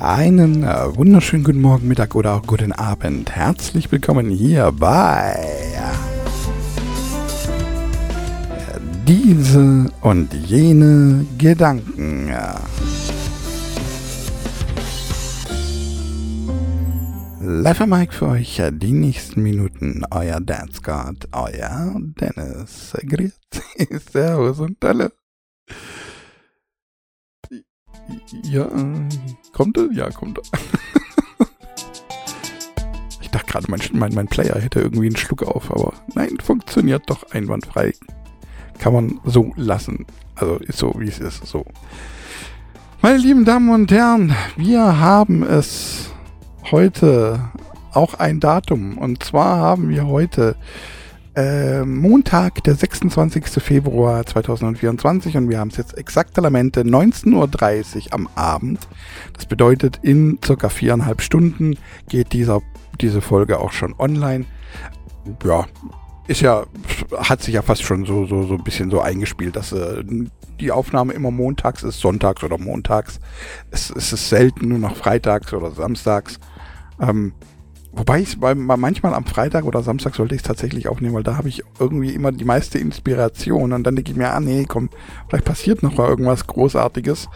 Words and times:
Einen 0.00 0.62
äh, 0.62 0.96
wunderschönen 0.96 1.42
guten 1.42 1.60
Morgen, 1.60 1.88
Mittag 1.88 2.14
oder 2.14 2.34
auch 2.34 2.46
guten 2.46 2.70
Abend. 2.70 3.32
Herzlich 3.32 3.90
willkommen 3.90 4.30
hier 4.30 4.70
bei 4.70 5.34
äh, 5.74 5.80
diese 9.08 9.90
und 10.00 10.32
jene 10.32 11.26
Gedanken. 11.36 12.32
Live 17.40 17.80
am 17.80 17.90
Mike 17.90 18.12
für 18.12 18.28
euch 18.28 18.60
äh, 18.60 18.70
die 18.70 18.92
nächsten 18.92 19.42
Minuten. 19.42 20.04
Euer 20.12 20.38
Dance 20.40 20.80
God, 20.80 21.26
euer 21.32 21.96
Dennis. 22.20 22.96
Grüezi, 23.04 23.98
Servus 24.12 24.60
und 24.60 24.76
Hallo. 24.80 25.08
Ja, 28.42 28.64
äh, 28.64 29.08
kommt 29.52 29.76
er? 29.76 29.90
Ja, 29.92 30.10
kommt 30.10 30.38
er. 30.38 30.58
ich 33.20 33.30
dachte 33.30 33.46
gerade, 33.46 33.70
mein, 33.70 33.80
mein, 33.92 34.14
mein 34.14 34.28
Player 34.28 34.58
hätte 34.60 34.80
irgendwie 34.80 35.06
einen 35.06 35.16
Schluck 35.16 35.42
auf, 35.42 35.70
aber 35.70 35.92
nein, 36.14 36.38
funktioniert 36.42 37.02
doch 37.06 37.30
einwandfrei. 37.30 37.92
Kann 38.78 38.92
man 38.92 39.20
so 39.24 39.52
lassen. 39.56 40.06
Also 40.34 40.56
ist 40.56 40.78
so, 40.78 40.94
wie 40.98 41.08
es 41.08 41.18
ist. 41.18 41.46
So. 41.46 41.64
Meine 43.02 43.18
lieben 43.18 43.44
Damen 43.44 43.70
und 43.70 43.90
Herren, 43.90 44.34
wir 44.56 45.00
haben 45.00 45.42
es 45.42 46.10
heute 46.70 47.40
auch 47.92 48.14
ein 48.14 48.40
Datum. 48.40 48.98
Und 48.98 49.22
zwar 49.22 49.58
haben 49.58 49.88
wir 49.88 50.06
heute 50.06 50.56
äh, 51.38 51.84
Montag, 51.84 52.64
der 52.64 52.74
26. 52.74 53.62
Februar 53.62 54.26
2024 54.26 55.36
und 55.36 55.48
wir 55.48 55.60
haben 55.60 55.68
es 55.68 55.76
jetzt 55.76 55.96
exakt 55.96 56.36
Elemente 56.36 56.80
19.30 56.82 58.06
Uhr 58.06 58.14
am 58.14 58.28
Abend. 58.34 58.80
Das 59.34 59.46
bedeutet, 59.46 60.00
in 60.02 60.40
circa 60.44 60.68
viereinhalb 60.68 61.22
Stunden 61.22 61.78
geht 62.08 62.32
dieser, 62.32 62.60
diese 63.00 63.20
Folge 63.20 63.60
auch 63.60 63.70
schon 63.70 63.94
online. 63.98 64.46
Ja, 65.44 65.66
ist 66.26 66.40
ja, 66.40 66.66
hat 67.16 67.40
sich 67.42 67.54
ja 67.54 67.62
fast 67.62 67.84
schon 67.84 68.04
so, 68.04 68.26
so, 68.26 68.42
so 68.42 68.54
ein 68.54 68.64
bisschen 68.64 68.90
so 68.90 69.00
eingespielt, 69.00 69.54
dass 69.54 69.70
äh, 69.70 70.02
die 70.58 70.72
Aufnahme 70.72 71.12
immer 71.12 71.30
montags 71.30 71.84
ist, 71.84 72.00
sonntags 72.00 72.42
oder 72.42 72.58
montags. 72.58 73.20
Es, 73.70 73.90
es 73.90 74.12
ist 74.12 74.28
selten 74.28 74.68
nur 74.68 74.78
noch 74.78 74.96
freitags 74.96 75.52
oder 75.52 75.70
samstags. 75.70 76.40
Ähm, 77.00 77.32
Wobei 77.92 78.20
ich 78.20 78.38
manchmal 78.38 79.14
am 79.14 79.24
Freitag 79.24 79.64
oder 79.64 79.82
Samstag 79.82 80.14
sollte 80.14 80.34
ich 80.34 80.42
es 80.42 80.46
tatsächlich 80.46 80.88
aufnehmen, 80.88 81.14
weil 81.14 81.22
da 81.22 81.36
habe 81.36 81.48
ich 81.48 81.62
irgendwie 81.80 82.10
immer 82.14 82.32
die 82.32 82.44
meiste 82.44 82.78
Inspiration 82.78 83.72
und 83.72 83.84
dann 83.84 83.96
denke 83.96 84.10
ich 84.10 84.16
mir, 84.16 84.30
ah 84.30 84.40
nee, 84.40 84.66
komm, 84.68 84.90
vielleicht 85.28 85.44
passiert 85.44 85.82
noch 85.82 85.96
mal 85.96 86.08
irgendwas 86.08 86.46
Großartiges. 86.46 87.28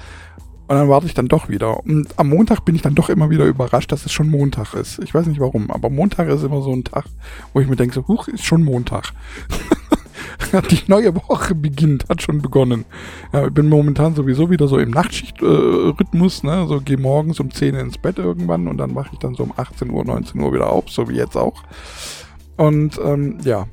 Und 0.68 0.76
dann 0.76 0.88
warte 0.88 1.06
ich 1.06 1.14
dann 1.14 1.28
doch 1.28 1.48
wieder. 1.48 1.80
Und 1.80 2.08
am 2.16 2.28
Montag 2.28 2.64
bin 2.64 2.74
ich 2.74 2.82
dann 2.82 2.94
doch 2.94 3.10
immer 3.10 3.28
wieder 3.30 3.44
überrascht, 3.44 3.92
dass 3.92 4.06
es 4.06 4.12
schon 4.12 4.30
Montag 4.30 4.74
ist. 4.74 5.00
Ich 5.00 5.12
weiß 5.12 5.26
nicht 5.26 5.40
warum, 5.40 5.70
aber 5.70 5.90
Montag 5.90 6.28
ist 6.28 6.44
immer 6.44 6.62
so 6.62 6.72
ein 6.72 6.84
Tag, 6.84 7.04
wo 7.52 7.60
ich 7.60 7.68
mir 7.68 7.76
denke, 7.76 7.94
so, 7.94 8.06
huch, 8.06 8.28
ist 8.28 8.44
schon 8.44 8.62
Montag. 8.62 9.12
die 10.70 10.82
neue 10.86 11.14
Woche 11.14 11.54
beginnt, 11.54 12.08
hat 12.08 12.22
schon 12.22 12.42
begonnen. 12.42 12.84
Ja, 13.32 13.46
ich 13.46 13.52
bin 13.52 13.68
momentan 13.68 14.14
sowieso 14.14 14.50
wieder 14.50 14.68
so 14.68 14.78
im 14.78 14.90
Nachtschichtrhythmus, 14.90 16.44
äh, 16.44 16.46
ne? 16.46 16.66
So 16.68 16.80
gehe 16.80 16.98
morgens 16.98 17.40
um 17.40 17.50
10 17.50 17.74
ins 17.74 17.98
Bett 17.98 18.18
irgendwann 18.18 18.68
und 18.68 18.78
dann 18.78 18.92
mache 18.92 19.10
ich 19.12 19.18
dann 19.18 19.34
so 19.34 19.42
um 19.44 19.52
18 19.56 19.90
Uhr, 19.90 20.04
19 20.04 20.40
Uhr 20.40 20.52
wieder 20.52 20.70
auf, 20.70 20.90
so 20.90 21.08
wie 21.08 21.16
jetzt 21.16 21.36
auch. 21.36 21.62
Und 22.56 23.00
ähm, 23.02 23.38
ja, 23.44 23.66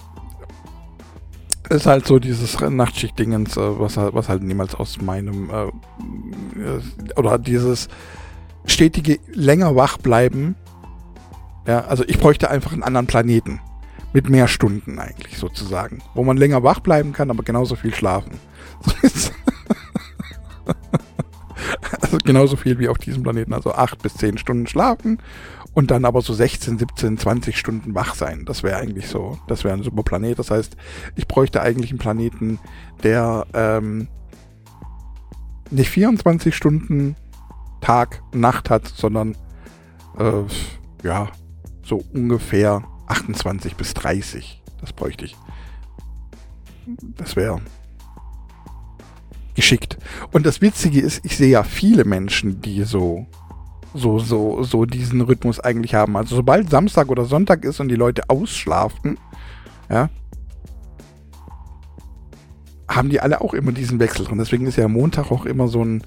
ist 1.69 1.85
halt 1.85 2.07
so 2.07 2.19
dieses 2.19 2.59
Nachtschicht-Dingens, 2.59 3.57
äh, 3.57 3.79
was, 3.79 3.97
halt, 3.97 4.13
was 4.13 4.29
halt 4.29 4.43
niemals 4.43 4.75
aus 4.75 5.01
meinem 5.01 5.49
äh, 5.49 5.65
äh, 6.59 6.81
oder 7.15 7.37
dieses 7.37 7.89
stetige 8.65 9.19
länger 9.33 9.75
wach 9.75 9.97
bleiben. 9.97 10.55
Ja, 11.67 11.81
also 11.81 12.03
ich 12.07 12.19
bräuchte 12.19 12.49
einfach 12.49 12.73
einen 12.73 12.83
anderen 12.83 13.07
Planeten 13.07 13.61
mit 14.13 14.29
mehr 14.29 14.47
Stunden 14.47 14.99
eigentlich 14.99 15.37
sozusagen, 15.37 15.99
wo 16.15 16.23
man 16.23 16.37
länger 16.37 16.63
wach 16.63 16.79
bleiben 16.79 17.13
kann, 17.13 17.29
aber 17.29 17.43
genauso 17.43 17.75
viel 17.75 17.93
schlafen. 17.93 18.39
also 22.01 22.17
genauso 22.23 22.55
viel 22.55 22.79
wie 22.79 22.89
auf 22.89 22.97
diesem 22.97 23.23
Planeten, 23.23 23.53
also 23.53 23.73
acht 23.73 24.01
bis 24.01 24.15
zehn 24.15 24.37
Stunden 24.37 24.67
schlafen 24.67 25.19
und 25.73 25.91
dann 25.91 26.05
aber 26.05 26.21
so 26.21 26.33
16, 26.33 26.77
17, 26.79 27.17
20 27.17 27.57
Stunden 27.57 27.95
wach 27.95 28.15
sein. 28.15 28.45
Das 28.45 28.63
wäre 28.63 28.77
eigentlich 28.77 29.07
so, 29.07 29.37
das 29.47 29.63
wäre 29.63 29.75
ein 29.75 29.83
super 29.83 30.03
Planet. 30.03 30.39
Das 30.39 30.51
heißt, 30.51 30.75
ich 31.15 31.27
bräuchte 31.27 31.61
eigentlich 31.61 31.91
einen 31.91 31.99
Planeten, 31.99 32.59
der 33.03 33.45
ähm, 33.53 34.07
nicht 35.69 35.89
24 35.89 36.55
Stunden 36.55 37.15
Tag, 37.81 38.21
Nacht 38.33 38.69
hat, 38.69 38.87
sondern 38.87 39.37
äh, 40.17 40.43
ja, 41.03 41.29
so 41.83 42.03
ungefähr 42.13 42.83
28 43.09 43.75
bis 43.75 43.93
30. 43.93 44.61
Das 44.81 44.93
bräuchte 44.93 45.25
ich. 45.25 45.35
Das 47.17 47.35
wäre 47.35 47.61
geschickt. 49.55 49.97
Und 50.31 50.45
das 50.45 50.61
Witzige 50.61 51.01
ist, 51.01 51.25
ich 51.25 51.35
sehe 51.35 51.49
ja 51.49 51.63
viele 51.63 52.05
Menschen, 52.05 52.61
die 52.61 52.83
so, 52.83 53.27
so, 53.93 54.17
so, 54.19 54.63
so 54.63 54.85
diesen 54.85 55.21
Rhythmus 55.21 55.59
eigentlich 55.59 55.95
haben. 55.95 56.15
Also 56.15 56.37
sobald 56.37 56.69
Samstag 56.69 57.09
oder 57.09 57.25
Sonntag 57.25 57.65
ist 57.65 57.81
und 57.81 57.89
die 57.89 57.95
Leute 57.95 58.29
ausschlafen, 58.29 59.17
ja, 59.89 60.09
haben 62.87 63.09
die 63.09 63.19
alle 63.19 63.41
auch 63.41 63.53
immer 63.53 63.71
diesen 63.71 63.99
Wechsel 63.99 64.25
drin. 64.25 64.37
Deswegen 64.37 64.65
ist 64.65 64.77
ja 64.77 64.87
Montag 64.87 65.31
auch 65.31 65.45
immer 65.45 65.67
so 65.67 65.83
ein, 65.83 66.03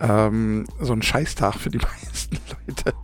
ähm, 0.00 0.64
so 0.80 0.92
ein 0.92 1.02
Scheißtag 1.02 1.54
für 1.54 1.70
die 1.70 1.78
meisten 2.02 2.38
Leute, 2.66 2.94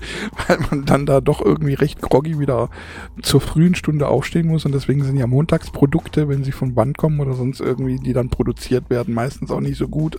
weil 0.47 0.59
man 0.71 0.85
dann 0.85 1.07
da 1.07 1.21
doch 1.21 1.41
irgendwie 1.41 1.75
recht 1.75 2.01
groggy 2.01 2.39
wieder 2.39 2.71
zur 3.23 3.41
frühen 3.41 3.75
Stunde 3.75 4.09
aufstehen 4.09 4.49
muss 4.49 4.65
und 4.65 4.73
deswegen 4.73 5.05
sind 5.05 5.17
ja 5.17 5.27
Montagsprodukte, 5.27 6.29
wenn 6.29 6.45
sie 6.45 6.53
von 6.53 6.75
Band 6.75 6.99
kommen 6.99 7.21
oder 7.21 7.35
sonst 7.35 7.61
irgendwie, 7.61 7.97
die 7.97 8.13
dann 8.13 8.29
produziert 8.29 8.91
werden, 8.91 9.15
meistens 9.15 9.51
auch 9.51 9.61
nicht 9.61 9.79
so 9.79 9.89
gut. 9.89 10.19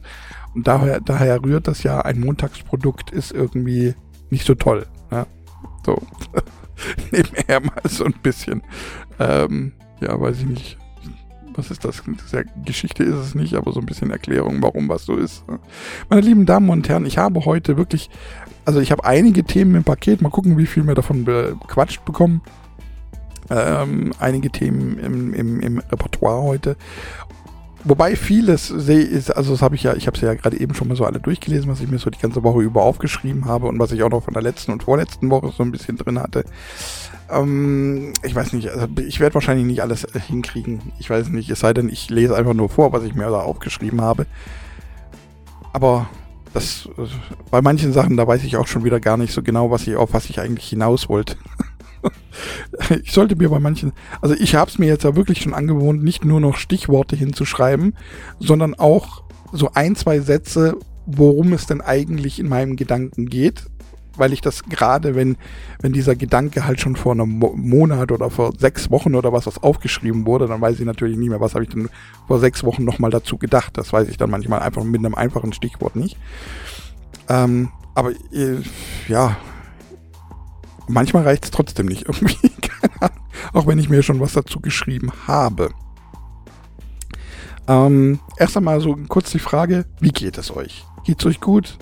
Und 0.54 0.68
daher, 0.68 1.00
daher 1.00 1.44
rührt 1.44 1.68
das 1.68 1.84
ja, 1.84 2.02
ein 2.02 2.20
Montagsprodukt 2.20 3.12
ist 3.12 3.32
irgendwie 3.32 3.96
nicht 4.30 4.46
so 4.46 4.56
toll. 4.56 4.86
Ja? 5.12 5.28
So. 5.86 6.02
Nebenher 7.12 7.60
mal 7.60 7.82
so 7.88 8.06
ein 8.06 8.16
bisschen. 8.24 8.64
Ähm, 9.20 9.74
ja, 10.02 10.20
weiß 10.20 10.40
ich 10.40 10.46
nicht 10.46 10.78
was 11.56 11.72
ist 11.72 11.86
das? 11.86 12.04
Sehr 12.28 12.46
Geschichte 12.66 13.04
ist 13.04 13.16
es 13.16 13.36
nicht, 13.36 13.54
aber 13.56 13.72
so 13.72 13.80
ein 13.80 13.86
bisschen 13.86 14.12
Erklärung, 14.12 14.62
warum 14.62 14.90
was 14.90 15.06
so 15.06 15.16
ist. 15.16 15.44
Meine 16.10 16.22
lieben 16.22 16.46
Damen 16.46 16.70
und 16.70 16.88
Herren, 16.90 17.06
ich 17.06 17.18
habe 17.18 17.46
heute 17.46 17.78
wirklich, 17.78 18.10
also 18.66 18.80
ich 18.80 18.92
habe 18.92 19.06
einige 19.06 19.44
Themen 19.44 19.76
im 19.76 19.84
Paket, 19.84 20.22
mal 20.22 20.30
gucken, 20.30 20.58
wie 20.58 20.66
viel 20.66 20.86
wir 20.86 20.96
davon 20.96 21.26
bequatscht 21.26 22.06
bekommen. 22.06 22.42
Ähm, 23.50 24.14
einige 24.20 24.50
Themen 24.50 24.98
im, 25.00 25.34
im, 25.34 25.60
im 25.60 25.80
Repertoire 25.80 26.42
heute. 26.42 26.78
Wobei 27.86 28.16
vieles 28.16 28.68
sehe 28.68 29.04
ist, 29.04 29.30
also 29.30 29.52
das 29.52 29.62
habe 29.62 29.76
ich 29.76 29.84
ja, 29.84 29.94
ich 29.96 30.08
habe 30.08 30.16
es 30.16 30.22
ja 30.22 30.34
gerade 30.34 30.58
eben 30.60 30.74
schon 30.74 30.88
mal 30.88 30.96
so 30.96 31.06
alle 31.06 31.20
durchgelesen, 31.20 31.70
was 31.70 31.82
ich 31.82 31.90
mir 31.90 32.00
so 32.00 32.10
die 32.10 32.20
ganze 32.20 32.42
Woche 32.42 32.62
über 32.62 32.84
aufgeschrieben 32.84 33.46
habe 33.46 33.68
und 33.68 33.78
was 33.78 33.92
ich 33.92 34.04
auch 34.04 34.10
noch 34.10 34.24
von 34.24 34.34
der 34.34 34.42
letzten 34.44 34.72
und 34.72 34.84
vorletzten 34.84 35.30
Woche 35.30 35.52
so 35.56 35.64
ein 35.64 35.72
bisschen 35.72 35.98
drin 35.98 36.20
hatte. 36.20 36.46
Ähm, 37.30 38.14
ich 38.24 38.34
weiß 38.34 38.54
nicht, 38.54 38.70
also 38.70 38.88
ich 39.06 39.20
werde 39.20 39.34
wahrscheinlich 39.34 39.66
nicht 39.66 39.82
alles 39.82 40.06
äh, 40.06 40.20
hinkriegen. 40.20 40.94
Ich 41.00 41.10
weiß 41.10 41.30
nicht, 41.30 41.50
es 41.50 41.60
sei 41.60 41.74
denn, 41.74 41.90
ich 41.90 42.10
lese 42.10 42.36
einfach 42.38 42.54
nur 42.54 42.70
vor, 42.70 42.94
was 42.94 43.04
ich 43.04 43.16
mir 43.16 43.30
da 43.30 43.42
aufgeschrieben 43.42 44.00
habe. 44.00 44.28
Aber 45.74 46.08
das, 46.54 46.88
bei 47.52 47.62
manchen 47.62 47.94
Sachen, 47.94 48.18
da 48.18 48.28
weiß 48.28 48.44
ich 48.44 48.58
auch 48.58 48.68
schon 48.68 48.84
wieder 48.84 49.00
gar 49.00 49.18
nicht 49.18 49.34
so 49.34 49.42
genau, 49.42 49.72
was 49.72 49.88
ich, 49.88 49.96
auf 49.96 50.14
was 50.14 50.30
ich 50.30 50.40
eigentlich 50.40 50.68
hinaus 50.70 51.10
wollte. 51.10 51.36
ich 53.04 53.12
sollte 53.12 53.36
mir 53.36 53.50
bei 53.50 53.60
manchen, 53.60 53.92
also 54.22 54.36
ich 54.36 54.56
habe 54.56 54.70
es 54.70 54.78
mir 54.78 54.88
jetzt 54.88 55.04
ja 55.04 55.16
wirklich 55.16 55.42
schon 55.42 55.54
angewohnt, 55.54 56.04
nicht 56.04 56.26
nur 56.26 56.40
noch 56.40 56.58
Stichworte 56.58 57.16
hinzuschreiben, 57.16 57.96
sondern 58.40 58.76
auch 58.76 59.24
so 59.52 59.72
ein, 59.74 59.96
zwei 59.96 60.20
Sätze, 60.20 60.78
worum 61.06 61.54
es 61.54 61.66
denn 61.66 61.82
eigentlich 61.82 62.40
in 62.40 62.48
meinem 62.48 62.76
Gedanken 62.76 63.28
geht. 63.28 63.66
Weil 64.16 64.32
ich 64.32 64.42
das 64.42 64.64
gerade, 64.64 65.16
wenn, 65.16 65.38
wenn 65.82 65.92
dieser 65.92 66.16
Gedanke 66.16 66.68
halt 66.68 66.80
schon 66.80 66.96
vor 66.96 67.14
einem 67.14 67.40
Monat 67.40 68.12
oder 68.12 68.30
vor 68.30 68.54
sechs 68.58 68.92
Wochen 68.92 69.16
oder 69.16 69.34
was, 69.34 69.48
was 69.48 69.62
aufgeschrieben 69.64 70.26
wurde, 70.26 70.48
dann 70.48 70.62
weiß 70.62 70.80
ich 70.80 70.86
natürlich 70.86 71.18
nicht 71.18 71.30
mehr, 71.30 71.42
was 71.42 71.56
habe 71.56 71.64
ich 71.64 71.72
denn 71.72 71.90
vor 72.28 72.40
sechs 72.40 72.64
Wochen 72.64 72.84
nochmal 72.84 73.10
dazu 73.10 73.38
gedacht. 73.38 73.78
Das 73.78 73.92
weiß 73.92 74.08
ich 74.10 74.18
dann 74.18 74.30
manchmal 74.30 74.60
einfach 74.60 74.84
mit 74.84 75.00
einem 75.00 75.16
einfachen 75.16 75.52
Stichwort 75.54 75.96
nicht. 75.96 76.18
Ähm, 77.28 77.70
aber 77.96 78.12
äh, 78.32 78.62
ja, 79.08 79.38
manchmal 80.88 81.24
reicht 81.24 81.46
es 81.46 81.52
trotzdem 81.52 81.88
nicht 81.88 82.04
irgendwie. 82.08 82.52
Auch 83.54 83.68
wenn 83.68 83.80
ich 83.80 83.90
mir 83.90 84.04
schon 84.04 84.20
was 84.20 84.34
dazu 84.34 84.60
geschrieben 84.60 85.12
habe. 85.28 85.72
Ähm, 87.68 88.20
erst 88.38 88.58
einmal 88.58 88.82
so 88.82 88.98
kurz 89.08 89.32
die 89.32 89.40
Frage, 89.40 89.86
wie 90.00 90.12
geht 90.12 90.38
es 90.38 90.56
euch? 90.56 90.86
Geht 91.06 91.20
es 91.20 91.26
euch 91.26 91.40
gut? 91.40 91.78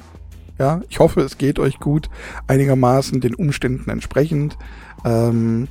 Ja, 0.61 0.81
ich 0.89 0.99
hoffe, 0.99 1.21
es 1.21 1.39
geht 1.39 1.57
euch 1.57 1.79
gut, 1.79 2.07
einigermaßen 2.45 3.19
den 3.19 3.33
Umständen 3.33 3.89
entsprechend. 3.89 4.59
Ähm, 5.03 5.67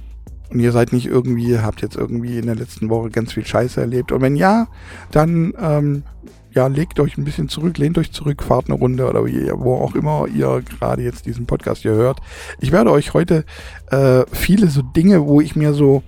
und 0.50 0.58
ihr 0.58 0.72
seid 0.72 0.92
nicht 0.92 1.06
irgendwie, 1.06 1.60
habt 1.60 1.80
jetzt 1.80 1.94
irgendwie 1.94 2.38
in 2.38 2.46
der 2.46 2.56
letzten 2.56 2.88
Woche 2.88 3.08
ganz 3.10 3.34
viel 3.34 3.46
Scheiße 3.46 3.80
erlebt. 3.80 4.10
Und 4.10 4.20
wenn 4.20 4.34
ja, 4.34 4.66
dann 5.12 5.54
ähm, 5.60 6.02
ja, 6.50 6.66
legt 6.66 6.98
euch 6.98 7.16
ein 7.16 7.22
bisschen 7.22 7.48
zurück, 7.48 7.78
lehnt 7.78 7.98
euch 7.98 8.10
zurück, 8.10 8.42
fahrt 8.42 8.64
eine 8.66 8.74
Runde 8.74 9.08
oder 9.08 9.22
wo 9.22 9.76
auch 9.76 9.94
immer 9.94 10.26
ihr 10.26 10.60
gerade 10.60 11.02
jetzt 11.02 11.24
diesen 11.24 11.46
Podcast 11.46 11.82
hier 11.82 11.94
hört. 11.94 12.18
Ich 12.58 12.72
werde 12.72 12.90
euch 12.90 13.14
heute 13.14 13.44
äh, 13.92 14.24
viele 14.32 14.70
so 14.70 14.82
Dinge, 14.82 15.24
wo 15.24 15.40
ich 15.40 15.54
mir 15.54 15.72
so, 15.72 16.02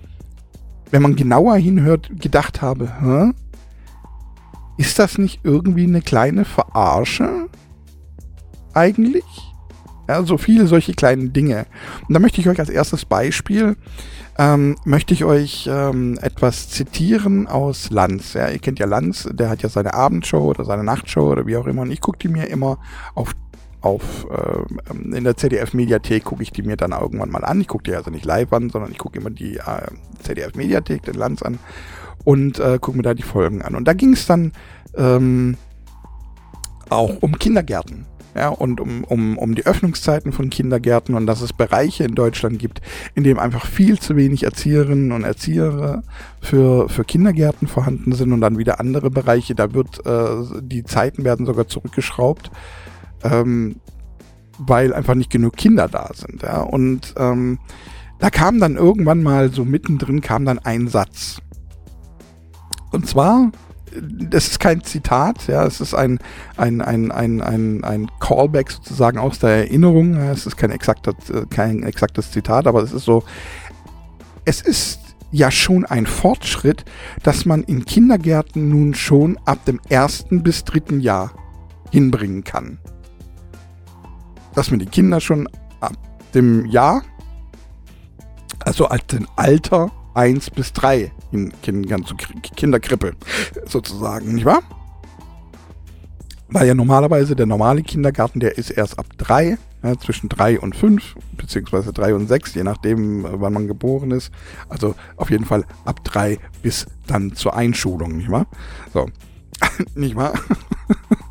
wenn 0.91 1.03
man 1.03 1.15
genauer 1.15 1.55
hinhört, 1.55 2.09
gedacht 2.19 2.61
habe, 2.61 2.91
Hä? 2.99 3.31
ist 4.75 4.99
das 4.99 5.17
nicht 5.17 5.39
irgendwie 5.45 5.85
eine 5.85 6.01
kleine 6.01 6.43
Verarsche? 6.43 7.47
Eigentlich? 8.73 9.25
Ja, 10.07 10.23
so 10.23 10.37
viele 10.37 10.67
solche 10.67 10.93
kleinen 10.93 11.31
Dinge. 11.31 11.65
Und 12.07 12.13
da 12.13 12.19
möchte 12.19 12.41
ich 12.41 12.49
euch 12.49 12.59
als 12.59 12.69
erstes 12.69 13.05
Beispiel 13.05 13.77
ähm, 14.37 14.75
möchte 14.83 15.13
ich 15.13 15.25
euch 15.25 15.69
ähm, 15.71 16.17
etwas 16.21 16.69
zitieren 16.69 17.47
aus 17.47 17.91
Lanz. 17.91 18.33
Ja, 18.33 18.49
ihr 18.49 18.59
kennt 18.59 18.79
ja 18.79 18.85
Lanz, 18.85 19.29
der 19.31 19.49
hat 19.49 19.61
ja 19.61 19.69
seine 19.69 19.93
Abendshow 19.93 20.39
oder 20.39 20.65
seine 20.65 20.83
Nachtshow 20.83 21.31
oder 21.31 21.45
wie 21.45 21.57
auch 21.57 21.67
immer. 21.67 21.83
Und 21.83 21.91
ich 21.91 22.01
gucke 22.01 22.17
die 22.17 22.27
mir 22.27 22.49
immer 22.49 22.79
auf 23.15 23.33
auf 23.81 24.25
äh, 24.31 24.93
in 25.17 25.25
der 25.25 25.35
ZDF 25.35 25.73
Mediathek 25.73 26.23
gucke 26.23 26.41
ich 26.41 26.51
die 26.51 26.61
mir 26.61 26.77
dann 26.77 26.93
irgendwann 26.93 27.29
mal 27.29 27.43
an. 27.43 27.59
Ich 27.59 27.67
gucke 27.67 27.83
die 27.83 27.93
also 27.93 28.11
nicht 28.11 28.23
live 28.23 28.53
an, 28.53 28.69
sondern 28.69 28.91
ich 28.91 28.97
gucke 28.97 29.19
immer 29.19 29.29
die 29.29 29.57
äh, 29.57 29.87
ZDF 30.19 30.55
Mediathek, 30.55 31.03
den 31.03 31.15
Lanz 31.15 31.41
an 31.41 31.59
und 32.23 32.59
äh, 32.59 32.79
gucke 32.79 32.95
mir 32.95 33.03
da 33.03 33.13
die 33.13 33.23
Folgen 33.23 33.61
an. 33.61 33.75
Und 33.75 33.85
da 33.85 33.91
ging 33.91 34.13
es 34.13 34.25
dann 34.25 34.53
ähm, 34.95 35.57
auch 36.89 37.17
um 37.19 37.37
Kindergärten 37.37 38.05
ja, 38.35 38.49
und 38.49 38.79
um, 38.79 39.03
um, 39.03 39.37
um 39.37 39.55
die 39.55 39.65
Öffnungszeiten 39.65 40.31
von 40.31 40.49
Kindergärten 40.49 41.15
und 41.15 41.27
dass 41.27 41.41
es 41.41 41.53
Bereiche 41.53 42.03
in 42.03 42.15
Deutschland 42.15 42.59
gibt, 42.59 42.81
in 43.15 43.23
denen 43.23 43.39
einfach 43.39 43.65
viel 43.65 43.99
zu 43.99 44.15
wenig 44.15 44.43
Erzieherinnen 44.43 45.11
und 45.11 45.23
Erzieher 45.23 46.03
für, 46.41 46.89
für 46.89 47.03
Kindergärten 47.03 47.67
vorhanden 47.67 48.13
sind 48.13 48.31
und 48.33 48.41
dann 48.41 48.57
wieder 48.57 48.79
andere 48.79 49.11
Bereiche, 49.11 49.55
da 49.55 49.73
wird, 49.73 50.05
äh, 50.05 50.61
die 50.61 50.83
Zeiten 50.83 51.23
werden 51.23 51.45
sogar 51.45 51.67
zurückgeschraubt, 51.67 52.51
ähm, 53.23 53.75
weil 54.57 54.93
einfach 54.93 55.15
nicht 55.15 55.29
genug 55.29 55.55
Kinder 55.55 55.87
da 55.87 56.09
sind, 56.13 56.41
ja, 56.43 56.61
und 56.61 57.13
ähm, 57.17 57.59
da 58.19 58.29
kam 58.29 58.59
dann 58.59 58.77
irgendwann 58.77 59.21
mal 59.21 59.51
so 59.51 59.65
mittendrin 59.65 60.21
kam 60.21 60.45
dann 60.45 60.59
ein 60.59 60.87
Satz. 60.87 61.41
Und 62.91 63.07
zwar 63.07 63.51
das 64.01 64.47
ist 64.47 64.59
kein 64.59 64.83
Zitat, 64.83 65.47
ja, 65.47 65.65
es 65.65 65.81
ist 65.81 65.93
ein, 65.93 66.19
ein, 66.57 66.81
ein, 66.81 67.11
ein, 67.11 67.41
ein, 67.41 67.83
ein 67.83 68.11
Callback 68.19 68.71
sozusagen 68.71 69.17
aus 69.17 69.39
der 69.39 69.49
Erinnerung. 69.49 70.15
Es 70.15 70.45
ist 70.45 70.57
kein, 70.57 70.71
exakter, 70.71 71.13
kein 71.49 71.83
exaktes 71.83 72.31
Zitat, 72.31 72.67
aber 72.67 72.81
es 72.81 72.93
ist 72.93 73.05
so, 73.05 73.23
es 74.45 74.61
ist 74.61 74.99
ja 75.31 75.49
schon 75.49 75.85
ein 75.85 76.05
Fortschritt, 76.05 76.85
dass 77.23 77.45
man 77.45 77.63
in 77.63 77.85
Kindergärten 77.85 78.69
nun 78.69 78.93
schon 78.93 79.37
ab 79.45 79.65
dem 79.65 79.79
ersten 79.89 80.43
bis 80.43 80.63
dritten 80.63 80.99
Jahr 80.99 81.31
hinbringen 81.91 82.43
kann. 82.43 82.79
Dass 84.53 84.69
man 84.69 84.79
die 84.79 84.85
Kinder 84.85 85.19
schon 85.19 85.49
ab 85.81 85.97
dem 86.33 86.65
Jahr, 86.67 87.01
also 88.59 88.87
als 88.87 89.05
dem 89.07 89.27
Alter 89.35 89.91
1 90.13 90.51
bis 90.51 90.73
3 90.73 91.11
in, 91.31 91.53
in, 91.65 91.83
in 91.83 92.05
Kinderkrippe 92.55 93.13
sozusagen, 93.65 94.33
nicht 94.35 94.45
wahr? 94.45 94.61
Weil 96.49 96.67
ja 96.67 96.75
normalerweise 96.75 97.35
der 97.35 97.47
normale 97.47 97.81
Kindergarten, 97.81 98.39
der 98.39 98.57
ist 98.57 98.69
erst 98.69 98.99
ab 98.99 99.07
3, 99.17 99.57
ja, 99.81 99.97
zwischen 99.97 100.29
3 100.29 100.59
und 100.59 100.75
5, 100.75 101.15
beziehungsweise 101.35 101.91
3 101.91 102.13
und 102.13 102.27
6, 102.27 102.53
je 102.53 102.63
nachdem, 102.63 103.25
äh, 103.25 103.29
wann 103.41 103.53
man 103.53 103.67
geboren 103.67 104.11
ist. 104.11 104.31
Also 104.69 104.93
auf 105.17 105.31
jeden 105.31 105.45
Fall 105.45 105.65
ab 105.83 106.03
3 106.03 106.37
bis 106.61 106.85
dann 107.07 107.33
zur 107.33 107.55
Einschulung, 107.55 108.17
nicht 108.17 108.29
wahr? 108.29 108.45
So, 108.93 109.07
nicht 109.95 110.15
wahr? 110.15 110.33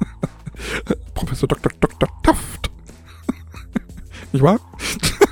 Professor 1.14 1.48
Dr. 1.48 1.72
Dr. 1.80 2.08
Taft. 2.22 2.70
nicht 4.32 4.42
wahr? 4.42 4.58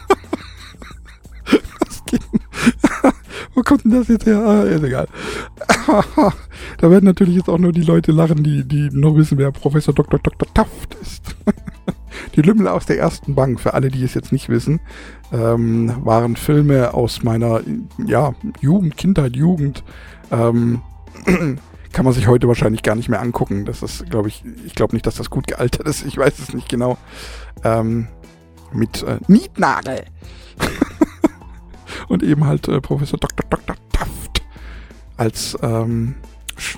Wo 3.60 3.62
kommt 3.62 3.84
denn 3.84 3.90
das 3.90 4.08
jetzt 4.08 4.24
her? 4.24 4.38
Ah, 4.38 4.62
ist 4.62 4.82
egal. 4.82 5.06
da 6.78 6.90
werden 6.90 7.04
natürlich 7.04 7.36
jetzt 7.36 7.50
auch 7.50 7.58
nur 7.58 7.72
die 7.72 7.82
Leute 7.82 8.10
lachen, 8.10 8.42
die, 8.42 8.66
die 8.66 8.88
noch 8.90 9.14
wissen, 9.16 9.36
wer 9.36 9.52
Professor 9.52 9.92
Dr. 9.92 10.18
Dr. 10.18 10.48
Taft 10.54 10.94
ist. 11.02 11.36
die 12.36 12.40
Lümmel 12.40 12.68
aus 12.68 12.86
der 12.86 12.98
ersten 12.98 13.34
Bank, 13.34 13.60
für 13.60 13.74
alle, 13.74 13.90
die 13.90 14.02
es 14.02 14.14
jetzt 14.14 14.32
nicht 14.32 14.48
wissen, 14.48 14.80
ähm, 15.30 15.94
waren 16.06 16.36
Filme 16.36 16.94
aus 16.94 17.22
meiner 17.22 17.60
ja, 18.06 18.32
Jugend, 18.62 18.96
Kindheit, 18.96 19.36
Jugend. 19.36 19.84
Ähm, 20.30 20.80
kann 21.92 22.04
man 22.06 22.14
sich 22.14 22.28
heute 22.28 22.48
wahrscheinlich 22.48 22.82
gar 22.82 22.94
nicht 22.94 23.10
mehr 23.10 23.20
angucken. 23.20 23.66
Das 23.66 23.82
ist, 23.82 24.08
glaube 24.08 24.28
ich, 24.28 24.42
ich 24.64 24.74
glaube 24.74 24.94
nicht, 24.94 25.06
dass 25.06 25.16
das 25.16 25.28
gut 25.28 25.46
gealtert 25.46 25.86
ist. 25.86 26.06
Ich 26.06 26.16
weiß 26.16 26.38
es 26.38 26.54
nicht 26.54 26.70
genau. 26.70 26.96
Ähm, 27.62 28.08
mit 28.72 29.02
äh, 29.02 29.18
Nietnagel 29.28 30.06
und 32.10 32.22
eben 32.22 32.44
halt 32.44 32.68
äh, 32.68 32.80
Professor 32.80 33.18
Dr. 33.18 33.46
Dr. 33.48 33.76
Taft 33.92 34.42
als, 35.16 35.56
ähm, 35.62 36.16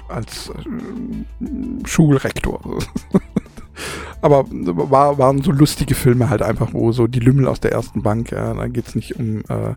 als 0.09 0.51
äh, 0.51 1.87
Schulrektor. 1.87 2.61
Aber 4.21 4.45
war, 4.51 5.19
waren 5.19 5.43
so 5.43 5.51
lustige 5.51 5.95
Filme 5.95 6.31
halt 6.31 6.43
einfach, 6.43 6.73
wo 6.75 6.93
so 6.93 7.07
die 7.07 7.19
Lümmel 7.19 7.49
aus 7.49 7.61
der 7.61 7.73
ersten 7.73 8.03
Bank, 8.03 8.31
ja, 8.31 8.55
da 8.55 8.69
geht's 8.69 8.95
nicht 8.95 9.19
um, 9.19 9.39
äh, 9.49 9.75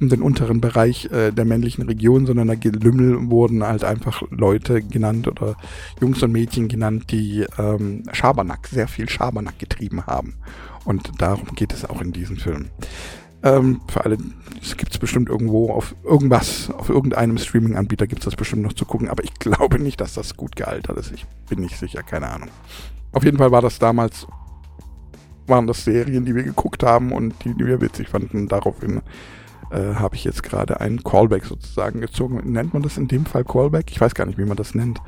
um 0.00 0.08
den 0.08 0.22
unteren 0.22 0.60
Bereich 0.60 1.06
äh, 1.06 1.32
der 1.32 1.44
männlichen 1.44 1.84
Region, 1.86 2.26
sondern 2.26 2.48
da 2.48 2.54
Lümmel 2.62 3.30
wurden 3.30 3.64
halt 3.64 3.82
einfach 3.82 4.22
Leute 4.30 4.82
genannt 4.82 5.26
oder 5.26 5.56
Jungs 6.00 6.22
und 6.22 6.30
Mädchen 6.30 6.68
genannt, 6.68 7.10
die 7.10 7.46
ähm, 7.58 8.04
Schabernack, 8.12 8.68
sehr 8.68 8.86
viel 8.86 9.08
Schabernack 9.08 9.58
getrieben 9.58 10.06
haben. 10.06 10.34
Und 10.84 11.10
darum 11.20 11.54
geht 11.56 11.72
es 11.72 11.84
auch 11.84 12.00
in 12.00 12.12
diesem 12.12 12.36
Film. 12.36 12.70
Ähm, 13.42 13.80
für 13.88 14.04
alle, 14.04 14.18
es 14.60 14.76
gibt 14.76 14.92
es 14.92 14.98
bestimmt 14.98 15.30
irgendwo 15.30 15.70
auf 15.70 15.94
irgendwas, 16.04 16.70
auf 16.70 16.90
irgendeinem 16.90 17.38
Streaming-Anbieter 17.38 18.06
gibt 18.06 18.20
es 18.20 18.26
das 18.26 18.36
bestimmt 18.36 18.62
noch 18.62 18.74
zu 18.74 18.84
gucken, 18.84 19.08
aber 19.08 19.24
ich 19.24 19.34
glaube 19.38 19.78
nicht, 19.78 20.00
dass 20.00 20.14
das 20.14 20.36
gut 20.36 20.56
gealtert 20.56 20.98
ist. 20.98 21.12
Ich 21.12 21.26
bin 21.48 21.60
nicht 21.60 21.78
sicher, 21.78 22.02
keine 22.02 22.28
Ahnung. 22.28 22.50
Auf 23.12 23.24
jeden 23.24 23.38
Fall 23.38 23.50
war 23.50 23.62
das 23.62 23.78
damals, 23.78 24.26
waren 25.46 25.66
das 25.66 25.84
Serien, 25.84 26.24
die 26.24 26.34
wir 26.34 26.44
geguckt 26.44 26.82
haben 26.82 27.12
und 27.12 27.34
die, 27.44 27.54
die 27.54 27.66
wir 27.66 27.80
witzig 27.80 28.08
fanden. 28.08 28.46
Daraufhin 28.46 29.00
äh, 29.70 29.94
habe 29.94 30.16
ich 30.16 30.24
jetzt 30.24 30.42
gerade 30.42 30.80
einen 30.80 31.02
Callback 31.02 31.44
sozusagen 31.44 32.00
gezogen. 32.00 32.40
Nennt 32.52 32.74
man 32.74 32.82
das 32.82 32.98
in 32.98 33.08
dem 33.08 33.24
Fall 33.24 33.44
Callback? 33.44 33.90
Ich 33.90 34.00
weiß 34.00 34.14
gar 34.14 34.26
nicht, 34.26 34.38
wie 34.38 34.44
man 34.44 34.56
das 34.56 34.74
nennt 34.74 35.00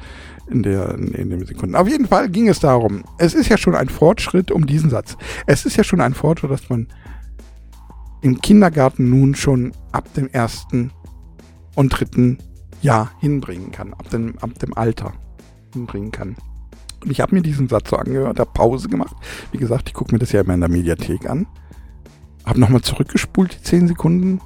in, 0.48 0.62
der, 0.62 0.94
in, 0.94 1.08
in 1.12 1.30
den 1.30 1.44
Sekunden. 1.44 1.74
Auf 1.74 1.88
jeden 1.88 2.06
Fall 2.06 2.28
ging 2.30 2.48
es 2.48 2.60
darum, 2.60 3.04
es 3.18 3.34
ist 3.34 3.48
ja 3.48 3.58
schon 3.58 3.74
ein 3.74 3.88
Fortschritt 3.88 4.50
um 4.50 4.66
diesen 4.66 4.88
Satz. 4.88 5.16
Es 5.46 5.66
ist 5.66 5.76
ja 5.76 5.84
schon 5.84 6.00
ein 6.00 6.14
Fortschritt, 6.14 6.50
dass 6.50 6.70
man 6.70 6.88
im 8.22 8.40
Kindergarten 8.40 9.10
nun 9.10 9.34
schon 9.34 9.72
ab 9.90 10.12
dem 10.14 10.28
ersten 10.28 10.92
und 11.74 11.90
dritten 11.90 12.38
Jahr 12.80 13.10
hinbringen 13.20 13.72
kann, 13.72 13.92
ab 13.94 14.08
dem, 14.10 14.38
ab 14.38 14.58
dem 14.60 14.76
Alter 14.76 15.12
hinbringen 15.72 16.12
kann. 16.12 16.36
Und 17.02 17.10
ich 17.10 17.20
habe 17.20 17.34
mir 17.34 17.42
diesen 17.42 17.68
Satz 17.68 17.90
so 17.90 17.96
angehört, 17.96 18.38
habe 18.38 18.50
Pause 18.54 18.88
gemacht. 18.88 19.16
Wie 19.50 19.58
gesagt, 19.58 19.88
ich 19.88 19.94
gucke 19.94 20.12
mir 20.12 20.20
das 20.20 20.32
ja 20.32 20.40
immer 20.40 20.54
in 20.54 20.60
der 20.60 20.70
Mediathek 20.70 21.28
an. 21.28 21.46
Habe 22.44 22.60
nochmal 22.60 22.82
zurückgespult, 22.82 23.58
die 23.58 23.62
10 23.62 23.88
Sekunden. 23.88 24.40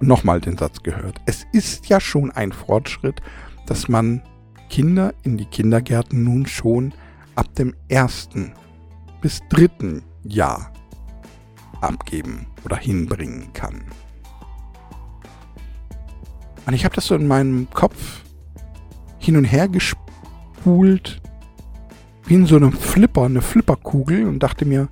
Und 0.00 0.08
nochmal 0.08 0.40
den 0.40 0.56
Satz 0.56 0.82
gehört. 0.82 1.20
Es 1.26 1.46
ist 1.52 1.88
ja 1.88 2.00
schon 2.00 2.32
ein 2.32 2.50
Fortschritt, 2.50 3.22
dass 3.66 3.88
man 3.88 4.22
Kinder 4.68 5.14
in 5.22 5.36
die 5.36 5.44
Kindergärten 5.44 6.24
nun 6.24 6.46
schon 6.46 6.92
ab 7.36 7.54
dem 7.54 7.74
ersten 7.88 8.52
bis 9.20 9.40
dritten 9.48 10.02
Jahr 10.24 10.73
abgeben 11.84 12.46
oder 12.64 12.76
hinbringen 12.76 13.52
kann. 13.52 13.84
Und 16.66 16.74
ich 16.74 16.84
habe 16.84 16.94
das 16.94 17.06
so 17.06 17.14
in 17.14 17.26
meinem 17.26 17.68
Kopf 17.70 18.22
hin 19.18 19.36
und 19.36 19.44
her 19.44 19.68
gespult, 19.68 21.20
wie 22.26 22.34
in 22.34 22.46
so 22.46 22.56
einem 22.56 22.72
Flipper, 22.72 23.24
eine 23.24 23.42
Flipperkugel 23.42 24.26
und 24.26 24.42
dachte 24.42 24.64
mir, 24.64 24.88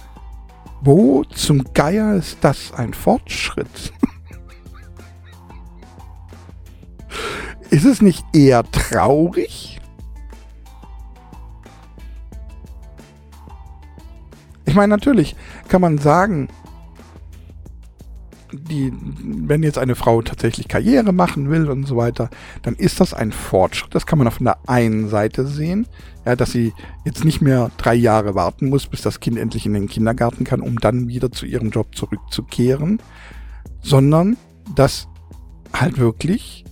wo 0.82 1.24
zum 1.24 1.64
Geier 1.72 2.14
ist 2.14 2.38
das 2.42 2.72
ein 2.72 2.92
Fortschritt? 2.92 3.92
ist 7.70 7.84
es 7.84 8.02
nicht 8.02 8.24
eher 8.34 8.64
traurig? 8.70 9.80
Ich 14.66 14.74
meine, 14.74 14.88
natürlich 14.88 15.36
kann 15.68 15.82
man 15.82 15.98
sagen, 15.98 16.48
die, 18.52 18.92
wenn 19.22 19.62
jetzt 19.62 19.78
eine 19.78 19.94
Frau 19.94 20.22
tatsächlich 20.22 20.68
Karriere 20.68 21.12
machen 21.12 21.50
will 21.50 21.70
und 21.70 21.86
so 21.86 21.96
weiter, 21.96 22.30
dann 22.62 22.74
ist 22.74 23.00
das 23.00 23.14
ein 23.14 23.32
Fortschritt. 23.32 23.94
Das 23.94 24.06
kann 24.06 24.18
man 24.18 24.28
auf 24.28 24.38
der 24.38 24.58
einen 24.66 25.08
Seite 25.08 25.46
sehen, 25.46 25.86
ja, 26.24 26.36
dass 26.36 26.52
sie 26.52 26.72
jetzt 27.04 27.24
nicht 27.24 27.40
mehr 27.40 27.70
drei 27.76 27.94
Jahre 27.94 28.34
warten 28.34 28.68
muss, 28.68 28.86
bis 28.86 29.02
das 29.02 29.20
Kind 29.20 29.38
endlich 29.38 29.66
in 29.66 29.74
den 29.74 29.88
Kindergarten 29.88 30.44
kann, 30.44 30.60
um 30.60 30.78
dann 30.78 31.08
wieder 31.08 31.32
zu 31.32 31.46
ihrem 31.46 31.70
Job 31.70 31.94
zurückzukehren, 31.94 33.00
sondern 33.80 34.36
dass 34.74 35.08
halt 35.72 35.98
wirklich 35.98 36.64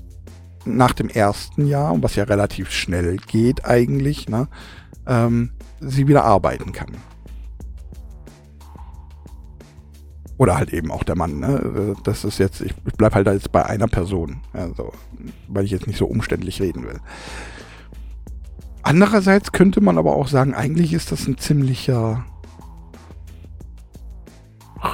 nach 0.65 0.93
dem 0.93 1.09
ersten 1.09 1.67
Jahr, 1.67 2.03
was 2.03 2.17
ja 2.17 2.25
relativ 2.25 2.71
schnell 2.71 3.17
geht 3.17 3.65
eigentlich, 3.65 4.29
ne, 4.29 4.49
ähm, 5.07 5.53
sie 5.81 6.07
wieder 6.07 6.25
arbeiten 6.25 6.73
kann. 6.73 6.97
Oder 10.41 10.57
halt 10.57 10.73
eben 10.73 10.91
auch 10.91 11.05
der 11.05 11.19
Mann. 11.19 11.39
Ne? 11.39 11.95
Das 12.03 12.25
ist 12.25 12.39
jetzt, 12.39 12.63
ich 12.63 12.75
bleibe 12.75 13.15
halt 13.15 13.27
jetzt 13.27 13.53
bei 13.53 13.67
einer 13.67 13.89
Person, 13.89 14.41
also, 14.55 14.91
weil 15.49 15.67
ich 15.67 15.71
jetzt 15.71 15.87
nicht 15.87 15.99
so 15.99 16.07
umständlich 16.07 16.63
reden 16.63 16.85
will. 16.85 16.99
Andererseits 18.83 19.53
könnte 19.53 19.83
man 19.83 19.99
aber 19.99 20.17
auch 20.17 20.29
sagen, 20.29 20.55
eigentlich 20.55 20.95
ist 20.95 21.13
das 21.13 21.27
ein 21.29 21.37
ziemlicher 21.37 22.25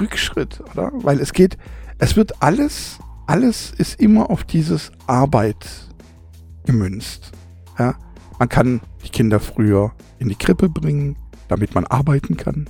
Rückschritt, 0.01 0.65
oder? 0.73 0.91
Weil 0.95 1.21
es 1.21 1.33
geht, 1.33 1.59
es 1.99 2.17
wird 2.17 2.43
alles, 2.43 2.99
alles 3.29 3.71
ist 3.71 4.01
immer 4.01 4.31
auf 4.31 4.43
dieses 4.43 4.91
Arbeit 5.07 5.65
gemünzt. 6.65 7.31
Ja? 7.79 7.95
Man 8.41 8.49
kann 8.49 8.81
die 9.05 9.11
Kinder 9.11 9.39
früher 9.39 9.93
in 10.19 10.29
die 10.29 10.35
Krippe 10.35 10.69
bringen, 10.69 11.15
damit 11.47 11.77
man 11.77 11.87
arbeiten 11.87 12.37
kann. 12.37 12.69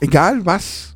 Egal 0.00 0.46
was, 0.46 0.94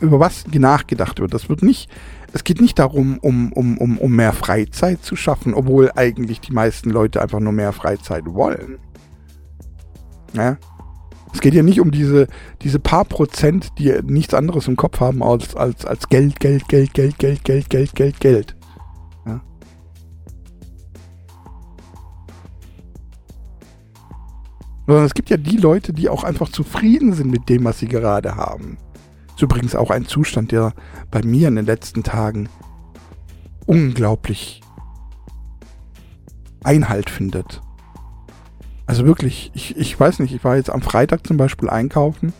über 0.00 0.20
was 0.20 0.46
nachgedacht 0.46 1.20
wird, 1.20 1.34
das 1.34 1.48
wird 1.48 1.62
nicht, 1.62 1.90
es 2.32 2.44
geht 2.44 2.60
nicht 2.60 2.78
darum, 2.78 3.18
um, 3.18 3.52
um, 3.52 3.78
um, 3.78 3.98
um 3.98 4.12
mehr 4.14 4.32
Freizeit 4.32 5.02
zu 5.02 5.16
schaffen, 5.16 5.54
obwohl 5.54 5.90
eigentlich 5.94 6.40
die 6.40 6.52
meisten 6.52 6.90
Leute 6.90 7.22
einfach 7.22 7.40
nur 7.40 7.52
mehr 7.52 7.72
Freizeit 7.72 8.24
wollen. 8.26 8.78
Ja? 10.34 10.58
Es 11.32 11.40
geht 11.40 11.54
ja 11.54 11.62
nicht 11.62 11.80
um 11.80 11.90
diese, 11.90 12.26
diese 12.62 12.78
paar 12.78 13.04
Prozent, 13.04 13.78
die 13.78 13.92
nichts 14.04 14.34
anderes 14.34 14.68
im 14.68 14.76
Kopf 14.76 15.00
haben 15.00 15.22
als, 15.22 15.54
als, 15.54 15.84
als 15.84 16.08
Geld, 16.08 16.40
Geld, 16.40 16.68
Geld, 16.68 16.94
Geld, 16.94 17.18
Geld, 17.18 17.44
Geld, 17.44 17.70
Geld, 17.70 17.94
Geld, 17.94 18.20
Geld. 18.20 18.57
Sondern 24.88 25.04
es 25.04 25.12
gibt 25.12 25.28
ja 25.28 25.36
die 25.36 25.58
Leute, 25.58 25.92
die 25.92 26.08
auch 26.08 26.24
einfach 26.24 26.48
zufrieden 26.48 27.12
sind 27.12 27.30
mit 27.30 27.50
dem, 27.50 27.64
was 27.64 27.78
sie 27.78 27.88
gerade 27.88 28.36
haben. 28.36 28.78
Ist 29.34 29.42
übrigens 29.42 29.76
auch 29.76 29.90
ein 29.90 30.06
Zustand, 30.06 30.50
der 30.50 30.72
bei 31.10 31.22
mir 31.22 31.48
in 31.48 31.56
den 31.56 31.66
letzten 31.66 32.02
Tagen 32.02 32.48
unglaublich 33.66 34.62
Einhalt 36.64 37.10
findet. 37.10 37.60
Also 38.86 39.04
wirklich, 39.04 39.50
ich, 39.52 39.76
ich 39.76 40.00
weiß 40.00 40.20
nicht, 40.20 40.34
ich 40.34 40.42
war 40.42 40.56
jetzt 40.56 40.70
am 40.70 40.80
Freitag 40.80 41.26
zum 41.26 41.36
Beispiel 41.36 41.68
einkaufen 41.68 42.32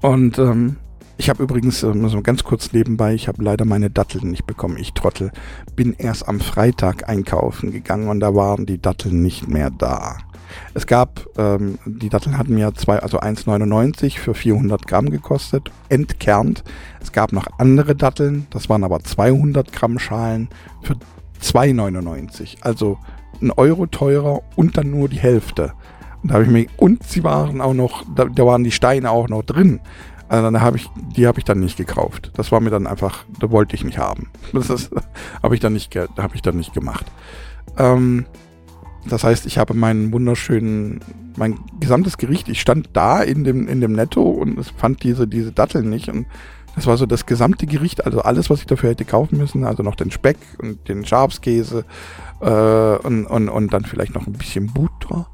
und 0.00 0.38
ähm, 0.38 0.76
ich 1.16 1.28
habe 1.28 1.42
übrigens, 1.42 1.82
ähm, 1.82 2.08
so 2.08 2.22
ganz 2.22 2.44
kurz 2.44 2.72
nebenbei, 2.72 3.14
ich 3.14 3.26
habe 3.26 3.42
leider 3.42 3.64
meine 3.64 3.90
Datteln 3.90 4.30
nicht 4.30 4.46
bekommen, 4.46 4.76
ich 4.78 4.92
Trottel. 4.92 5.32
Bin 5.74 5.94
erst 5.94 6.28
am 6.28 6.38
Freitag 6.38 7.08
einkaufen 7.08 7.72
gegangen 7.72 8.08
und 8.08 8.20
da 8.20 8.34
waren 8.34 8.66
die 8.66 8.80
Datteln 8.80 9.22
nicht 9.22 9.48
mehr 9.48 9.70
da. 9.70 10.18
Es 10.74 10.86
gab, 10.86 11.26
ähm, 11.38 11.78
die 11.84 12.08
Datteln 12.08 12.38
hatten 12.38 12.54
mir 12.54 12.74
zwei, 12.74 12.98
also 12.98 13.20
1,99 13.20 14.18
für 14.18 14.34
400 14.34 14.86
Gramm 14.86 15.10
gekostet, 15.10 15.70
entkernt. 15.88 16.64
Es 17.00 17.12
gab 17.12 17.32
noch 17.32 17.46
andere 17.58 17.94
Datteln, 17.94 18.46
das 18.50 18.68
waren 18.68 18.84
aber 18.84 19.00
200 19.00 19.72
Gramm 19.72 19.98
Schalen 19.98 20.48
für 20.82 20.94
2,99. 21.40 22.58
Also 22.62 22.98
ein 23.40 23.50
Euro 23.50 23.86
teurer 23.86 24.40
und 24.56 24.76
dann 24.76 24.90
nur 24.90 25.08
die 25.08 25.18
Hälfte. 25.18 25.72
Und, 26.22 26.30
da 26.30 26.40
ich 26.40 26.48
mir, 26.48 26.66
und 26.76 27.02
sie 27.02 27.22
waren 27.22 27.60
auch 27.60 27.74
noch, 27.74 28.04
da, 28.14 28.24
da 28.24 28.46
waren 28.46 28.64
die 28.64 28.70
Steine 28.70 29.10
auch 29.10 29.28
noch 29.28 29.42
drin. 29.42 29.80
Also 30.28 30.50
dann 30.50 30.60
habe 30.60 30.78
ich, 30.78 30.88
die 31.16 31.26
habe 31.26 31.38
ich 31.38 31.44
dann 31.44 31.60
nicht 31.60 31.76
gekauft. 31.76 32.32
Das 32.34 32.50
war 32.50 32.60
mir 32.60 32.70
dann 32.70 32.86
einfach, 32.86 33.24
da 33.38 33.50
wollte 33.50 33.76
ich 33.76 33.84
nicht 33.84 33.98
haben. 33.98 34.30
Das 34.52 34.90
habe 35.42 35.54
ich 35.54 35.60
dann 35.60 35.74
nicht, 35.74 35.94
habe 35.94 36.34
ich 36.34 36.42
dann 36.42 36.56
nicht 36.56 36.72
gemacht. 36.72 37.06
Ähm, 37.76 38.26
das 39.08 39.24
heißt, 39.24 39.46
ich 39.46 39.58
habe 39.58 39.74
meinen 39.74 40.12
wunderschönen, 40.12 41.00
mein 41.36 41.58
gesamtes 41.80 42.18
Gericht, 42.18 42.48
ich 42.48 42.60
stand 42.60 42.90
da 42.92 43.22
in 43.22 43.44
dem, 43.44 43.68
in 43.68 43.80
dem 43.80 43.92
Netto 43.92 44.22
und 44.22 44.58
es 44.58 44.70
fand 44.70 45.02
diese, 45.02 45.26
diese 45.26 45.52
Datteln 45.52 45.90
nicht 45.90 46.08
und 46.08 46.26
das 46.74 46.86
war 46.86 46.96
so 46.96 47.06
das 47.06 47.26
gesamte 47.26 47.66
Gericht, 47.66 48.04
also 48.04 48.22
alles, 48.22 48.50
was 48.50 48.60
ich 48.60 48.66
dafür 48.66 48.90
hätte 48.90 49.04
kaufen 49.04 49.38
müssen, 49.38 49.64
also 49.64 49.82
noch 49.82 49.94
den 49.94 50.10
Speck 50.10 50.38
und 50.58 50.88
den 50.88 51.04
Schafskäse 51.04 51.84
äh, 52.40 52.96
und, 52.96 53.26
und, 53.26 53.48
und 53.48 53.72
dann 53.72 53.84
vielleicht 53.84 54.14
noch 54.14 54.26
ein 54.26 54.32
bisschen 54.32 54.72
Butter. 54.72 55.28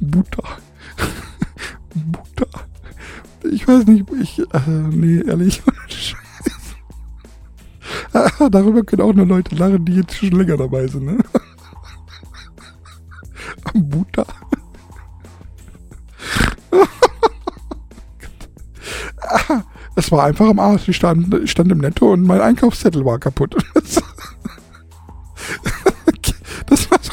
Butter. 0.00 0.58
Butter. 1.94 2.48
Ich 3.50 3.66
weiß 3.66 3.86
nicht, 3.86 4.04
ich, 4.20 4.40
äh, 4.40 4.70
nee, 4.90 5.22
ehrlich. 5.26 5.62
Darüber 8.50 8.84
können 8.84 9.02
auch 9.02 9.12
nur 9.12 9.26
Leute 9.26 9.56
lachen, 9.56 9.84
die 9.84 9.96
jetzt 9.96 10.14
schon 10.14 10.30
länger 10.30 10.56
dabei 10.56 10.86
sind, 10.86 11.04
ne? 11.04 11.18
Butter. 13.74 14.26
Es 19.96 20.10
war 20.10 20.24
einfach 20.24 20.48
am 20.48 20.58
Arsch. 20.58 20.88
Ich 20.88 20.96
stand, 20.96 21.32
ich 21.34 21.52
stand 21.52 21.70
im 21.70 21.78
Netto 21.78 22.12
und 22.12 22.24
mein 22.24 22.40
Einkaufszettel 22.40 23.04
war 23.04 23.20
kaputt. 23.20 23.54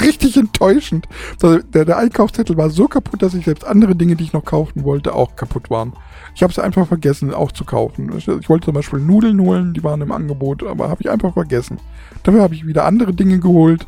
Richtig 0.03 0.37
enttäuschend. 0.37 1.07
Der, 1.41 1.85
der, 1.85 1.97
Einkaufszettel 1.97 2.57
war 2.57 2.69
so 2.69 2.87
kaputt, 2.87 3.21
dass 3.21 3.33
ich 3.33 3.45
selbst 3.45 3.65
andere 3.65 3.95
Dinge, 3.95 4.15
die 4.15 4.23
ich 4.23 4.33
noch 4.33 4.45
kaufen 4.45 4.83
wollte, 4.83 5.13
auch 5.13 5.35
kaputt 5.35 5.69
waren. 5.69 5.93
Ich 6.35 6.43
habe 6.43 6.51
es 6.51 6.59
einfach 6.59 6.87
vergessen, 6.87 7.33
auch 7.33 7.51
zu 7.51 7.65
kaufen. 7.65 8.11
Ich, 8.17 8.27
wollte 8.27 8.65
zum 8.65 8.73
Beispiel 8.73 8.99
Nudeln 8.99 9.39
holen, 9.41 9.73
die 9.73 9.83
waren 9.83 10.01
im 10.01 10.11
Angebot, 10.11 10.63
aber 10.63 10.89
habe 10.89 11.01
ich 11.01 11.09
einfach 11.09 11.33
vergessen. 11.33 11.77
Dafür 12.23 12.41
habe 12.41 12.55
ich 12.55 12.65
wieder 12.65 12.85
andere 12.85 13.13
Dinge 13.13 13.39
geholt, 13.39 13.87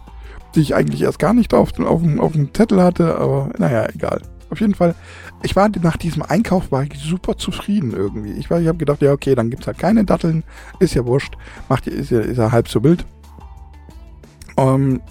die 0.55 0.61
ich 0.61 0.75
eigentlich 0.75 1.01
erst 1.01 1.19
gar 1.19 1.33
nicht 1.33 1.53
auf, 1.53 1.77
auf, 1.79 2.01
auf 2.19 2.31
dem 2.33 2.53
Zettel 2.53 2.81
hatte, 2.81 3.17
aber 3.17 3.49
naja, 3.57 3.87
egal. 3.93 4.21
Auf 4.49 4.59
jeden 4.59 4.75
Fall, 4.75 4.93
ich 5.41 5.55
war 5.55 5.67
nach 5.81 5.97
diesem 5.97 6.21
Einkauf 6.21 6.71
war 6.71 6.83
ich 6.83 6.93
super 6.99 7.37
zufrieden 7.37 7.91
irgendwie. 7.91 8.33
Ich, 8.33 8.51
ich 8.51 8.67
habe 8.67 8.77
gedacht, 8.77 9.01
ja 9.01 9.11
okay, 9.11 9.33
dann 9.33 9.49
gibt 9.49 9.63
es 9.63 9.67
halt 9.67 9.79
keine 9.79 10.05
Datteln, 10.05 10.43
ist 10.79 10.93
ja 10.93 11.05
wurscht, 11.05 11.33
macht 11.69 11.87
ist 11.87 12.11
ja, 12.11 12.19
ist 12.19 12.37
ja 12.37 12.51
halb 12.51 12.67
so 12.67 12.83
wild. 12.83 13.03
Ähm, 14.57 15.01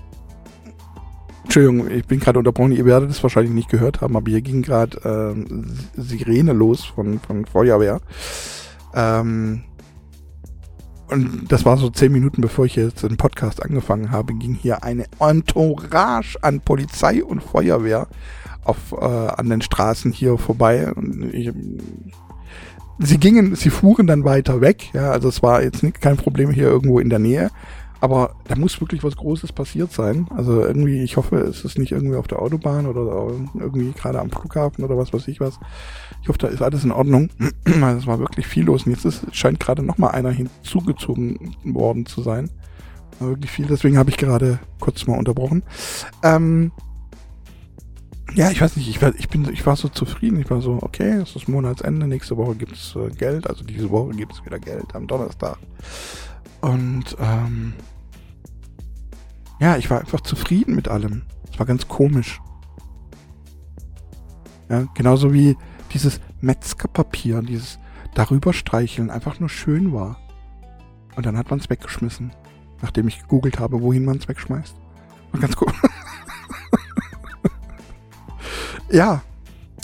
Entschuldigung, 1.45 1.91
ich 1.91 2.07
bin 2.07 2.21
gerade 2.21 2.39
unterbrochen, 2.39 2.73
ihr 2.73 2.85
werdet 2.85 3.11
es 3.11 3.23
wahrscheinlich 3.23 3.53
nicht 3.53 3.69
gehört 3.69 4.01
haben, 4.01 4.17
aber 4.17 4.31
hier 4.31 4.43
ging 4.43 4.63
gerade 4.63 5.35
äh, 5.37 6.01
Sirene 6.01 6.53
los 6.53 6.85
von, 6.85 7.19
von 7.19 7.45
Feuerwehr. 7.47 8.01
Ähm, 8.95 9.65
und 11.09 11.53
das 11.53 11.67
war 11.67 11.77
so 11.77 11.91
zehn 11.91 12.11
Minuten 12.11 12.41
bevor 12.41 12.65
ich 12.65 12.77
jetzt 12.77 13.03
den 13.03 13.19
Podcast 13.19 13.63
angefangen 13.63 14.11
habe, 14.11 14.33
ging 14.33 14.55
hier 14.55 14.83
eine 14.83 15.05
Entourage 15.21 16.39
an 16.41 16.61
Polizei 16.61 17.23
und 17.23 17.43
Feuerwehr 17.43 18.09
auf, 18.65 18.93
äh, 18.93 19.05
an 19.05 19.51
den 19.51 19.61
Straßen 19.61 20.13
hier 20.13 20.39
vorbei. 20.39 20.91
Und 20.93 21.35
ich, 21.35 21.53
sie 22.99 23.19
gingen, 23.19 23.55
sie 23.57 23.71
fuhren 23.71 24.07
dann 24.07 24.25
weiter 24.25 24.61
weg. 24.61 24.91
Ja, 24.95 25.11
also 25.11 25.29
es 25.29 25.43
war 25.43 25.63
jetzt 25.63 25.83
nicht, 25.83 26.01
kein 26.01 26.17
Problem 26.17 26.51
hier 26.51 26.69
irgendwo 26.69 26.99
in 26.99 27.11
der 27.11 27.19
Nähe. 27.19 27.51
Aber 28.03 28.35
da 28.49 28.57
muss 28.57 28.81
wirklich 28.81 29.05
was 29.05 29.15
Großes 29.15 29.53
passiert 29.53 29.93
sein. 29.93 30.27
Also 30.35 30.61
irgendwie, 30.61 31.05
ich 31.05 31.17
hoffe, 31.17 31.37
es 31.37 31.65
ist 31.65 31.79
nicht 31.79 31.93
irgendwie 31.93 32.17
auf 32.17 32.27
der 32.27 32.43
Autobahn 32.43 32.87
oder 32.87 33.31
irgendwie 33.55 33.93
gerade 33.93 34.19
am 34.19 34.29
Flughafen 34.29 34.85
oder 34.85 34.99
was 34.99 35.13
weiß 35.13 35.29
ich 35.29 35.39
was. 35.39 35.61
Ich 36.21 36.29
hoffe, 36.29 36.41
da 36.41 36.49
ist 36.49 36.63
alles 36.63 36.83
in 36.83 36.91
Ordnung. 36.91 37.31
es 37.65 38.07
war 38.09 38.19
wirklich 38.19 38.49
viel 38.49 38.65
los. 38.65 38.87
Und 38.87 38.91
jetzt 38.91 39.05
ist, 39.05 39.25
scheint 39.31 39.61
gerade 39.61 39.85
nochmal 39.85 40.11
einer 40.11 40.33
hinzugezogen 40.33 41.55
worden 41.63 42.05
zu 42.05 42.23
sein. 42.23 42.51
War 43.21 43.29
wirklich 43.29 43.53
viel. 43.53 43.67
Deswegen 43.67 43.97
habe 43.97 44.11
ich 44.11 44.17
gerade 44.17 44.59
kurz 44.81 45.07
mal 45.07 45.17
unterbrochen. 45.17 45.63
Ähm, 46.25 46.73
ja, 48.35 48.51
ich 48.51 48.61
weiß 48.61 48.77
nicht, 48.79 48.89
ich 48.89 49.01
war, 49.01 49.15
ich 49.17 49.29
bin, 49.29 49.49
ich 49.53 49.65
war 49.65 49.77
so 49.77 49.87
zufrieden. 49.87 50.41
Ich 50.41 50.51
war 50.51 50.61
so, 50.61 50.81
okay, 50.83 51.21
es 51.23 51.37
ist 51.37 51.49
Monatsende, 51.49 52.09
nächste 52.09 52.37
Woche 52.37 52.57
gibt 52.57 52.73
es 52.73 52.97
äh, 52.97 53.11
Geld, 53.15 53.49
also 53.49 53.63
diese 53.63 53.91
Woche 53.91 54.11
gibt 54.17 54.33
es 54.33 54.45
wieder 54.45 54.59
Geld 54.59 54.93
am 54.97 55.07
Donnerstag. 55.07 55.59
Und 56.63 57.17
ähm, 57.21 57.75
ja, 59.63 59.77
ich 59.77 59.89
war 59.91 60.01
einfach 60.01 60.23
zufrieden 60.23 60.75
mit 60.75 60.89
allem. 60.89 61.23
Es 61.53 61.57
war 61.57 61.67
ganz 61.67 61.87
komisch. 61.87 62.41
Ja, 64.69 64.89
genauso 64.95 65.33
wie 65.33 65.57
dieses 65.95 66.21
Metzgerpapier, 66.41 67.43
dieses 67.43 67.79
darüber 68.13 68.53
streicheln 68.53 69.09
einfach 69.09 69.39
nur 69.39 69.49
schön 69.49 69.93
war. 69.93 70.19
Und 71.15 71.27
dann 71.27 71.37
hat 71.37 71.51
man 71.51 71.61
es 71.61 71.71
weggeschmissen, 71.71 72.33
nachdem 72.81 73.07
ich 73.07 73.21
gegoogelt 73.21 73.61
habe, 73.61 73.83
wohin 73.83 74.05
man 74.05 74.17
es 74.17 74.27
wegschmeißt. 74.27 74.75
War 75.31 75.41
ganz 75.41 75.55
cool. 75.61 75.71
ja, 78.91 79.23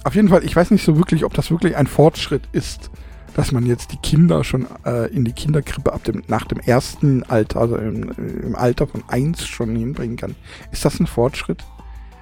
auf 0.03 0.17
jeden 0.17 0.29
Fall, 0.29 0.43
ich 0.43 0.57
weiß 0.57 0.73
nicht 0.73 0.85
so 0.85 0.97
wirklich, 0.97 1.25
ob 1.25 1.35
das 1.35 1.53
wirklich 1.53 1.77
ein 1.77 1.87
Fortschritt 1.87 2.49
ist, 2.51 2.91
dass 3.39 3.53
man 3.53 3.67
jetzt 3.67 3.93
die 3.93 3.99
Kinder 3.99 4.43
schon 4.43 4.67
äh, 4.85 5.07
in 5.13 5.25
die 5.25 5.33
Kinderkrippe 5.33 5.93
ab 5.93 6.03
dem, 6.03 6.25
nach 6.27 6.45
dem 6.47 6.59
ersten 6.59 7.23
Alter, 7.23 7.61
also 7.61 7.77
im, 7.77 8.11
im 8.43 8.57
Alter 8.57 8.89
von 8.89 9.05
eins 9.07 9.47
schon 9.47 9.77
hinbringen 9.77 10.17
kann. 10.17 10.35
Ist 10.73 10.85
das 10.85 10.99
ein 10.99 11.07
Fortschritt? 11.07 11.65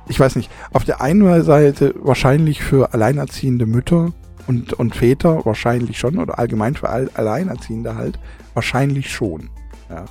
Ich 0.09 0.21
weiß 0.21 0.37
nicht. 0.37 0.51
Auf 0.75 0.85
der 0.85 1.01
einen 1.01 1.43
Seite 1.43 1.95
wahrscheinlich 2.03 2.63
für 2.63 2.93
alleinerziehende 2.93 3.65
Mütter 3.65 4.13
und, 4.47 4.75
und 4.75 4.95
Väter 4.95 5.47
wahrscheinlich 5.47 5.99
schon 5.99 6.19
oder 6.19 6.39
allgemein 6.39 6.75
für 6.75 6.91
All 6.91 7.09
Alleinerziehende 7.15 7.95
halt 7.95 8.19
wahrscheinlich 8.53 9.11
schon. 9.11 9.49
Ja. 9.89 10.05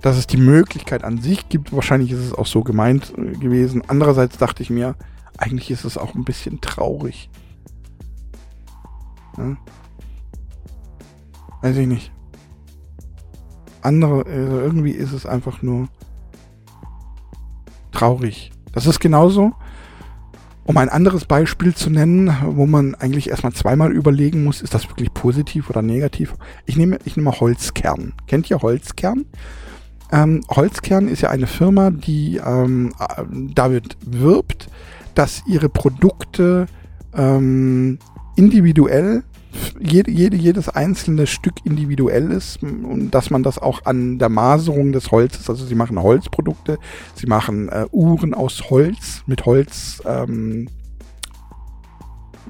Dass 0.00 0.18
es 0.18 0.28
die 0.28 0.36
Möglichkeit 0.36 1.02
an 1.02 1.20
sich 1.20 1.48
gibt, 1.48 1.72
wahrscheinlich 1.72 2.12
ist 2.12 2.20
es 2.20 2.32
auch 2.32 2.46
so 2.46 2.62
gemeint 2.62 3.12
äh, 3.18 3.32
gewesen. 3.32 3.82
Andererseits 3.88 4.38
dachte 4.38 4.62
ich 4.62 4.70
mir, 4.70 4.94
eigentlich 5.36 5.72
ist 5.72 5.84
es 5.84 5.98
auch 5.98 6.14
ein 6.14 6.22
bisschen 6.22 6.60
traurig. 6.60 7.28
Ja. 9.40 9.56
Weiß 11.62 11.76
ich 11.76 11.86
nicht. 11.86 12.12
Andere, 13.82 14.26
also 14.26 14.60
irgendwie 14.60 14.92
ist 14.92 15.12
es 15.12 15.26
einfach 15.26 15.62
nur 15.62 15.88
traurig. 17.92 18.50
Das 18.72 18.86
ist 18.86 19.00
genauso, 19.00 19.52
um 20.64 20.76
ein 20.76 20.88
anderes 20.88 21.24
Beispiel 21.24 21.74
zu 21.74 21.90
nennen, 21.90 22.34
wo 22.44 22.66
man 22.66 22.94
eigentlich 22.94 23.30
erstmal 23.30 23.52
zweimal 23.52 23.92
überlegen 23.92 24.44
muss, 24.44 24.62
ist 24.62 24.74
das 24.74 24.88
wirklich 24.88 25.12
positiv 25.12 25.68
oder 25.68 25.82
negativ? 25.82 26.34
Ich 26.66 26.76
nehme, 26.76 26.98
ich 27.04 27.16
nehme 27.16 27.32
Holzkern. 27.32 28.12
Kennt 28.26 28.48
ihr 28.50 28.62
Holzkern? 28.62 29.26
Ähm, 30.12 30.42
Holzkern 30.48 31.08
ist 31.08 31.22
ja 31.22 31.30
eine 31.30 31.46
Firma, 31.46 31.90
die 31.90 32.40
ähm, 32.44 32.92
damit 33.54 33.96
wirbt, 34.04 34.68
dass 35.14 35.42
ihre 35.46 35.68
Produkte 35.68 36.66
ähm, 37.14 37.98
individuell 38.36 39.24
jede, 39.80 40.10
jede, 40.10 40.36
jedes 40.36 40.68
einzelne 40.68 41.26
Stück 41.26 41.54
individuell 41.64 42.30
ist 42.30 42.62
und 42.62 43.10
dass 43.10 43.30
man 43.30 43.42
das 43.42 43.58
auch 43.58 43.84
an 43.84 44.18
der 44.18 44.28
Maserung 44.28 44.92
des 44.92 45.10
Holzes, 45.10 45.48
also 45.48 45.64
sie 45.64 45.74
machen 45.74 46.00
Holzprodukte, 46.00 46.78
sie 47.14 47.26
machen 47.26 47.68
äh, 47.68 47.86
Uhren 47.90 48.34
aus 48.34 48.70
Holz, 48.70 49.22
mit 49.26 49.46
Holz, 49.46 50.02
ähm, 50.06 50.68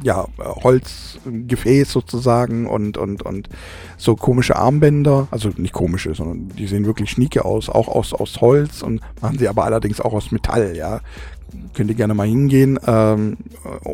ja, 0.02 0.26
Holzgefäß 0.38 1.92
sozusagen 1.92 2.66
und, 2.66 2.96
und, 2.96 3.22
und 3.22 3.48
so 3.96 4.16
komische 4.16 4.56
Armbänder, 4.56 5.28
also 5.30 5.50
nicht 5.56 5.74
komische, 5.74 6.14
sondern 6.14 6.48
die 6.56 6.66
sehen 6.66 6.86
wirklich 6.86 7.10
schnieke 7.10 7.44
aus, 7.44 7.68
auch 7.68 7.88
aus, 7.88 8.14
aus 8.14 8.40
Holz 8.40 8.82
und 8.82 9.00
machen 9.20 9.38
sie 9.38 9.48
aber 9.48 9.64
allerdings 9.64 10.00
auch 10.00 10.14
aus 10.14 10.32
Metall, 10.32 10.74
ja. 10.76 11.00
Könnt 11.74 11.90
ihr 11.90 11.96
gerne 11.96 12.14
mal 12.14 12.28
hingehen. 12.28 12.78
Ähm, 12.86 13.38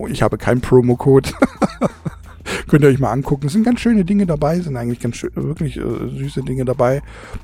ich 0.09 0.21
habe 0.23 0.37
keinen 0.37 0.61
Promo-Code. 0.61 1.31
Könnt 2.69 2.83
ihr 2.85 2.88
euch 2.88 2.99
mal 2.99 3.12
angucken. 3.12 3.47
Es 3.47 3.53
sind 3.53 3.65
ganz 3.65 3.81
schöne 3.81 4.05
Dinge 4.05 4.26
dabei, 4.26 4.61
sind 4.61 4.76
eigentlich 4.76 5.00
ganz 5.00 5.17
schön, 5.17 5.31
wirklich 5.35 5.76
äh, 5.76 5.81
süße 5.81 6.43
Dinge 6.43 6.65
dabei. 6.65 7.03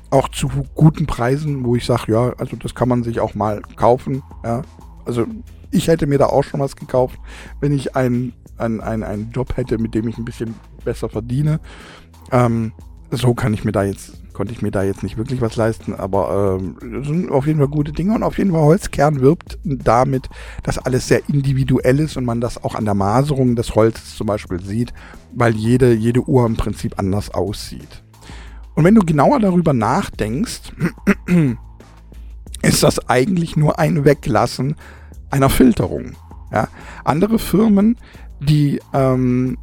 Auch 0.09 0.29
zu 0.29 0.49
guten 0.75 1.05
Preisen, 1.05 1.63
wo 1.65 1.75
ich 1.75 1.85
sage, 1.85 2.11
ja, 2.11 2.33
also 2.37 2.55
das 2.55 2.75
kann 2.75 2.89
man 2.89 3.03
sich 3.03 3.19
auch 3.19 3.35
mal 3.35 3.61
kaufen. 3.75 4.23
Ja. 4.43 4.61
Also 5.05 5.25
ich 5.71 5.87
hätte 5.87 6.07
mir 6.07 6.17
da 6.17 6.27
auch 6.27 6.43
schon 6.43 6.59
was 6.59 6.75
gekauft, 6.75 7.19
wenn 7.59 7.71
ich 7.71 7.95
einen, 7.95 8.33
einen, 8.57 8.81
einen, 8.81 9.03
einen 9.03 9.31
Job 9.31 9.57
hätte, 9.57 9.77
mit 9.77 9.93
dem 9.95 10.07
ich 10.07 10.17
ein 10.17 10.25
bisschen 10.25 10.55
besser 10.85 11.09
verdiene. 11.09 11.59
Ähm, 12.31 12.73
so 13.11 13.33
kann 13.33 13.53
ich 13.53 13.63
mir 13.63 13.71
da 13.71 13.83
jetzt 13.83 14.22
konnte 14.33 14.53
ich 14.53 14.61
mir 14.61 14.71
da 14.71 14.83
jetzt 14.83 15.03
nicht 15.03 15.17
wirklich 15.17 15.41
was 15.41 15.55
leisten, 15.55 15.93
aber 15.93 16.59
ähm, 16.59 17.03
sind 17.03 17.31
auf 17.31 17.47
jeden 17.47 17.59
Fall 17.59 17.67
gute 17.67 17.91
Dinge 17.91 18.15
und 18.15 18.23
auf 18.23 18.37
jeden 18.37 18.51
Fall 18.51 18.61
Holzkern 18.61 19.21
wirbt 19.21 19.57
damit, 19.63 20.29
dass 20.63 20.77
alles 20.77 21.07
sehr 21.07 21.21
individuell 21.29 21.99
ist 21.99 22.17
und 22.17 22.25
man 22.25 22.41
das 22.41 22.63
auch 22.63 22.75
an 22.75 22.85
der 22.85 22.93
Maserung 22.93 23.55
des 23.55 23.75
Holzes 23.75 24.15
zum 24.15 24.27
Beispiel 24.27 24.61
sieht, 24.61 24.93
weil 25.33 25.55
jede, 25.55 25.93
jede 25.93 26.21
Uhr 26.21 26.45
im 26.45 26.57
Prinzip 26.57 26.99
anders 26.99 27.33
aussieht. 27.33 28.03
Und 28.75 28.83
wenn 28.83 28.95
du 28.95 29.01
genauer 29.01 29.39
darüber 29.39 29.73
nachdenkst, 29.73 30.73
ist 32.61 32.83
das 32.83 33.07
eigentlich 33.09 33.55
nur 33.55 33.77
ein 33.77 34.05
Weglassen 34.05 34.75
einer 35.29 35.49
Filterung. 35.49 36.13
Ja? 36.51 36.67
Andere 37.03 37.39
Firmen, 37.39 37.97
die 38.39 38.79
ähm, 38.93 39.57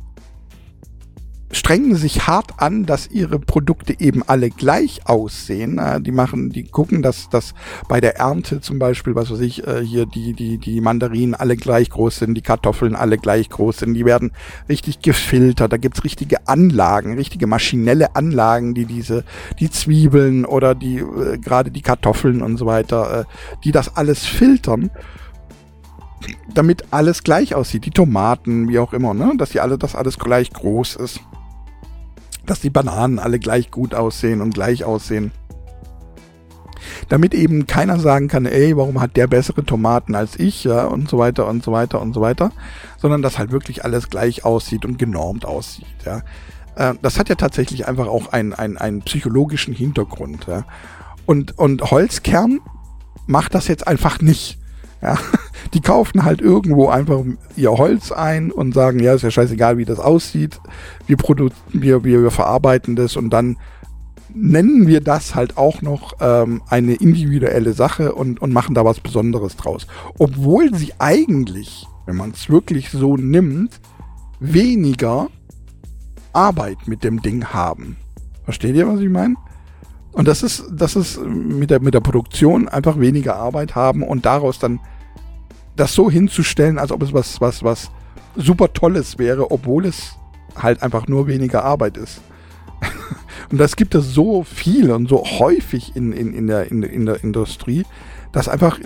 strengen 1.52 1.96
sich 1.96 2.26
hart 2.26 2.54
an, 2.58 2.86
dass 2.86 3.08
ihre 3.08 3.38
Produkte 3.38 3.98
eben 3.98 4.22
alle 4.26 4.50
gleich 4.50 5.06
aussehen. 5.06 5.80
Die 6.02 6.12
machen, 6.12 6.50
die 6.50 6.64
gucken, 6.64 7.02
dass 7.02 7.28
dass 7.28 7.54
bei 7.88 8.00
der 8.00 8.16
Ernte 8.16 8.60
zum 8.60 8.78
Beispiel, 8.78 9.14
was 9.14 9.30
weiß 9.30 9.40
ich, 9.40 9.66
äh, 9.66 9.84
hier 9.84 10.06
die 10.06 10.32
die 10.34 10.58
die 10.58 10.80
Mandarinen 10.80 11.34
alle 11.34 11.56
gleich 11.56 11.90
groß 11.90 12.18
sind, 12.18 12.34
die 12.34 12.42
Kartoffeln 12.42 12.94
alle 12.94 13.18
gleich 13.18 13.48
groß 13.48 13.78
sind. 13.78 13.94
Die 13.94 14.04
werden 14.04 14.32
richtig 14.68 15.00
gefiltert. 15.00 15.72
Da 15.72 15.76
gibt's 15.76 16.04
richtige 16.04 16.46
Anlagen, 16.46 17.14
richtige 17.14 17.46
maschinelle 17.46 18.14
Anlagen, 18.14 18.74
die 18.74 18.84
diese 18.84 19.24
die 19.58 19.70
Zwiebeln 19.70 20.44
oder 20.44 20.74
die 20.74 20.98
äh, 20.98 21.38
gerade 21.38 21.70
die 21.70 21.82
Kartoffeln 21.82 22.42
und 22.42 22.58
so 22.58 22.66
weiter, 22.66 23.20
äh, 23.20 23.24
die 23.64 23.72
das 23.72 23.96
alles 23.96 24.24
filtern 24.26 24.90
damit 26.52 26.84
alles 26.90 27.22
gleich 27.22 27.54
aussieht. 27.54 27.86
Die 27.86 27.90
Tomaten, 27.90 28.68
wie 28.68 28.78
auch 28.78 28.92
immer, 28.92 29.14
ne? 29.14 29.32
Dass 29.38 29.50
die 29.50 29.60
alle, 29.60 29.78
dass 29.78 29.94
alles 29.94 30.18
gleich 30.18 30.52
groß 30.52 30.96
ist 30.96 31.20
dass 32.50 32.60
die 32.60 32.70
Bananen 32.70 33.20
alle 33.20 33.38
gleich 33.38 33.70
gut 33.70 33.94
aussehen 33.94 34.40
und 34.40 34.54
gleich 34.54 34.82
aussehen. 34.82 35.30
Damit 37.08 37.32
eben 37.32 37.68
keiner 37.68 38.00
sagen 38.00 38.26
kann, 38.26 38.44
ey, 38.44 38.76
warum 38.76 39.00
hat 39.00 39.16
der 39.16 39.28
bessere 39.28 39.64
Tomaten 39.64 40.16
als 40.16 40.36
ich, 40.36 40.64
ja, 40.64 40.86
und 40.86 41.08
so 41.08 41.18
weiter 41.18 41.46
und 41.46 41.62
so 41.62 41.70
weiter 41.70 42.00
und 42.00 42.12
so 42.12 42.20
weiter, 42.20 42.50
sondern 42.98 43.22
dass 43.22 43.38
halt 43.38 43.52
wirklich 43.52 43.84
alles 43.84 44.10
gleich 44.10 44.44
aussieht 44.44 44.84
und 44.84 44.98
genormt 44.98 45.44
aussieht, 45.44 45.86
ja. 46.04 46.22
Äh, 46.74 46.94
das 47.02 47.20
hat 47.20 47.28
ja 47.28 47.36
tatsächlich 47.36 47.86
einfach 47.86 48.08
auch 48.08 48.32
einen, 48.32 48.52
einen, 48.52 48.78
einen 48.78 49.02
psychologischen 49.02 49.72
Hintergrund, 49.72 50.46
ja. 50.48 50.64
Und, 51.26 51.56
und 51.56 51.82
Holzkern 51.92 52.58
macht 53.26 53.54
das 53.54 53.68
jetzt 53.68 53.86
einfach 53.86 54.20
nicht. 54.20 54.58
Ja, 55.02 55.18
die 55.74 55.80
kaufen 55.80 56.24
halt 56.24 56.40
irgendwo 56.40 56.88
einfach 56.88 57.22
ihr 57.56 57.72
Holz 57.72 58.12
ein 58.12 58.50
und 58.50 58.74
sagen, 58.74 59.00
ja, 59.00 59.14
ist 59.14 59.22
ja 59.22 59.30
scheißegal, 59.30 59.78
wie 59.78 59.84
das 59.84 59.98
aussieht. 59.98 60.60
Wir, 61.06 61.16
wir, 61.72 62.04
wir, 62.04 62.22
wir 62.22 62.30
verarbeiten 62.30 62.96
das 62.96 63.16
und 63.16 63.30
dann 63.30 63.56
nennen 64.34 64.86
wir 64.86 65.00
das 65.00 65.34
halt 65.34 65.56
auch 65.56 65.82
noch 65.82 66.14
ähm, 66.20 66.62
eine 66.68 66.94
individuelle 66.94 67.72
Sache 67.72 68.14
und, 68.14 68.40
und 68.40 68.52
machen 68.52 68.74
da 68.74 68.84
was 68.84 69.00
Besonderes 69.00 69.56
draus. 69.56 69.86
Obwohl 70.18 70.74
sie 70.74 70.92
eigentlich, 70.98 71.86
wenn 72.06 72.16
man 72.16 72.30
es 72.30 72.48
wirklich 72.48 72.90
so 72.90 73.16
nimmt, 73.16 73.80
weniger 74.38 75.28
Arbeit 76.32 76.86
mit 76.86 77.04
dem 77.04 77.22
Ding 77.22 77.46
haben. 77.46 77.96
Versteht 78.44 78.76
ihr, 78.76 78.88
was 78.88 79.00
ich 79.00 79.08
meine? 79.08 79.34
Und 80.12 80.26
das 80.26 80.42
ist, 80.42 80.64
das 80.70 80.96
ist 80.96 81.20
mit 81.24 81.70
der, 81.70 81.80
mit 81.80 81.94
der 81.94 82.00
Produktion 82.00 82.68
einfach 82.68 82.98
weniger 82.98 83.36
Arbeit 83.36 83.74
haben 83.74 84.02
und 84.02 84.26
daraus 84.26 84.58
dann 84.58 84.80
das 85.76 85.94
so 85.94 86.10
hinzustellen, 86.10 86.78
als 86.78 86.92
ob 86.92 87.02
es 87.02 87.12
was, 87.12 87.40
was, 87.40 87.62
was 87.62 87.90
super 88.36 88.72
Tolles 88.72 89.18
wäre, 89.18 89.50
obwohl 89.50 89.86
es 89.86 90.16
halt 90.56 90.82
einfach 90.82 91.06
nur 91.06 91.26
weniger 91.26 91.64
Arbeit 91.64 91.96
ist. 91.96 92.20
und 93.50 93.58
das 93.58 93.76
gibt 93.76 93.94
es 93.94 94.12
so 94.12 94.42
viel 94.42 94.90
und 94.90 95.08
so 95.08 95.24
häufig 95.24 95.94
in, 95.94 96.12
in, 96.12 96.34
in, 96.34 96.46
der, 96.46 96.70
in, 96.70 96.82
in 96.82 97.06
der 97.06 97.22
Industrie, 97.22 97.84
dass 98.32 98.48
einfach 98.48 98.78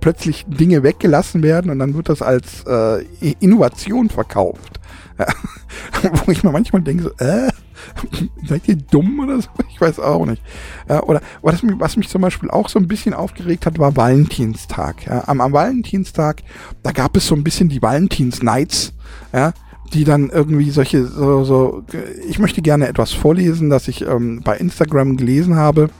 plötzlich 0.00 0.44
Dinge 0.46 0.82
weggelassen 0.82 1.42
werden 1.42 1.70
und 1.70 1.78
dann 1.78 1.94
wird 1.94 2.08
das 2.08 2.22
als 2.22 2.64
äh, 2.66 3.04
Innovation 3.40 4.08
verkauft. 4.08 4.80
Wo 6.24 6.30
ich 6.30 6.44
mir 6.44 6.52
manchmal 6.52 6.82
denke, 6.82 7.04
so, 7.04 7.10
äh, 7.24 7.48
seid 8.46 8.68
ihr 8.68 8.76
dumm 8.76 9.20
oder 9.20 9.40
so? 9.40 9.48
Ich 9.70 9.80
weiß 9.80 10.00
auch 10.00 10.26
nicht. 10.26 10.42
Ja, 10.88 11.04
oder 11.04 11.20
was 11.40 11.62
mich, 11.62 11.78
was 11.78 11.96
mich 11.96 12.08
zum 12.08 12.20
Beispiel 12.20 12.50
auch 12.50 12.68
so 12.68 12.80
ein 12.80 12.88
bisschen 12.88 13.14
aufgeregt 13.14 13.64
hat, 13.64 13.78
war 13.78 13.96
Valentinstag. 13.96 15.06
Ja. 15.06 15.22
Am, 15.28 15.40
am 15.40 15.52
Valentinstag, 15.52 16.42
da 16.82 16.90
gab 16.90 17.16
es 17.16 17.28
so 17.28 17.36
ein 17.36 17.44
bisschen 17.44 17.68
die 17.68 17.80
Valentins-Nights, 17.80 18.92
ja, 19.32 19.52
die 19.92 20.02
dann 20.02 20.30
irgendwie 20.30 20.70
solche, 20.70 21.06
so, 21.06 21.44
so, 21.44 21.84
ich 22.28 22.40
möchte 22.40 22.60
gerne 22.60 22.88
etwas 22.88 23.12
vorlesen, 23.12 23.70
das 23.70 23.86
ich 23.86 24.02
ähm, 24.02 24.40
bei 24.42 24.56
Instagram 24.56 25.16
gelesen 25.16 25.54
habe. 25.54 25.90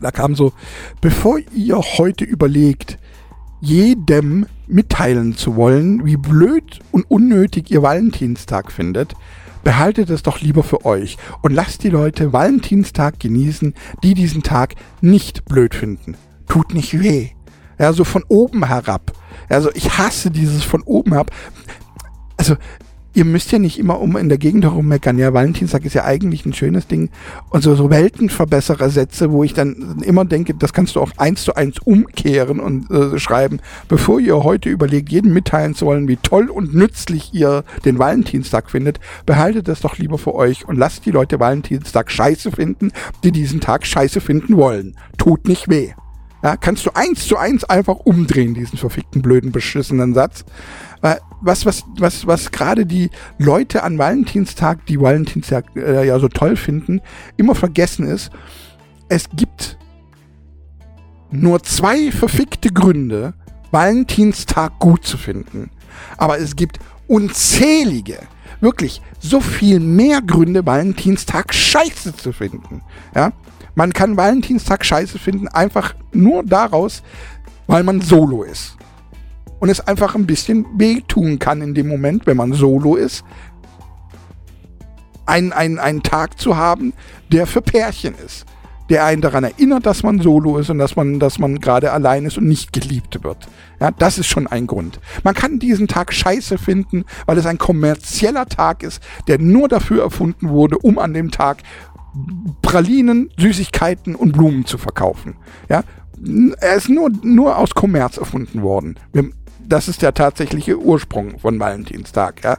Da 0.00 0.12
kam 0.12 0.36
so, 0.36 0.52
bevor 1.00 1.40
ihr 1.52 1.78
heute 1.78 2.24
überlegt, 2.24 2.98
jedem 3.60 4.46
mitteilen 4.66 5.36
zu 5.36 5.56
wollen, 5.56 6.06
wie 6.06 6.16
blöd 6.16 6.80
und 6.90 7.10
unnötig 7.10 7.70
ihr 7.70 7.82
Valentinstag 7.82 8.72
findet, 8.72 9.14
behaltet 9.64 10.10
es 10.10 10.22
doch 10.22 10.40
lieber 10.40 10.62
für 10.62 10.84
euch 10.84 11.16
und 11.42 11.52
lasst 11.52 11.82
die 11.82 11.90
Leute 11.90 12.32
Valentinstag 12.32 13.20
genießen, 13.20 13.74
die 14.02 14.14
diesen 14.14 14.42
Tag 14.42 14.74
nicht 15.00 15.44
blöd 15.44 15.74
finden. 15.74 16.16
Tut 16.48 16.74
nicht 16.74 17.00
weh. 17.00 17.30
Ja, 17.78 17.92
so 17.92 18.04
von 18.04 18.24
oben 18.28 18.66
herab. 18.66 19.12
Also 19.48 19.70
ich 19.74 19.96
hasse 19.98 20.30
dieses 20.30 20.64
von 20.64 20.82
oben 20.82 21.12
herab. 21.12 21.30
Also 22.36 22.56
ihr 23.12 23.24
müsst 23.24 23.50
ja 23.52 23.58
nicht 23.58 23.78
immer 23.78 24.00
um 24.00 24.16
in 24.16 24.28
der 24.28 24.38
Gegend 24.38 24.64
herum 24.64 24.86
meckern. 24.86 25.18
Ja, 25.18 25.32
Valentinstag 25.32 25.84
ist 25.84 25.94
ja 25.94 26.04
eigentlich 26.04 26.46
ein 26.46 26.52
schönes 26.52 26.86
Ding. 26.86 27.10
Und 27.50 27.62
so, 27.62 27.74
so 27.74 27.90
Weltenverbesserer-Sätze, 27.90 29.32
wo 29.32 29.42
ich 29.44 29.54
dann 29.54 30.00
immer 30.02 30.24
denke, 30.24 30.54
das 30.54 30.72
kannst 30.72 30.96
du 30.96 31.00
auch 31.00 31.10
eins 31.16 31.42
zu 31.42 31.54
eins 31.54 31.78
umkehren 31.78 32.60
und 32.60 32.90
äh, 32.90 33.18
schreiben, 33.18 33.60
bevor 33.88 34.20
ihr 34.20 34.42
heute 34.44 34.68
überlegt, 34.68 35.10
jedem 35.10 35.32
mitteilen 35.32 35.74
zu 35.74 35.86
wollen, 35.86 36.08
wie 36.08 36.16
toll 36.16 36.48
und 36.48 36.74
nützlich 36.74 37.34
ihr 37.34 37.64
den 37.84 37.98
Valentinstag 37.98 38.70
findet, 38.70 39.00
behaltet 39.26 39.68
das 39.68 39.80
doch 39.80 39.98
lieber 39.98 40.18
für 40.18 40.34
euch 40.34 40.66
und 40.68 40.76
lasst 40.76 41.06
die 41.06 41.10
Leute 41.10 41.40
Valentinstag 41.40 42.10
scheiße 42.10 42.52
finden, 42.52 42.92
die 43.24 43.32
diesen 43.32 43.60
Tag 43.60 43.86
scheiße 43.86 44.20
finden 44.20 44.56
wollen. 44.56 44.96
Tut 45.18 45.48
nicht 45.48 45.68
weh. 45.68 45.92
Ja, 46.42 46.56
kannst 46.56 46.86
du 46.86 46.90
eins 46.94 47.26
zu 47.26 47.36
eins 47.36 47.64
einfach 47.64 47.96
umdrehen, 47.96 48.54
diesen 48.54 48.78
verfickten, 48.78 49.20
blöden, 49.20 49.52
beschissenen 49.52 50.14
Satz. 50.14 50.44
Was, 51.02 51.64
was, 51.64 51.84
was, 51.96 52.26
was 52.26 52.50
gerade 52.50 52.84
die 52.84 53.10
Leute 53.38 53.82
an 53.82 53.98
Valentinstag, 53.98 54.84
die 54.86 55.00
Valentinstag 55.00 55.64
äh, 55.74 56.06
ja 56.06 56.18
so 56.18 56.28
toll 56.28 56.56
finden, 56.56 57.00
immer 57.38 57.54
vergessen 57.54 58.06
ist, 58.06 58.30
es 59.08 59.28
gibt 59.34 59.78
nur 61.30 61.62
zwei 61.62 62.12
verfickte 62.12 62.70
Gründe, 62.70 63.34
Valentinstag 63.70 64.78
gut 64.78 65.04
zu 65.04 65.16
finden. 65.16 65.70
Aber 66.16 66.38
es 66.38 66.56
gibt 66.56 66.78
unzählige, 67.06 68.18
wirklich 68.60 69.00
so 69.18 69.40
viel 69.40 69.80
mehr 69.80 70.22
Gründe, 70.22 70.64
Valentinstag 70.64 71.54
scheiße 71.54 72.14
zu 72.14 72.32
finden. 72.32 72.82
Ja? 73.14 73.32
Man 73.74 73.92
kann 73.92 74.16
Valentinstag 74.16 74.84
scheiße 74.84 75.18
finden, 75.18 75.48
einfach 75.48 75.94
nur 76.12 76.42
daraus, 76.44 77.02
weil 77.66 77.82
man 77.84 78.00
solo 78.00 78.42
ist. 78.42 78.76
Und 79.60 79.68
es 79.68 79.80
einfach 79.80 80.14
ein 80.14 80.26
bisschen 80.26 80.66
wehtun 80.76 81.38
kann 81.38 81.62
in 81.62 81.74
dem 81.74 81.88
Moment, 81.88 82.26
wenn 82.26 82.36
man 82.36 82.52
solo 82.52 82.96
ist, 82.96 83.24
einen, 85.26 85.52
einen, 85.52 85.78
einen 85.78 86.02
Tag 86.02 86.40
zu 86.40 86.56
haben, 86.56 86.92
der 87.30 87.46
für 87.46 87.62
Pärchen 87.62 88.14
ist 88.14 88.46
der 88.90 89.04
einen 89.04 89.22
daran 89.22 89.44
erinnert, 89.44 89.86
dass 89.86 90.02
man 90.02 90.20
solo 90.20 90.58
ist 90.58 90.68
und 90.68 90.78
dass 90.78 90.96
man, 90.96 91.20
dass 91.20 91.38
man 91.38 91.60
gerade 91.60 91.92
allein 91.92 92.26
ist 92.26 92.36
und 92.36 92.48
nicht 92.48 92.72
geliebt 92.72 93.22
wird. 93.22 93.48
Ja, 93.80 93.92
das 93.92 94.18
ist 94.18 94.26
schon 94.26 94.48
ein 94.48 94.66
Grund. 94.66 95.00
Man 95.22 95.34
kann 95.34 95.60
diesen 95.60 95.86
Tag 95.86 96.12
scheiße 96.12 96.58
finden, 96.58 97.04
weil 97.24 97.38
es 97.38 97.46
ein 97.46 97.56
kommerzieller 97.56 98.46
Tag 98.46 98.82
ist, 98.82 99.00
der 99.28 99.38
nur 99.38 99.68
dafür 99.68 100.02
erfunden 100.02 100.48
wurde, 100.50 100.76
um 100.76 100.98
an 100.98 101.14
dem 101.14 101.30
Tag 101.30 101.62
Pralinen, 102.62 103.30
Süßigkeiten 103.38 104.16
und 104.16 104.32
Blumen 104.32 104.66
zu 104.66 104.76
verkaufen. 104.76 105.36
Ja, 105.68 105.84
er 106.60 106.74
ist 106.74 106.88
nur, 106.88 107.10
nur 107.22 107.56
aus 107.56 107.70
Kommerz 107.70 108.16
erfunden 108.16 108.62
worden. 108.62 108.98
Das 109.70 109.86
ist 109.86 110.02
der 110.02 110.12
tatsächliche 110.12 110.78
Ursprung 110.78 111.38
von 111.38 111.60
Valentinstag. 111.60 112.42
Ja. 112.42 112.58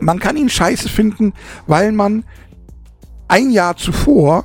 Man 0.00 0.20
kann 0.20 0.36
ihn 0.36 0.48
scheiße 0.48 0.88
finden, 0.88 1.34
weil 1.66 1.90
man 1.90 2.22
ein 3.26 3.50
Jahr 3.50 3.76
zuvor 3.76 4.44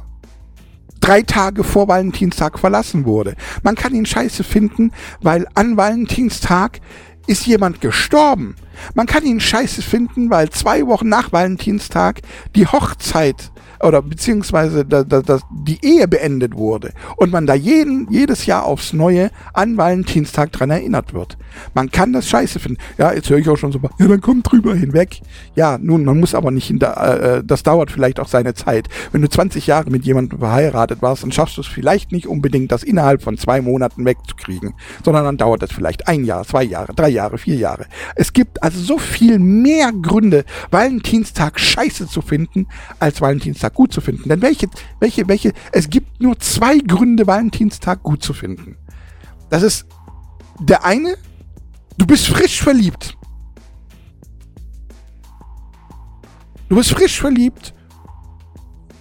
drei 1.00 1.22
Tage 1.22 1.64
vor 1.64 1.88
Valentinstag 1.88 2.58
verlassen 2.58 3.06
wurde. 3.06 3.36
Man 3.62 3.76
kann 3.76 3.94
ihn 3.94 4.08
scheiße 4.08 4.44
finden, 4.44 4.92
weil 5.22 5.46
an 5.54 5.78
Valentinstag 5.78 6.82
ist 7.28 7.46
jemand 7.46 7.80
gestorben. 7.80 8.56
Man 8.96 9.06
kann 9.06 9.24
ihn 9.24 9.40
scheiße 9.40 9.84
finden, 9.84 10.32
weil 10.32 10.50
zwei 10.50 10.88
Wochen 10.88 11.10
nach 11.10 11.32
Valentinstag 11.32 12.22
die 12.56 12.66
Hochzeit 12.66 13.52
oder 13.84 14.02
beziehungsweise 14.02 14.86
da, 14.86 15.04
da, 15.04 15.22
da, 15.22 15.40
die 15.52 15.78
Ehe 15.84 16.08
beendet 16.08 16.56
wurde 16.56 16.94
und 17.18 17.32
man 17.32 17.46
da 17.46 17.54
jeden, 17.54 18.08
jedes 18.10 18.46
Jahr 18.46 18.66
aufs 18.66 18.94
Neue 18.94 19.30
an 19.54 19.78
Valentinstag 19.78 20.52
dran 20.52 20.70
erinnert 20.70 21.14
wird. 21.14 21.38
Man 21.74 21.92
kann 21.92 22.14
das 22.14 22.28
scheiße 22.30 22.60
finden. 22.60 22.80
Ja, 22.98 23.14
jetzt 23.14 23.30
höre 23.30 23.38
ich 23.38 23.50
auch 23.50 23.58
schon 23.58 23.72
so, 23.72 23.80
ja, 24.00 24.08
dann 24.08 24.22
kommt 24.22 24.50
drüber 24.50 24.74
hinweg. 24.74 25.20
Ja, 25.56 25.78
nun, 25.78 26.06
man 26.06 26.20
muss 26.20 26.34
aber 26.34 26.52
nicht 26.52 26.68
hinter, 26.68 26.98
äh, 26.98 27.38
äh 27.40 27.44
das 27.44 27.64
dauert 27.64 27.92
vielleicht 27.92 28.20
auch 28.20 28.28
seine 28.28 28.54
Zeit. 28.54 28.88
Wenn 29.12 29.22
du 29.22 29.30
20 29.30 29.68
Jahre 29.68 29.90
mit 29.90 30.06
jemandem 30.06 30.40
verheiratet 30.40 31.02
warst, 31.02 31.24
dann 31.24 31.32
schaffst 31.32 31.58
du 31.58 31.62
es 31.62 31.68
vielleicht 31.68 32.12
nicht 32.12 32.28
unbedingt, 32.28 32.72
das 32.72 32.84
innerhalb 32.84 33.22
von 33.22 33.38
zwei 33.38 33.62
Monaten 33.62 34.06
wegzukriegen, 34.06 34.74
sondern 35.04 35.26
dann 35.26 35.38
dauert 35.38 35.62
das 35.62 35.72
vielleicht 35.72 36.08
ein 36.08 36.24
Jahr, 36.24 36.46
zwei 36.46 36.64
Jahre, 36.64 36.94
drei 36.94 37.10
Jahre, 37.10 37.38
vier 37.38 37.56
Jahre. 37.56 37.86
Es 38.16 38.32
gibt 38.32 38.64
also 38.64 38.80
so 38.80 38.98
viel 38.98 39.40
mehr 39.40 39.92
Gründe, 39.92 40.46
Valentinstag 40.72 41.60
scheiße 41.60 42.08
zu 42.08 42.22
finden, 42.22 42.68
als 43.00 43.22
Valentinstag 43.22 43.73
Gut 43.74 43.94
zu 43.94 44.02
finden. 44.02 44.30
Denn 44.30 44.42
welche, 44.42 44.68
welche, 45.00 45.28
welche, 45.28 45.54
es 45.72 45.90
gibt 45.90 46.22
nur 46.22 46.40
zwei 46.40 46.78
Gründe, 46.78 47.26
Valentinstag 47.26 48.04
gut 48.04 48.24
zu 48.24 48.34
finden. 48.34 48.78
Das 49.50 49.64
ist 49.64 49.86
der 50.60 50.86
eine, 50.86 51.16
du 51.98 52.06
bist 52.06 52.28
frisch 52.28 52.62
verliebt. 52.62 53.18
Du 56.70 56.76
bist 56.76 56.92
frisch 56.92 57.20
verliebt 57.20 57.74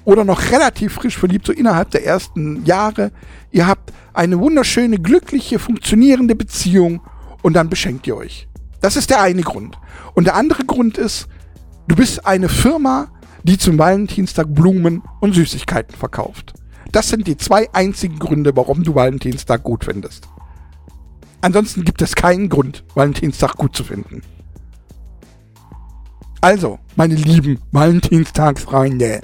oder 0.05 0.25
noch 0.25 0.51
relativ 0.51 0.95
frisch 0.95 1.17
verliebt, 1.17 1.47
so 1.47 1.53
innerhalb 1.53 1.91
der 1.91 2.05
ersten 2.05 2.65
Jahre. 2.65 3.13
Ihr 3.51 3.67
habt 3.67 3.93
eine 4.13 4.39
wunderschöne, 4.39 4.99
glückliche, 4.99 5.59
funktionierende 5.59 6.35
Beziehung 6.35 7.01
und 7.43 7.55
dann 7.55 7.69
beschenkt 7.69 8.07
ihr 8.07 8.17
euch. 8.17 8.49
Das 8.81 8.97
ist 8.97 9.11
der 9.11 9.21
eine 9.21 9.43
Grund. 9.43 9.79
Und 10.15 10.25
der 10.25 10.35
andere 10.35 10.65
Grund 10.65 10.99
ist, 10.99 11.29
du 11.89 11.97
bist 11.97 12.27
eine 12.27 12.49
Firma, 12.49 13.11
die 13.43 13.59
zum 13.59 13.79
Valentinstag 13.79 14.55
Blumen 14.55 15.03
und 15.21 15.35
Süßigkeiten 15.35 15.97
verkauft. 15.97 16.55
Das 16.93 17.09
sind 17.09 17.27
die 17.27 17.37
zwei 17.37 17.73
einzigen 17.73 18.19
Gründe, 18.19 18.55
warum 18.57 18.85
du 18.85 18.95
Valentinstag 18.95 19.63
gut 19.63 19.85
findest. 19.85 20.29
Ansonsten 21.41 21.85
gibt 21.85 22.03
es 22.03 22.15
keinen 22.15 22.49
Grund, 22.49 22.85
Valentinstag 22.95 23.57
gut 23.57 23.75
zu 23.75 23.83
finden. 23.83 24.23
Also, 26.41 26.79
meine 26.97 27.15
lieben 27.15 27.61
Valentinstagsfreunde, 27.73 29.23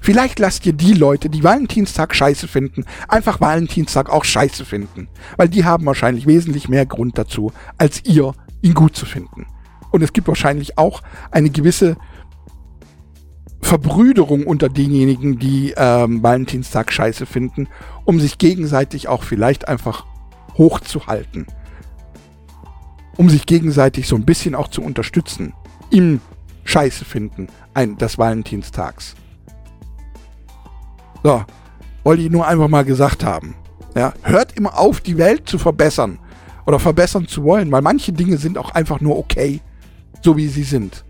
vielleicht 0.00 0.38
lasst 0.38 0.64
ihr 0.66 0.74
die 0.74 0.92
Leute, 0.92 1.28
die 1.28 1.42
Valentinstag 1.42 2.14
scheiße 2.14 2.46
finden, 2.46 2.84
einfach 3.08 3.40
Valentinstag 3.40 4.10
auch 4.10 4.24
scheiße 4.24 4.64
finden. 4.64 5.08
Weil 5.36 5.48
die 5.48 5.64
haben 5.64 5.86
wahrscheinlich 5.86 6.26
wesentlich 6.26 6.68
mehr 6.68 6.86
Grund 6.86 7.18
dazu, 7.18 7.52
als 7.76 8.04
ihr, 8.04 8.32
ihn 8.62 8.74
gut 8.74 8.96
zu 8.96 9.06
finden. 9.06 9.46
Und 9.90 10.02
es 10.02 10.12
gibt 10.12 10.28
wahrscheinlich 10.28 10.78
auch 10.78 11.02
eine 11.30 11.50
gewisse 11.50 11.96
Verbrüderung 13.60 14.46
unter 14.46 14.68
denjenigen, 14.68 15.38
die 15.38 15.74
ähm, 15.76 16.22
Valentinstag 16.22 16.92
scheiße 16.92 17.26
finden, 17.26 17.68
um 18.04 18.20
sich 18.20 18.38
gegenseitig 18.38 19.08
auch 19.08 19.22
vielleicht 19.22 19.68
einfach 19.68 20.06
hochzuhalten. 20.56 21.46
Um 23.16 23.28
sich 23.28 23.46
gegenseitig 23.46 24.06
so 24.06 24.16
ein 24.16 24.24
bisschen 24.24 24.54
auch 24.54 24.68
zu 24.68 24.82
unterstützen. 24.82 25.54
Im 25.90 26.20
Scheiße 26.64 27.04
finden 27.04 27.48
ein, 27.74 27.96
des 27.96 28.18
Valentinstags. 28.18 29.16
So, 31.22 31.44
wollte 32.04 32.22
ich 32.22 32.30
nur 32.30 32.46
einfach 32.46 32.68
mal 32.68 32.84
gesagt 32.84 33.24
haben. 33.24 33.54
Ja, 33.96 34.12
hört 34.22 34.56
immer 34.56 34.78
auf, 34.78 35.00
die 35.00 35.18
Welt 35.18 35.48
zu 35.48 35.58
verbessern 35.58 36.18
oder 36.66 36.78
verbessern 36.78 37.26
zu 37.26 37.42
wollen, 37.42 37.72
weil 37.72 37.82
manche 37.82 38.12
Dinge 38.12 38.36
sind 38.36 38.58
auch 38.58 38.70
einfach 38.70 39.00
nur 39.00 39.18
okay, 39.18 39.60
so 40.22 40.36
wie 40.36 40.46
sie 40.46 40.62
sind. 40.62 41.04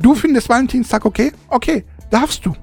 Du 0.00 0.14
findest 0.14 0.48
Valentinstag 0.48 1.04
okay? 1.04 1.32
Okay, 1.48 1.84
darfst 2.10 2.46
du. 2.46 2.54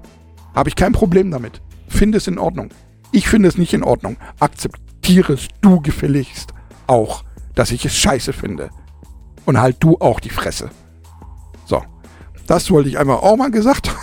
Habe 0.55 0.69
ich 0.69 0.75
kein 0.75 0.93
Problem 0.93 1.29
damit. 1.29 1.61
Finde 1.87 2.17
es 2.17 2.27
in 2.27 2.39
Ordnung. 2.39 2.69
Ich 3.11 3.29
finde 3.29 3.47
es 3.47 3.57
nicht 3.57 3.73
in 3.73 3.83
Ordnung. 3.83 4.17
Akzeptiere 4.39 5.33
es 5.33 5.47
du 5.61 5.79
gefälligst 5.81 6.53
auch, 6.87 7.23
dass 7.53 7.71
ich 7.71 7.85
es 7.85 7.95
scheiße 7.95 8.33
finde. 8.33 8.69
Und 9.45 9.59
halt 9.59 9.77
du 9.79 9.97
auch 9.99 10.19
die 10.19 10.29
Fresse. 10.29 10.71
So. 11.65 11.83
Das 12.47 12.71
wollte 12.71 12.89
ich 12.89 12.97
einmal 12.97 13.17
auch 13.17 13.37
mal 13.37 13.51
gesagt 13.51 13.89
haben. 13.89 13.99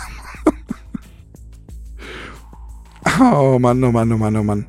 oh 3.33 3.59
Mann, 3.59 3.83
oh 3.83 3.91
Mann, 3.91 4.11
oh 4.11 4.17
Mann, 4.17 4.35
oh 4.37 4.43
Mann. 4.43 4.65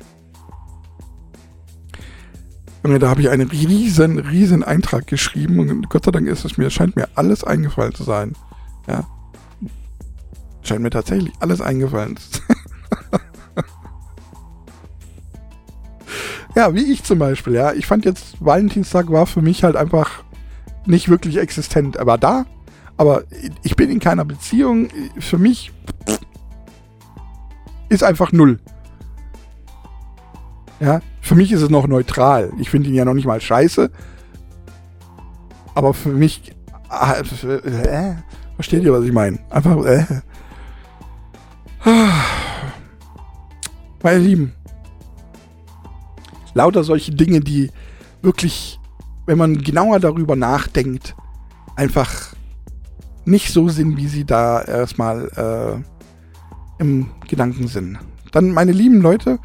Junge, 2.83 2.99
da 2.99 3.09
habe 3.09 3.21
ich 3.21 3.29
einen 3.29 3.49
riesen, 3.49 4.19
riesen 4.19 4.63
Eintrag 4.63 5.07
geschrieben 5.07 5.59
und 5.59 5.89
Gott 5.89 6.05
sei 6.05 6.11
Dank 6.11 6.27
ist 6.27 6.45
es 6.45 6.57
mir, 6.57 6.69
scheint 6.69 6.95
mir 6.95 7.09
alles 7.15 7.43
eingefallen 7.43 7.93
zu 7.93 8.03
sein. 8.03 8.33
Ja. 8.87 9.05
Scheint 10.61 10.81
mir 10.81 10.89
tatsächlich 10.89 11.33
alles 11.39 11.61
eingefallen. 11.61 12.19
ja, 16.55 16.73
wie 16.73 16.91
ich 16.91 17.03
zum 17.03 17.19
Beispiel, 17.19 17.53
ja. 17.53 17.73
Ich 17.73 17.85
fand 17.85 18.05
jetzt, 18.05 18.43
Valentinstag 18.43 19.11
war 19.11 19.27
für 19.27 19.41
mich 19.41 19.63
halt 19.63 19.75
einfach 19.75 20.23
nicht 20.85 21.09
wirklich 21.09 21.37
existent. 21.37 21.95
Er 21.97 22.05
war 22.05 22.17
da, 22.17 22.45
aber 22.97 23.23
ich 23.63 23.75
bin 23.75 23.89
in 23.89 23.99
keiner 23.99 24.25
Beziehung. 24.25 24.89
Für 25.19 25.37
mich 25.37 25.71
ist 27.89 28.03
einfach 28.03 28.31
null. 28.31 28.59
Ja, 30.79 31.01
für 31.21 31.35
mich 31.35 31.51
ist 31.51 31.61
es 31.61 31.69
noch 31.69 31.87
neutral. 31.87 32.51
Ich 32.59 32.69
finde 32.69 32.89
ihn 32.89 32.95
ja 32.95 33.05
noch 33.05 33.13
nicht 33.13 33.25
mal 33.25 33.41
scheiße. 33.41 33.89
Aber 35.75 35.93
für 35.93 36.09
mich. 36.09 36.53
Äh, 36.89 38.15
Versteht 38.57 38.83
ihr, 38.83 38.91
was 38.91 39.05
ich 39.05 39.13
meine? 39.13 39.37
Einfach, 39.51 39.85
äh. 39.85 40.03
Meine 44.01 44.17
Lieben. 44.17 44.51
Lauter 46.55 46.83
solche 46.83 47.11
Dinge, 47.11 47.39
die 47.39 47.69
wirklich, 48.23 48.79
wenn 49.27 49.37
man 49.37 49.61
genauer 49.61 49.99
darüber 49.99 50.35
nachdenkt, 50.35 51.15
einfach 51.75 52.33
nicht 53.25 53.53
so 53.53 53.69
sind, 53.69 53.95
wie 53.97 54.07
sie 54.07 54.25
da 54.25 54.63
erstmal 54.63 55.83
äh, 56.79 56.81
im 56.81 57.11
Gedanken 57.27 57.67
sind. 57.67 57.99
Dann, 58.31 58.51
meine 58.53 58.71
lieben 58.71 59.01
Leute, 59.01 59.37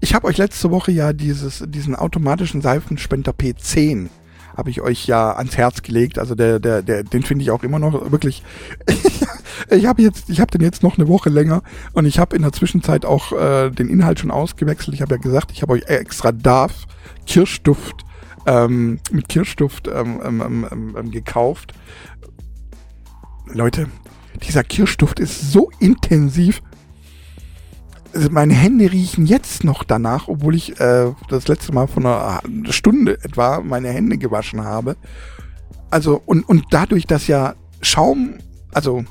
ich 0.00 0.14
habe 0.14 0.28
euch 0.28 0.38
letzte 0.38 0.70
Woche 0.70 0.92
ja 0.92 1.12
dieses, 1.12 1.64
diesen 1.66 1.96
automatischen 1.96 2.62
Seifenspender 2.62 3.32
P10 3.32 4.08
habe 4.56 4.70
ich 4.70 4.80
euch 4.80 5.06
ja 5.06 5.32
ans 5.32 5.56
Herz 5.56 5.82
gelegt. 5.82 6.18
Also 6.18 6.34
der, 6.34 6.58
der, 6.58 6.82
der, 6.82 7.02
den 7.02 7.22
finde 7.22 7.42
ich 7.42 7.50
auch 7.50 7.62
immer 7.62 7.78
noch 7.78 8.10
wirklich. 8.10 8.42
ich 9.70 9.86
habe 9.86 10.02
jetzt, 10.02 10.28
ich 10.28 10.40
habe 10.40 10.50
den 10.50 10.60
jetzt 10.60 10.82
noch 10.82 10.98
eine 10.98 11.08
Woche 11.08 11.30
länger 11.30 11.62
und 11.92 12.06
ich 12.06 12.18
habe 12.18 12.36
in 12.36 12.42
der 12.42 12.52
Zwischenzeit 12.52 13.04
auch 13.04 13.32
äh, 13.32 13.70
den 13.70 13.88
Inhalt 13.88 14.20
schon 14.20 14.30
ausgewechselt. 14.30 14.94
Ich 14.94 15.02
habe 15.02 15.14
ja 15.14 15.20
gesagt, 15.20 15.52
ich 15.52 15.62
habe 15.62 15.72
euch 15.72 15.84
extra 15.86 16.32
Darf 16.32 16.86
Kirschduft 17.26 18.04
ähm, 18.46 18.98
mit 19.10 19.28
Kirschduft 19.28 19.88
ähm 19.88 20.20
ähm, 20.24 20.42
ähm, 20.44 20.66
ähm, 20.70 20.96
ähm, 20.98 21.10
gekauft. 21.10 21.74
Leute, 23.46 23.88
dieser 24.46 24.64
Kirschduft 24.64 25.20
ist 25.20 25.52
so 25.52 25.70
intensiv. 25.78 26.62
Also 28.14 28.30
meine 28.30 28.54
Hände 28.54 28.92
riechen 28.92 29.26
jetzt 29.26 29.64
noch 29.64 29.84
danach, 29.84 30.28
obwohl 30.28 30.54
ich 30.54 30.78
äh, 30.80 31.12
das 31.28 31.48
letzte 31.48 31.72
Mal 31.72 31.86
von 31.86 32.04
einer 32.04 32.42
Stunde 32.70 33.18
etwa 33.22 33.60
meine 33.60 33.88
Hände 33.88 34.18
gewaschen 34.18 34.64
habe. 34.64 34.96
Also, 35.90 36.22
und, 36.24 36.48
und 36.48 36.66
dadurch, 36.70 37.06
dass 37.06 37.26
ja 37.26 37.54
Schaum, 37.80 38.34
also 38.72 39.04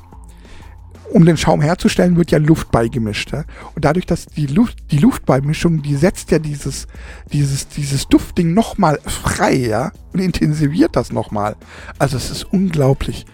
um 1.12 1.26
den 1.26 1.38
Schaum 1.38 1.62
herzustellen, 1.62 2.16
wird 2.16 2.32
ja 2.32 2.38
Luft 2.38 2.72
beigemischt. 2.72 3.32
Ja? 3.32 3.44
Und 3.76 3.86
dadurch, 3.86 4.06
dass 4.06 4.28
die 4.28 4.48
Luft, 4.48 4.78
die 4.92 4.98
Luftbeimischung, 4.98 5.82
die 5.82 5.96
setzt 5.96 6.32
ja 6.32 6.40
dieses, 6.40 6.88
dieses, 7.32 7.68
dieses 7.68 8.08
Duftding 8.08 8.54
nochmal 8.54 9.00
frei, 9.06 9.56
ja, 9.56 9.92
und 10.14 10.20
intensiviert 10.20 10.96
das 10.96 11.12
nochmal. 11.12 11.56
Also 12.00 12.18
es 12.18 12.32
ist 12.32 12.46
unglaublich. 12.46 13.26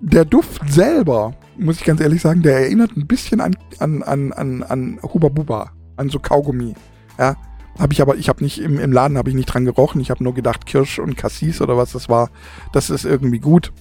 der 0.00 0.24
Duft 0.24 0.70
selber, 0.70 1.34
muss 1.58 1.78
ich 1.78 1.84
ganz 1.84 2.00
ehrlich 2.00 2.22
sagen, 2.22 2.42
der 2.42 2.58
erinnert 2.60 2.96
ein 2.96 3.06
bisschen 3.06 3.40
an, 3.40 3.56
an, 3.78 4.02
an, 4.02 4.32
an, 4.32 4.62
an 4.62 4.98
Huba 5.02 5.28
Buba, 5.28 5.72
an 5.96 6.08
so 6.08 6.18
Kaugummi. 6.18 6.74
Ja, 7.18 7.36
habe 7.78 7.92
ich 7.92 8.00
aber, 8.00 8.16
ich 8.16 8.28
habe 8.28 8.42
nicht 8.42 8.58
im, 8.58 8.78
im 8.78 8.92
Laden 8.92 9.18
habe 9.18 9.28
ich 9.30 9.36
nicht 9.36 9.46
dran 9.46 9.64
gerochen. 9.64 10.00
Ich 10.00 10.10
habe 10.10 10.24
nur 10.24 10.34
gedacht 10.34 10.66
Kirsch 10.66 10.98
und 10.98 11.16
Cassis 11.16 11.60
oder 11.60 11.76
was 11.76 11.92
das 11.92 12.08
war. 12.08 12.30
Das 12.72 12.90
ist 12.90 13.04
irgendwie 13.04 13.38
gut. 13.38 13.72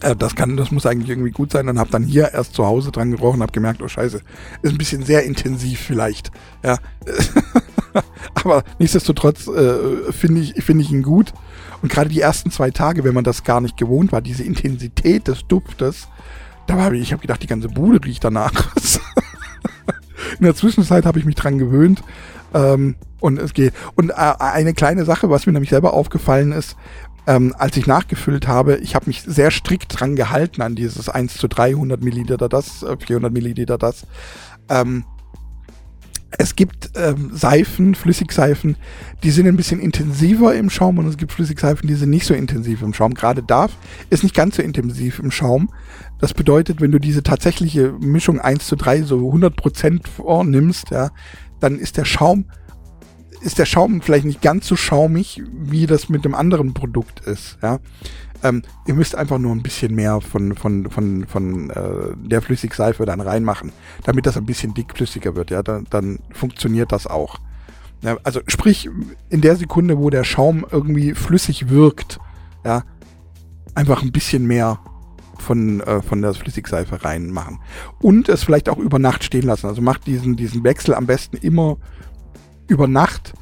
Äh, 0.00 0.16
das 0.16 0.34
kann, 0.34 0.56
das 0.56 0.70
muss 0.70 0.86
eigentlich 0.86 1.10
irgendwie 1.10 1.30
gut 1.30 1.52
sein. 1.52 1.68
Und 1.68 1.78
habe 1.78 1.90
dann 1.90 2.04
hier 2.04 2.32
erst 2.32 2.54
zu 2.54 2.66
Hause 2.66 2.90
dran 2.92 3.10
gerochen, 3.10 3.42
habe 3.42 3.52
gemerkt, 3.52 3.82
oh 3.82 3.88
Scheiße, 3.88 4.20
ist 4.62 4.72
ein 4.72 4.78
bisschen 4.78 5.02
sehr 5.02 5.24
intensiv 5.24 5.80
vielleicht. 5.80 6.30
Ja, 6.64 6.78
aber 8.34 8.64
nichtsdestotrotz 8.78 9.48
äh, 9.48 10.12
finde 10.12 10.42
ich, 10.42 10.62
finde 10.62 10.84
ich 10.84 10.92
ihn 10.92 11.02
gut. 11.02 11.32
Und 11.82 11.90
gerade 11.90 12.10
die 12.10 12.20
ersten 12.20 12.50
zwei 12.50 12.70
Tage, 12.70 13.04
wenn 13.04 13.14
man 13.14 13.24
das 13.24 13.44
gar 13.44 13.60
nicht 13.60 13.76
gewohnt 13.76 14.12
war, 14.12 14.20
diese 14.20 14.42
Intensität 14.42 15.28
des 15.28 15.46
Duftes, 15.46 16.08
da 16.66 16.76
war 16.76 16.92
ich, 16.92 17.02
ich 17.02 17.12
habe 17.12 17.22
gedacht, 17.22 17.42
die 17.42 17.46
ganze 17.46 17.68
Bude 17.68 18.04
riecht 18.04 18.24
danach. 18.24 18.52
In 20.38 20.44
der 20.44 20.54
Zwischenzeit 20.54 21.06
habe 21.06 21.18
ich 21.18 21.24
mich 21.24 21.36
dran 21.36 21.58
gewöhnt. 21.58 22.02
Ähm, 22.54 22.96
und 23.20 23.38
es 23.38 23.52
geht. 23.52 23.74
Und 23.94 24.10
äh, 24.10 24.14
eine 24.14 24.74
kleine 24.74 25.04
Sache, 25.04 25.30
was 25.30 25.46
mir 25.46 25.52
nämlich 25.52 25.70
selber 25.70 25.92
aufgefallen 25.92 26.52
ist, 26.52 26.76
ähm, 27.26 27.54
als 27.58 27.76
ich 27.76 27.86
nachgefüllt 27.86 28.48
habe, 28.48 28.76
ich 28.76 28.94
habe 28.94 29.06
mich 29.06 29.22
sehr 29.22 29.50
strikt 29.50 30.00
dran 30.00 30.16
gehalten 30.16 30.62
an 30.62 30.74
dieses 30.74 31.08
1 31.08 31.34
zu 31.34 31.48
300 31.48 32.02
Milliliter 32.02 32.48
das, 32.48 32.84
400 32.98 33.30
äh, 33.30 33.32
Milliliter 33.32 33.76
das. 33.76 34.06
Ähm, 34.68 35.04
es 36.36 36.56
gibt 36.56 36.90
ähm, 36.94 37.30
Seifen, 37.32 37.94
Flüssigseifen, 37.94 38.76
die 39.22 39.30
sind 39.30 39.46
ein 39.46 39.56
bisschen 39.56 39.80
intensiver 39.80 40.54
im 40.54 40.68
Schaum 40.68 40.98
und 40.98 41.06
es 41.06 41.16
gibt 41.16 41.32
Flüssigseifen, 41.32 41.88
die 41.88 41.94
sind 41.94 42.10
nicht 42.10 42.26
so 42.26 42.34
intensiv 42.34 42.82
im 42.82 42.92
Schaum. 42.92 43.14
Gerade 43.14 43.42
DARF 43.42 43.72
ist 44.10 44.22
nicht 44.22 44.34
ganz 44.34 44.56
so 44.56 44.62
intensiv 44.62 45.18
im 45.20 45.30
Schaum. 45.30 45.70
Das 46.20 46.34
bedeutet, 46.34 46.80
wenn 46.80 46.92
du 46.92 46.98
diese 46.98 47.22
tatsächliche 47.22 47.92
Mischung 47.92 48.40
1 48.40 48.66
zu 48.66 48.76
3 48.76 49.02
so 49.02 49.30
100% 49.30 50.06
vornimmst, 50.06 50.90
ja, 50.90 51.10
dann 51.60 51.78
ist 51.78 51.96
der 51.96 52.04
Schaum 52.04 52.44
ist 53.40 53.58
der 53.58 53.66
Schaum 53.66 54.00
vielleicht 54.02 54.24
nicht 54.24 54.42
ganz 54.42 54.66
so 54.66 54.76
schaumig, 54.76 55.42
wie 55.52 55.86
das 55.86 56.08
mit 56.08 56.24
dem 56.24 56.34
anderen 56.34 56.74
Produkt 56.74 57.20
ist. 57.20 57.58
Ja? 57.62 57.78
Ähm, 58.42 58.62
ihr 58.86 58.94
müsst 58.94 59.14
einfach 59.14 59.38
nur 59.38 59.52
ein 59.52 59.62
bisschen 59.62 59.94
mehr 59.94 60.20
von, 60.20 60.54
von, 60.54 60.88
von, 60.90 61.26
von 61.26 61.70
äh, 61.70 62.14
der 62.16 62.42
Flüssigseife 62.42 63.04
dann 63.04 63.20
reinmachen, 63.20 63.72
damit 64.04 64.26
das 64.26 64.36
ein 64.36 64.46
bisschen 64.46 64.74
dickflüssiger 64.74 65.34
wird. 65.34 65.50
Ja? 65.50 65.62
Dann, 65.62 65.86
dann 65.90 66.20
funktioniert 66.32 66.92
das 66.92 67.06
auch. 67.06 67.38
Ja, 68.02 68.16
also 68.22 68.40
sprich, 68.46 68.88
in 69.28 69.40
der 69.40 69.56
Sekunde, 69.56 69.98
wo 69.98 70.08
der 70.08 70.22
Schaum 70.22 70.64
irgendwie 70.70 71.14
flüssig 71.14 71.68
wirkt, 71.68 72.20
ja, 72.64 72.84
einfach 73.74 74.02
ein 74.02 74.12
bisschen 74.12 74.46
mehr 74.46 74.78
von, 75.38 75.80
äh, 75.80 76.02
von 76.02 76.22
der 76.22 76.34
Flüssigseife 76.34 77.04
reinmachen. 77.04 77.60
Und 78.00 78.28
es 78.28 78.44
vielleicht 78.44 78.68
auch 78.68 78.78
über 78.78 78.98
Nacht 78.98 79.24
stehen 79.24 79.46
lassen. 79.46 79.66
Also 79.66 79.82
macht 79.82 80.06
diesen, 80.06 80.36
diesen 80.36 80.62
Wechsel 80.64 80.94
am 80.94 81.06
besten 81.06 81.36
immer 81.38 81.76
über 82.68 82.86
Nacht. 82.86 83.34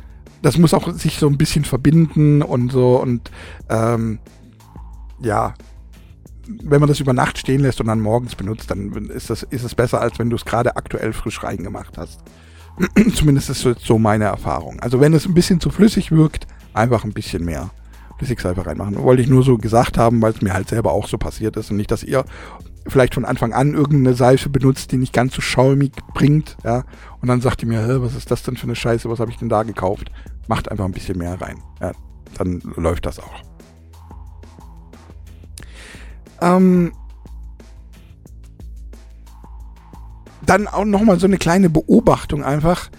Das 0.42 0.58
muss 0.58 0.74
auch 0.74 0.92
sich 0.92 1.18
so 1.18 1.26
ein 1.26 1.38
bisschen 1.38 1.64
verbinden 1.64 2.42
und 2.42 2.70
so 2.70 3.00
und 3.00 3.30
ähm, 3.68 4.20
ja, 5.20 5.54
wenn 6.48 6.80
man 6.80 6.88
das 6.88 7.00
über 7.00 7.12
Nacht 7.12 7.38
stehen 7.38 7.60
lässt 7.60 7.80
und 7.80 7.88
dann 7.88 8.00
morgens 8.00 8.34
benutzt, 8.34 8.70
dann 8.70 8.92
ist 9.06 9.30
das 9.30 9.42
ist 9.42 9.64
es 9.64 9.74
besser, 9.74 10.00
als 10.00 10.18
wenn 10.18 10.30
du 10.30 10.36
es 10.36 10.44
gerade 10.44 10.76
aktuell 10.76 11.12
frisch 11.12 11.42
reingemacht 11.42 11.98
hast. 11.98 12.20
Zumindest 13.14 13.50
ist 13.50 13.64
das 13.64 13.76
so 13.82 13.98
meine 13.98 14.24
Erfahrung. 14.24 14.78
Also 14.80 15.00
wenn 15.00 15.14
es 15.14 15.26
ein 15.26 15.34
bisschen 15.34 15.60
zu 15.60 15.70
flüssig 15.70 16.12
wirkt, 16.12 16.46
einfach 16.74 17.04
ein 17.04 17.12
bisschen 17.12 17.44
mehr 17.44 17.70
Flüssigseife 18.18 18.64
reinmachen. 18.64 19.02
Wollte 19.02 19.22
ich 19.22 19.28
nur 19.28 19.42
so 19.42 19.58
gesagt 19.58 19.98
haben, 19.98 20.22
weil 20.22 20.32
es 20.32 20.42
mir 20.42 20.54
halt 20.54 20.68
selber 20.68 20.92
auch 20.92 21.08
so 21.08 21.18
passiert 21.18 21.56
ist 21.56 21.70
und 21.70 21.76
nicht, 21.76 21.90
dass 21.90 22.02
ihr 22.02 22.24
vielleicht 22.86 23.14
von 23.14 23.24
Anfang 23.24 23.52
an 23.52 23.74
irgendeine 23.74 24.14
Seife 24.14 24.48
benutzt, 24.48 24.92
die 24.92 24.96
nicht 24.96 25.12
ganz 25.12 25.34
so 25.34 25.42
schaumig 25.42 25.92
bringt, 26.14 26.56
ja, 26.64 26.84
und 27.20 27.28
dann 27.28 27.40
sagt 27.40 27.62
ihr 27.62 27.68
mir, 27.68 28.00
was 28.00 28.14
ist 28.14 28.30
das 28.30 28.42
denn 28.42 28.56
für 28.56 28.64
eine 28.64 28.76
Scheiße, 28.76 29.10
was 29.10 29.18
habe 29.18 29.30
ich 29.30 29.38
denn 29.38 29.48
da 29.48 29.64
gekauft? 29.64 30.10
Macht 30.48 30.70
einfach 30.70 30.84
ein 30.84 30.92
bisschen 30.92 31.18
mehr 31.18 31.40
rein. 31.40 31.58
Ja, 31.80 31.92
dann 32.38 32.62
läuft 32.76 33.06
das 33.06 33.18
auch. 33.18 33.55
Ähm, 36.40 36.92
dann 40.44 40.68
auch 40.68 40.84
nochmal 40.84 41.18
so 41.18 41.26
eine 41.26 41.38
kleine 41.38 41.70
Beobachtung 41.70 42.44
einfach 42.44 42.90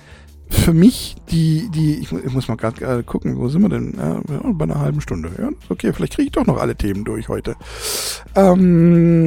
für 0.49 0.73
mich 0.73 1.15
die, 1.29 1.69
die, 1.69 1.95
ich, 1.95 2.11
ich 2.11 2.33
muss 2.33 2.47
mal 2.47 2.55
gerade 2.55 2.99
äh, 2.99 3.03
gucken, 3.03 3.37
wo 3.37 3.49
sind 3.49 3.63
wir 3.63 3.69
denn? 3.69 3.95
Ja, 3.97 4.21
bei 4.51 4.63
einer 4.63 4.79
halben 4.79 5.01
Stunde. 5.01 5.29
Ja, 5.37 5.49
okay, 5.69 5.91
vielleicht 5.91 6.13
kriege 6.13 6.27
ich 6.27 6.31
doch 6.31 6.45
noch 6.45 6.57
alle 6.57 6.75
Themen 6.75 7.03
durch 7.03 7.27
heute. 7.27 7.55
Ähm, 8.35 9.25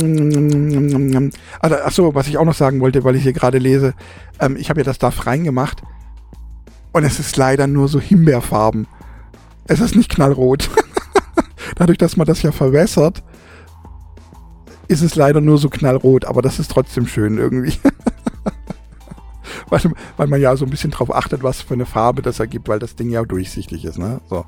also, 1.60 1.76
achso, 1.76 2.14
was 2.14 2.26
ich 2.28 2.38
auch 2.38 2.44
noch 2.44 2.54
sagen 2.54 2.80
wollte, 2.80 3.04
weil 3.04 3.16
ich 3.16 3.22
hier 3.22 3.34
gerade 3.34 3.58
lese, 3.58 3.94
ähm, 4.40 4.56
ich 4.56 4.70
habe 4.70 4.80
ja 4.80 4.84
das 4.84 4.98
Duff 4.98 5.26
reingemacht 5.26 5.82
und 6.92 7.04
es 7.04 7.20
ist 7.20 7.36
leider 7.36 7.66
nur 7.66 7.88
so 7.88 8.00
Himbeerfarben. 8.00 8.86
Es 9.66 9.80
ist 9.80 9.94
nicht 9.94 10.10
knallrot. 10.10 10.70
Dadurch, 11.76 11.98
dass 11.98 12.16
man 12.16 12.26
das 12.26 12.42
ja 12.42 12.50
verwässert, 12.50 13.22
ist 14.90 15.02
es 15.02 15.14
leider 15.14 15.40
nur 15.40 15.56
so 15.56 15.68
knallrot, 15.68 16.24
aber 16.24 16.42
das 16.42 16.58
ist 16.58 16.72
trotzdem 16.72 17.06
schön 17.06 17.38
irgendwie. 17.38 17.74
weil, 19.68 19.80
weil 20.16 20.26
man 20.26 20.40
ja 20.40 20.56
so 20.56 20.64
ein 20.64 20.70
bisschen 20.70 20.90
drauf 20.90 21.14
achtet, 21.14 21.44
was 21.44 21.62
für 21.62 21.74
eine 21.74 21.86
Farbe 21.86 22.22
das 22.22 22.40
ergibt, 22.40 22.68
weil 22.68 22.80
das 22.80 22.96
Ding 22.96 23.08
ja 23.08 23.22
durchsichtig 23.22 23.84
ist. 23.84 23.98
Ne? 23.98 24.20
So, 24.28 24.44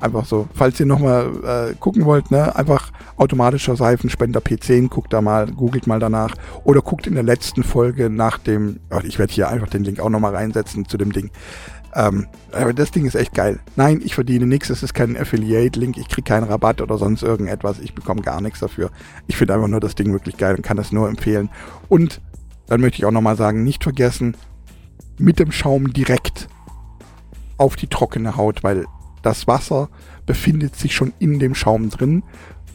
einfach 0.00 0.26
so. 0.26 0.48
Falls 0.54 0.78
ihr 0.78 0.86
nochmal 0.86 1.70
äh, 1.72 1.74
gucken 1.74 2.04
wollt, 2.04 2.30
ne, 2.30 2.54
einfach 2.54 2.92
automatischer 3.16 3.74
Seifenspender 3.74 4.38
P10, 4.38 4.88
guckt 4.88 5.12
da 5.12 5.20
mal, 5.20 5.50
googelt 5.50 5.88
mal 5.88 5.98
danach 5.98 6.36
oder 6.62 6.82
guckt 6.82 7.08
in 7.08 7.14
der 7.14 7.24
letzten 7.24 7.64
Folge 7.64 8.10
nach 8.10 8.38
dem, 8.38 8.78
ich 9.02 9.18
werde 9.18 9.32
hier 9.32 9.48
einfach 9.48 9.68
den 9.68 9.82
Link 9.82 9.98
auch 9.98 10.08
nochmal 10.08 10.36
reinsetzen 10.36 10.86
zu 10.86 10.98
dem 10.98 11.12
Ding. 11.12 11.32
Ähm, 11.94 12.26
aber 12.52 12.72
das 12.72 12.90
Ding 12.90 13.04
ist 13.04 13.14
echt 13.14 13.34
geil. 13.34 13.58
Nein, 13.76 14.00
ich 14.04 14.14
verdiene 14.14 14.46
nichts, 14.46 14.70
es 14.70 14.82
ist 14.82 14.94
kein 14.94 15.16
Affiliate-Link, 15.16 15.96
ich 15.96 16.08
kriege 16.08 16.28
keinen 16.28 16.44
Rabatt 16.44 16.80
oder 16.80 16.98
sonst 16.98 17.22
irgendetwas, 17.22 17.80
ich 17.80 17.94
bekomme 17.94 18.22
gar 18.22 18.40
nichts 18.40 18.60
dafür. 18.60 18.90
Ich 19.26 19.36
finde 19.36 19.54
einfach 19.54 19.68
nur 19.68 19.80
das 19.80 19.94
Ding 19.94 20.12
wirklich 20.12 20.36
geil 20.36 20.54
und 20.54 20.62
kann 20.62 20.76
das 20.76 20.92
nur 20.92 21.08
empfehlen. 21.08 21.50
Und 21.88 22.20
dann 22.66 22.80
möchte 22.80 22.98
ich 22.98 23.04
auch 23.04 23.10
nochmal 23.10 23.36
sagen, 23.36 23.64
nicht 23.64 23.82
vergessen, 23.82 24.36
mit 25.18 25.38
dem 25.38 25.52
Schaum 25.52 25.92
direkt 25.92 26.48
auf 27.56 27.76
die 27.76 27.88
trockene 27.88 28.36
Haut, 28.36 28.62
weil 28.62 28.86
das 29.22 29.46
Wasser 29.46 29.88
befindet 30.24 30.76
sich 30.76 30.94
schon 30.94 31.12
in 31.18 31.38
dem 31.38 31.54
Schaum 31.54 31.90
drin. 31.90 32.22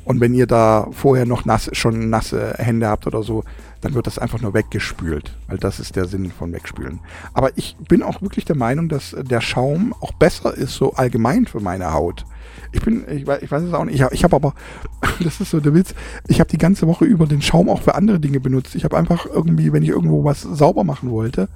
Und 0.04 0.20
wenn 0.20 0.36
ihr 0.36 0.46
da 0.46 0.88
vorher 0.92 1.26
noch 1.26 1.46
nass, 1.46 1.70
schon 1.74 2.10
nasse 2.10 2.56
Hände 2.58 2.88
habt 2.88 3.08
oder 3.08 3.24
so, 3.24 3.44
dann 3.86 3.94
wird 3.94 4.08
das 4.08 4.18
einfach 4.18 4.42
nur 4.42 4.56
weggespült, 4.56 5.38
weil 5.48 5.60
das 5.60 5.80
ist 5.80 5.96
der 5.96 6.06
Sinn 6.06 6.32
von 6.32 6.52
Wegspülen. 6.52 7.02
Aber 7.36 7.56
ich 7.56 7.78
bin 7.88 8.02
auch 8.02 8.20
wirklich 8.20 8.44
der 8.44 8.56
Meinung, 8.56 8.90
dass 8.90 9.16
der 9.16 9.42
Schaum 9.42 9.94
auch 10.02 10.12
besser 10.14 10.56
ist, 10.56 10.74
so 10.74 10.94
allgemein 10.94 11.46
für 11.46 11.60
meine 11.60 11.94
Haut. 11.94 12.26
Ich 12.72 12.82
bin, 12.82 13.06
ich 13.08 13.28
weiß, 13.28 13.44
ich 13.44 13.52
weiß 13.52 13.62
es 13.62 13.74
auch 13.74 13.86
nicht. 13.86 14.04
Ich 14.12 14.24
habe 14.24 14.36
aber, 14.36 14.56
das 15.24 15.40
ist 15.40 15.52
so 15.52 15.60
der 15.60 15.76
Witz, 15.76 15.94
ich 16.28 16.40
habe 16.40 16.50
die 16.50 16.58
ganze 16.58 16.88
Woche 16.88 17.06
über 17.06 17.28
den 17.28 17.44
Schaum 17.44 17.70
auch 17.70 17.84
für 17.84 17.94
andere 17.94 18.20
Dinge 18.20 18.40
benutzt. 18.40 18.74
Ich 18.74 18.84
habe 18.86 18.98
einfach 18.98 19.28
irgendwie, 19.28 19.72
wenn 19.72 19.84
ich 19.84 19.90
irgendwo 19.90 20.24
was 20.24 20.42
sauber 20.42 20.84
machen 20.84 21.12
wollte, 21.12 21.48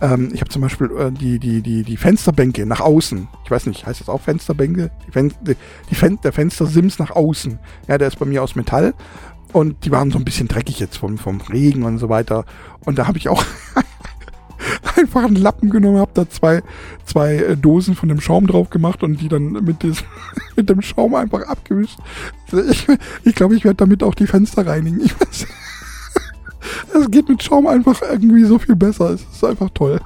ähm, 0.00 0.30
ich 0.32 0.40
habe 0.40 0.48
zum 0.48 0.62
Beispiel 0.62 0.90
äh, 0.98 1.10
die, 1.10 1.38
die, 1.38 1.60
die, 1.60 1.82
die 1.82 1.96
Fensterbänke 1.98 2.64
nach 2.64 2.80
außen. 2.80 3.28
Ich 3.44 3.50
weiß 3.50 3.66
nicht, 3.66 3.86
heißt 3.86 4.00
das 4.00 4.08
auch 4.08 4.22
Fensterbänke? 4.22 4.90
Die 5.06 5.10
Fen 5.10 5.32
die 5.90 5.94
Fen 5.94 6.18
der 6.22 6.32
Fenstersims 6.32 6.98
nach 6.98 7.10
außen. 7.10 7.58
Ja, 7.86 7.98
der 7.98 8.08
ist 8.08 8.18
bei 8.18 8.26
mir 8.26 8.42
aus 8.42 8.56
Metall. 8.56 8.94
Und 9.52 9.84
die 9.84 9.90
waren 9.90 10.10
so 10.10 10.18
ein 10.18 10.24
bisschen 10.24 10.48
dreckig 10.48 10.80
jetzt 10.80 10.98
vom, 10.98 11.18
vom 11.18 11.40
Regen 11.40 11.84
und 11.84 11.98
so 11.98 12.08
weiter. 12.08 12.44
Und 12.84 12.98
da 12.98 13.06
habe 13.06 13.18
ich 13.18 13.28
auch 13.28 13.44
einfach 14.96 15.24
einen 15.24 15.36
Lappen 15.36 15.70
genommen, 15.70 15.98
habe 15.98 16.10
da 16.14 16.28
zwei, 16.28 16.62
zwei 17.04 17.36
äh, 17.36 17.56
Dosen 17.56 17.94
von 17.94 18.08
dem 18.08 18.20
Schaum 18.20 18.46
drauf 18.46 18.70
gemacht 18.70 19.02
und 19.02 19.20
die 19.20 19.28
dann 19.28 19.52
mit, 19.52 19.82
des, 19.82 20.04
mit 20.56 20.68
dem 20.68 20.82
Schaum 20.82 21.14
einfach 21.14 21.42
abgewischt. 21.42 21.98
Ich, 22.70 22.86
ich 23.24 23.34
glaube, 23.34 23.56
ich 23.56 23.64
werde 23.64 23.76
damit 23.76 24.02
auch 24.02 24.14
die 24.14 24.26
Fenster 24.26 24.66
reinigen. 24.66 25.00
Ich 25.00 25.18
weiß. 25.20 25.46
Es 26.94 27.10
geht 27.10 27.28
mit 27.28 27.42
Schaum 27.42 27.66
einfach 27.66 28.02
irgendwie 28.02 28.44
so 28.44 28.58
viel 28.58 28.76
besser. 28.76 29.10
Es 29.10 29.22
ist 29.22 29.44
einfach 29.44 29.70
toll. 29.70 30.00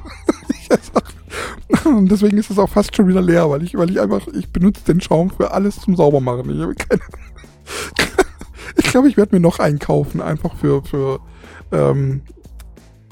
Und 1.84 2.10
deswegen 2.10 2.38
ist 2.38 2.50
es 2.50 2.58
auch 2.58 2.68
fast 2.68 2.94
schon 2.94 3.08
wieder 3.08 3.22
leer, 3.22 3.48
weil 3.50 3.62
ich, 3.62 3.76
weil 3.76 3.90
ich 3.90 4.00
einfach, 4.00 4.26
ich 4.28 4.48
benutze 4.48 4.84
den 4.84 5.00
Schaum 5.00 5.30
für 5.30 5.52
alles 5.52 5.80
zum 5.80 5.96
Saubermachen. 5.96 6.50
Ich 6.50 6.60
habe 6.60 6.74
keine. 6.74 7.00
Ich 8.76 8.90
glaube, 8.90 9.08
ich 9.08 9.16
werde 9.16 9.34
mir 9.34 9.40
noch 9.40 9.58
einen 9.58 9.78
kaufen, 9.78 10.20
einfach 10.20 10.54
für, 10.56 10.82
für 10.82 11.20
ähm, 11.72 12.22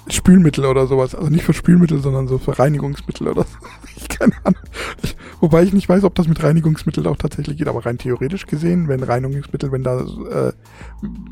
Spülmittel 0.09 0.65
oder 0.65 0.87
sowas. 0.87 1.15
Also 1.15 1.29
nicht 1.29 1.45
für 1.45 1.53
Spülmittel, 1.53 2.01
sondern 2.01 2.29
so 2.29 2.39
für 2.39 2.59
Reinigungsmittel 2.59 3.29
oder 3.29 3.43
so. 3.43 3.59
Ich 3.97 4.09
keine 4.09 4.35
Ahnung. 4.45 4.63
Ich, 5.03 5.17
wobei 5.41 5.65
ich 5.65 5.73
nicht 5.73 5.89
weiß, 5.89 6.05
ob 6.05 6.15
das 6.15 6.29
mit 6.29 6.41
Reinigungsmitteln 6.41 7.07
auch 7.09 7.17
tatsächlich 7.17 7.59
geht, 7.59 7.67
aber 7.67 7.85
rein 7.85 7.99
theoretisch 7.99 8.47
gesehen, 8.47 8.87
wenn 8.87 9.03
Reinigungsmittel, 9.03 9.73
wenn 9.73 9.83
da, 9.83 10.01
äh, 10.01 10.53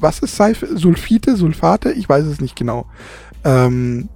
was 0.01 0.19
ist 0.19 0.35
Seife? 0.35 0.77
Sulfite, 0.77 1.37
Sulfate? 1.37 1.93
Ich 1.93 2.09
weiß 2.09 2.27
es 2.27 2.41
nicht 2.41 2.57
genau. 2.57 2.87
Ähm, 3.45 4.09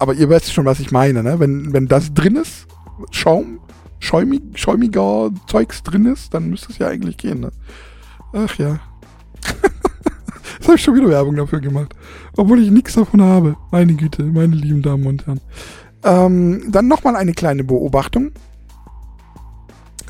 aber 0.00 0.14
ihr 0.14 0.28
wisst 0.28 0.52
schon, 0.52 0.64
was 0.64 0.80
ich 0.80 0.90
meine, 0.90 1.22
ne? 1.22 1.38
Wenn, 1.38 1.72
wenn 1.72 1.86
das 1.86 2.12
drin 2.12 2.34
ist, 2.34 2.66
Schaum, 3.12 3.60
schäumig, 4.00 4.42
schäumiger 4.58 5.30
Zeugs 5.46 5.84
drin 5.84 6.06
ist, 6.06 6.34
dann 6.34 6.50
müsste 6.50 6.72
es 6.72 6.78
ja 6.78 6.88
eigentlich 6.88 7.18
gehen, 7.18 7.38
ne? 7.38 7.52
Ach 8.32 8.58
ja. 8.58 8.80
Jetzt 10.58 10.68
habe 10.68 10.76
ich 10.76 10.82
schon 10.82 10.94
wieder 10.94 11.08
Werbung 11.08 11.36
dafür 11.36 11.60
gemacht. 11.60 11.94
Obwohl 12.36 12.62
ich 12.62 12.70
nichts 12.70 12.94
davon 12.94 13.22
habe. 13.22 13.56
Meine 13.70 13.94
Güte, 13.94 14.22
meine 14.22 14.54
lieben 14.54 14.82
Damen 14.82 15.06
und 15.06 15.26
Herren. 15.26 15.40
Ähm, 16.04 16.70
dann 16.70 16.88
nochmal 16.88 17.16
eine 17.16 17.32
kleine 17.32 17.64
Beobachtung. 17.64 18.32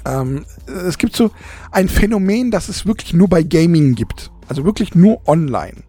Ähm, 0.05 0.45
es 0.67 0.99
gibt 0.99 1.17
so 1.17 1.31
ein 1.71 1.89
Phänomen, 1.89 2.51
das 2.51 2.69
es 2.69 2.87
wirklich 2.87 3.15
nur 3.15 3.29
bei 3.29 3.43
Gaming 3.43 3.95
gibt. 3.95 4.31
Also 4.49 4.65
wirklich 4.65 4.95
nur 4.95 5.27
online. 5.29 5.83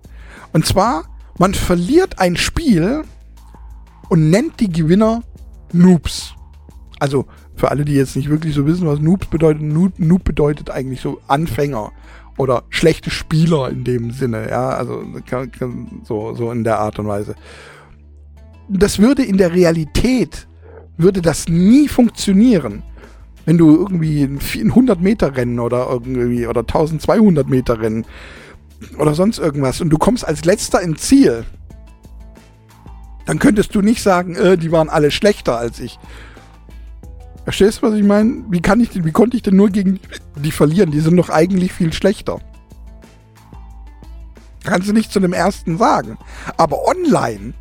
Und 0.51 0.65
zwar, 0.65 1.06
man 1.39 1.53
verliert 1.53 2.19
ein 2.19 2.38
Spiel 2.38 3.03
und 4.10 4.29
nennt 4.29 4.60
die 4.60 4.69
Gewinner 4.69 5.23
Noobs. 5.71 6.36
Also 6.99 7.25
für 7.56 7.71
alle, 7.71 7.86
die 7.86 7.93
jetzt 7.93 8.15
nicht 8.15 8.29
wirklich 8.29 8.53
so 8.53 8.65
wissen, 8.65 8.88
was 8.88 8.99
Noobs 8.99 9.27
bedeutet, 9.27 9.63
Noob, 9.63 9.97
Noob 9.97 10.23
bedeutet 10.23 10.69
eigentlich 10.69 11.01
so 11.01 11.19
Anfänger 11.27 11.91
oder 12.38 12.63
schlechte 12.69 13.10
Spieler 13.10 13.69
in 13.69 13.84
dem 13.84 14.12
Sinne, 14.12 14.50
ja, 14.50 14.69
also 14.69 15.04
so, 16.04 16.34
so 16.34 16.52
in 16.52 16.63
der 16.63 16.80
Art 16.80 17.00
und 17.00 17.08
Weise. 17.08 17.36
Das 18.69 19.00
würde 19.00 19.24
in 19.24 19.38
der 19.38 19.54
Realität, 19.54 20.48
würde 20.98 21.22
das 21.22 21.48
nie 21.48 21.88
funktionieren. 21.88 22.84
Wenn 23.46 23.58
du 23.58 23.76
irgendwie 23.76 24.24
ein 24.24 24.39
100 24.69 25.02
Meter 25.02 25.36
Rennen 25.36 25.60
oder 25.60 25.88
irgendwie 25.89 26.48
oder 26.48 26.62
1200 26.62 27.50
Meter 27.50 27.82
Rennen 27.82 28.06
oder 28.98 29.13
sonst 29.13 29.38
irgendwas 29.38 29.82
und 29.82 29.89
du 29.89 29.98
kommst 29.98 30.26
als 30.26 30.46
letzter 30.46 30.82
ins 30.82 31.02
Ziel, 31.02 31.43
dann 33.26 33.39
könntest 33.39 33.76
du 33.76 33.82
nicht 33.82 34.02
sagen, 34.02 34.36
äh, 34.36 34.58
die 34.58 34.72
waren 34.72 34.89
alle 34.89 35.12
schlechter 35.12 35.58
als 35.58 35.80
ich. 35.80 36.00
Verstehst 37.43 37.82
du, 37.82 37.88
was 37.88 37.95
ich 37.95 38.03
meine? 38.03 38.43
Wie, 38.49 38.62
kann 38.62 38.79
ich, 38.79 39.03
wie 39.03 39.12
konnte 39.12 39.36
ich 39.36 39.43
denn 39.43 39.56
nur 39.56 39.69
gegen 39.69 39.99
die 40.36 40.51
verlieren? 40.51 40.91
Die 40.91 41.01
sind 41.01 41.17
doch 41.17 41.29
eigentlich 41.29 41.73
viel 41.73 41.91
schlechter. 41.91 42.39
Kannst 44.63 44.88
du 44.88 44.93
nicht 44.93 45.12
zu 45.12 45.19
dem 45.19 45.34
ersten 45.34 45.77
sagen. 45.77 46.17
Aber 46.56 46.88
online, 46.88 47.53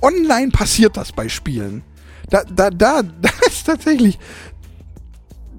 online 0.00 0.50
passiert 0.50 0.96
das 0.96 1.12
bei 1.12 1.28
Spielen. 1.28 1.82
Da, 2.30 2.44
da, 2.44 2.70
da, 2.70 3.02
da 3.22 3.30
ist 3.46 3.66
tatsächlich, 3.66 4.18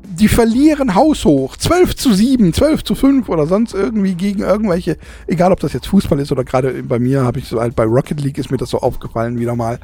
die 0.09 0.27
verlieren 0.27 0.95
haushoch. 0.95 1.57
12 1.57 1.95
zu 1.95 2.13
7, 2.13 2.53
12 2.53 2.83
zu 2.83 2.95
5 2.95 3.29
oder 3.29 3.45
sonst 3.45 3.73
irgendwie 3.73 4.15
gegen 4.15 4.39
irgendwelche, 4.39 4.97
egal 5.27 5.51
ob 5.51 5.59
das 5.59 5.73
jetzt 5.73 5.87
Fußball 5.87 6.19
ist 6.19 6.31
oder 6.31 6.43
gerade 6.43 6.83
bei 6.83 6.99
mir 6.99 7.23
habe 7.23 7.39
ich 7.39 7.47
so 7.47 7.59
halt 7.59 7.75
bei 7.75 7.83
Rocket 7.83 8.21
League 8.21 8.37
ist 8.37 8.49
mir 8.49 8.57
das 8.57 8.69
so 8.69 8.79
aufgefallen 8.79 9.39
wieder 9.39 9.55
mal. 9.55 9.79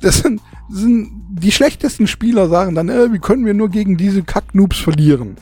Das 0.00 0.18
sind, 0.18 0.40
sind 0.68 1.10
die 1.30 1.52
schlechtesten 1.52 2.06
Spieler 2.06 2.48
sagen 2.48 2.74
dann, 2.74 2.88
äh, 2.88 3.12
wie 3.12 3.18
können 3.18 3.46
wir 3.46 3.54
nur 3.54 3.68
gegen 3.70 3.96
diese 3.96 4.22
Kacknoobs 4.22 4.78
verlieren? 4.78 5.36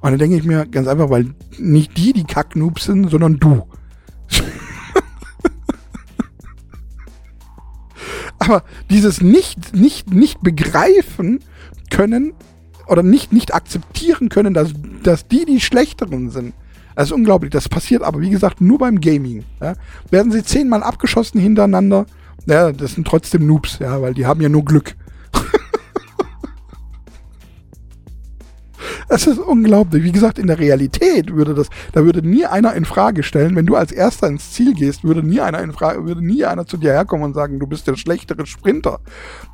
Und 0.00 0.10
dann 0.10 0.18
denke 0.18 0.36
ich 0.36 0.44
mir 0.44 0.66
ganz 0.66 0.88
einfach, 0.88 1.10
weil 1.10 1.34
nicht 1.58 1.96
die 1.96 2.12
die 2.12 2.24
Kacknoobs 2.24 2.84
sind, 2.84 3.10
sondern 3.10 3.38
du. 3.38 3.66
Aber 8.38 8.62
dieses 8.88 9.20
nicht, 9.20 9.76
nicht, 9.76 10.10
nicht 10.12 10.40
begreifen 10.42 11.40
können, 11.90 12.32
oder 12.90 13.02
nicht, 13.02 13.32
nicht 13.32 13.54
akzeptieren 13.54 14.28
können, 14.28 14.52
dass, 14.52 14.72
dass 15.02 15.28
die 15.28 15.44
die 15.44 15.60
Schlechteren 15.60 16.30
sind. 16.30 16.54
Das 16.96 17.06
ist 17.06 17.12
unglaublich. 17.12 17.50
Das 17.50 17.68
passiert 17.68 18.02
aber, 18.02 18.20
wie 18.20 18.30
gesagt, 18.30 18.60
nur 18.60 18.78
beim 18.78 19.00
Gaming. 19.00 19.44
Ja. 19.60 19.74
Werden 20.10 20.32
sie 20.32 20.42
zehnmal 20.42 20.82
abgeschossen 20.82 21.40
hintereinander, 21.40 22.04
ja, 22.46 22.72
das 22.72 22.94
sind 22.94 23.06
trotzdem 23.06 23.46
Noobs, 23.46 23.78
ja, 23.78 24.02
weil 24.02 24.14
die 24.14 24.26
haben 24.26 24.40
ja 24.40 24.48
nur 24.48 24.64
Glück. 24.64 24.96
Das 29.10 29.26
ist 29.26 29.40
unglaublich. 29.40 30.04
Wie 30.04 30.12
gesagt, 30.12 30.38
in 30.38 30.46
der 30.46 30.60
Realität 30.60 31.34
würde 31.34 31.52
das, 31.52 31.68
da 31.90 32.04
würde 32.04 32.22
nie 32.22 32.46
einer 32.46 32.74
in 32.74 32.84
Frage 32.84 33.24
stellen, 33.24 33.56
wenn 33.56 33.66
du 33.66 33.74
als 33.74 33.90
Erster 33.90 34.28
ins 34.28 34.52
Ziel 34.52 34.72
gehst, 34.72 35.02
würde 35.02 35.24
nie 35.24 35.40
einer 35.40 35.60
in 35.60 35.72
Frage, 35.72 36.06
würde 36.06 36.24
nie 36.24 36.44
einer 36.44 36.64
zu 36.64 36.76
dir 36.76 36.92
herkommen 36.92 37.24
und 37.24 37.34
sagen, 37.34 37.58
du 37.58 37.66
bist 37.66 37.88
der 37.88 37.96
schlechtere 37.96 38.46
Sprinter. 38.46 39.00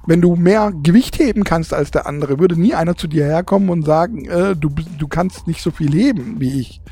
Wenn 0.06 0.20
du 0.20 0.36
mehr 0.36 0.74
Gewicht 0.82 1.18
heben 1.18 1.42
kannst 1.42 1.72
als 1.72 1.90
der 1.90 2.06
andere, 2.06 2.38
würde 2.38 2.60
nie 2.60 2.74
einer 2.74 2.96
zu 2.96 3.06
dir 3.06 3.24
herkommen 3.24 3.70
und 3.70 3.86
sagen, 3.86 4.26
äh, 4.26 4.54
du, 4.54 4.68
du 4.98 5.08
kannst 5.08 5.46
nicht 5.46 5.62
so 5.62 5.70
viel 5.70 5.90
heben 5.94 6.38
wie 6.38 6.60
ich. 6.60 6.82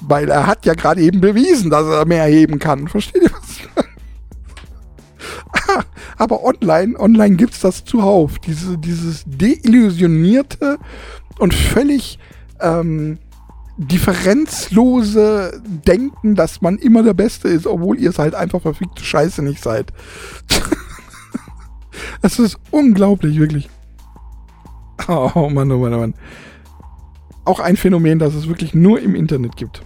Weil 0.00 0.30
er 0.30 0.46
hat 0.46 0.64
ja 0.64 0.72
gerade 0.72 1.02
eben 1.02 1.20
bewiesen, 1.20 1.68
dass 1.68 1.86
er 1.86 2.06
mehr 2.06 2.24
heben 2.24 2.58
kann. 2.58 2.88
Versteht 2.88 3.24
ihr 3.24 3.30
was? 3.30 3.84
Aber 6.16 6.44
online, 6.44 6.98
online 6.98 7.36
gibt's 7.36 7.60
das 7.60 7.84
zuhauf. 7.84 8.38
Diese, 8.38 8.78
dieses 8.78 9.24
deillusionierte 9.26 10.78
und 11.38 11.54
völlig 11.54 12.18
ähm, 12.60 13.18
differenzlose 13.76 15.62
Denken, 15.64 16.34
dass 16.34 16.60
man 16.60 16.78
immer 16.78 17.02
der 17.02 17.14
Beste 17.14 17.48
ist, 17.48 17.66
obwohl 17.66 17.98
ihr 17.98 18.10
es 18.10 18.18
halt 18.18 18.34
einfach 18.34 18.60
verfickte 18.60 19.04
Scheiße 19.04 19.42
nicht 19.42 19.62
seid. 19.62 19.92
Es 22.22 22.38
ist 22.38 22.58
unglaublich, 22.70 23.38
wirklich. 23.38 23.68
Oh 25.08 25.48
Mann, 25.52 25.70
oh 25.70 25.78
Mann, 25.78 25.94
oh 25.94 25.98
Mann. 25.98 26.14
Auch 27.44 27.60
ein 27.60 27.76
Phänomen, 27.76 28.18
das 28.18 28.34
es 28.34 28.48
wirklich 28.48 28.74
nur 28.74 29.00
im 29.00 29.14
Internet 29.14 29.56
gibt. 29.56 29.82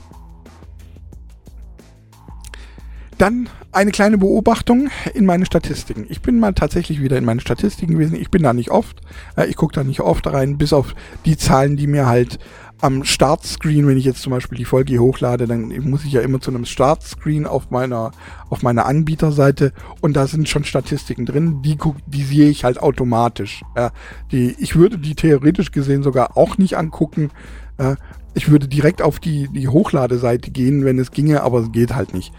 Dann 3.18 3.48
eine 3.72 3.90
kleine 3.90 4.18
Beobachtung 4.18 4.90
in 5.14 5.24
meine 5.24 5.46
Statistiken. 5.46 6.06
Ich 6.10 6.20
bin 6.20 6.38
mal 6.38 6.52
tatsächlich 6.52 7.00
wieder 7.02 7.16
in 7.16 7.24
meine 7.24 7.40
Statistiken 7.40 7.94
gewesen. 7.94 8.16
Ich 8.16 8.30
bin 8.30 8.42
da 8.42 8.52
nicht 8.52 8.70
oft. 8.70 9.00
Äh, 9.36 9.46
ich 9.46 9.56
gucke 9.56 9.74
da 9.74 9.82
nicht 9.82 10.00
oft 10.00 10.26
rein, 10.26 10.58
bis 10.58 10.72
auf 10.72 10.94
die 11.24 11.38
Zahlen, 11.38 11.76
die 11.76 11.86
mir 11.86 12.06
halt 12.06 12.38
am 12.82 13.04
Startscreen, 13.04 13.86
wenn 13.86 13.96
ich 13.96 14.04
jetzt 14.04 14.22
zum 14.22 14.32
Beispiel 14.32 14.58
die 14.58 14.64
Folge 14.64 14.90
hier 14.90 15.02
hochlade, 15.02 15.46
dann 15.46 15.68
muss 15.88 16.04
ich 16.04 16.12
ja 16.12 16.20
immer 16.20 16.40
zu 16.40 16.50
einem 16.50 16.64
Startscreen 16.64 17.46
auf 17.46 17.70
meiner, 17.70 18.10
auf 18.50 18.62
meiner 18.62 18.86
Anbieterseite 18.86 19.72
und 20.00 20.14
da 20.16 20.26
sind 20.26 20.48
schon 20.48 20.64
Statistiken 20.64 21.24
drin, 21.24 21.62
die, 21.62 21.76
guck, 21.76 21.96
die 22.08 22.24
sehe 22.24 22.50
ich 22.50 22.64
halt 22.64 22.80
automatisch. 22.80 23.62
Ja, 23.76 23.92
die, 24.32 24.56
ich 24.58 24.74
würde 24.74 24.98
die 24.98 25.14
theoretisch 25.14 25.70
gesehen 25.70 26.02
sogar 26.02 26.36
auch 26.36 26.58
nicht 26.58 26.76
angucken. 26.76 27.30
Äh, 27.78 27.94
ich 28.34 28.50
würde 28.50 28.66
direkt 28.66 29.00
auf 29.00 29.20
die, 29.20 29.48
die 29.48 29.68
Hochladeseite 29.68 30.50
gehen, 30.50 30.84
wenn 30.84 30.98
es 30.98 31.12
ginge, 31.12 31.44
aber 31.44 31.60
es 31.60 31.70
geht 31.70 31.94
halt 31.94 32.14
nicht. 32.14 32.32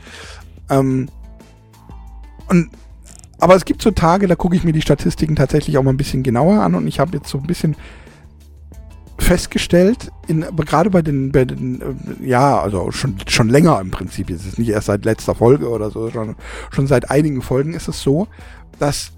Ähm, 0.69 1.08
und, 2.48 2.70
aber 3.40 3.56
es 3.56 3.66
gibt 3.66 3.82
so 3.82 3.92
Tage, 3.92 4.28
da 4.28 4.36
gucke 4.36 4.56
ich 4.56 4.64
mir 4.64 4.74
die 4.74 4.82
Statistiken 4.82 5.36
tatsächlich 5.36 5.78
auch 5.78 5.84
mal 5.84 5.92
ein 5.92 5.98
bisschen 5.98 6.24
genauer 6.24 6.62
an 6.62 6.76
und 6.76 6.88
ich 6.88 7.00
habe 7.00 7.18
jetzt 7.18 7.30
so 7.30 7.38
ein 7.38 7.48
bisschen 7.48 7.76
festgestellt, 9.18 10.12
in, 10.28 10.46
gerade 10.66 10.90
bei 10.90 11.02
den, 11.02 11.32
bei 11.32 11.46
den 11.46 11.82
äh, 11.82 12.28
ja, 12.28 12.60
also 12.60 12.92
schon, 12.92 13.16
schon 13.28 13.50
länger 13.50 13.80
im 13.80 13.92
Prinzip, 13.92 14.30
jetzt 14.30 14.46
ist 14.46 14.60
nicht 14.60 14.70
erst 14.70 14.88
seit 14.88 15.06
letzter 15.06 15.36
Folge 15.36 15.70
oder 15.70 15.92
so, 15.92 16.10
schon, 16.10 16.36
schon 16.72 16.88
seit 16.88 17.10
einigen 17.10 17.42
Folgen 17.42 17.74
ist 17.74 17.88
es 17.88 18.02
so, 18.02 18.28
dass 18.80 19.12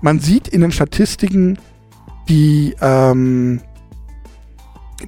man 0.00 0.20
sieht 0.20 0.48
in 0.48 0.60
den 0.60 0.72
Statistiken 0.72 1.58
die, 2.28 2.74
ähm, 2.80 3.60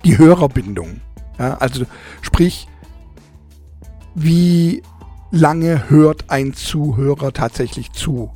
die 0.04 0.18
Hörerbindung. 0.18 1.00
Ja, 1.38 1.56
also 1.58 1.84
sprich, 2.22 2.68
wie 4.14 4.82
lange 5.30 5.88
hört 5.90 6.30
ein 6.30 6.54
Zuhörer 6.54 7.32
tatsächlich 7.32 7.92
zu. 7.92 8.30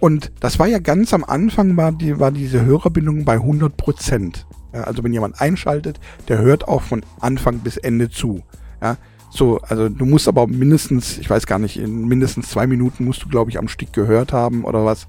Und 0.00 0.32
das 0.40 0.58
war 0.58 0.66
ja 0.66 0.78
ganz 0.78 1.14
am 1.14 1.22
Anfang, 1.22 1.76
war, 1.76 1.92
die, 1.92 2.18
war 2.18 2.32
diese 2.32 2.64
Hörerbindung 2.64 3.24
bei 3.24 3.34
100 3.34 3.76
Prozent. 3.76 4.46
Ja, 4.74 4.84
also 4.84 5.04
wenn 5.04 5.12
jemand 5.12 5.40
einschaltet, 5.40 6.00
der 6.28 6.38
hört 6.38 6.66
auch 6.66 6.82
von 6.82 7.04
Anfang 7.20 7.58
bis 7.58 7.76
Ende 7.76 8.10
zu. 8.10 8.42
Ja, 8.80 8.96
So, 9.30 9.58
also 9.58 9.88
du 9.88 10.04
musst 10.04 10.26
aber 10.26 10.46
mindestens, 10.46 11.18
ich 11.18 11.30
weiß 11.30 11.46
gar 11.46 11.58
nicht, 11.58 11.78
in 11.78 12.08
mindestens 12.08 12.48
zwei 12.48 12.66
Minuten 12.66 13.04
musst 13.04 13.22
du, 13.22 13.28
glaube 13.28 13.50
ich, 13.50 13.58
am 13.58 13.68
Stück 13.68 13.92
gehört 13.92 14.32
haben 14.32 14.64
oder 14.64 14.84
was. 14.84 15.06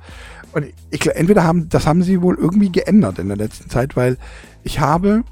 Und 0.51 0.65
ich, 0.91 1.07
entweder 1.07 1.43
haben, 1.43 1.69
das 1.69 1.87
haben 1.87 2.03
sie 2.03 2.21
wohl 2.21 2.35
irgendwie 2.35 2.71
geändert 2.71 3.17
in 3.17 3.29
der 3.29 3.37
letzten 3.37 3.69
Zeit, 3.69 3.95
weil 3.95 4.17
ich 4.63 4.79
habe 4.79 5.23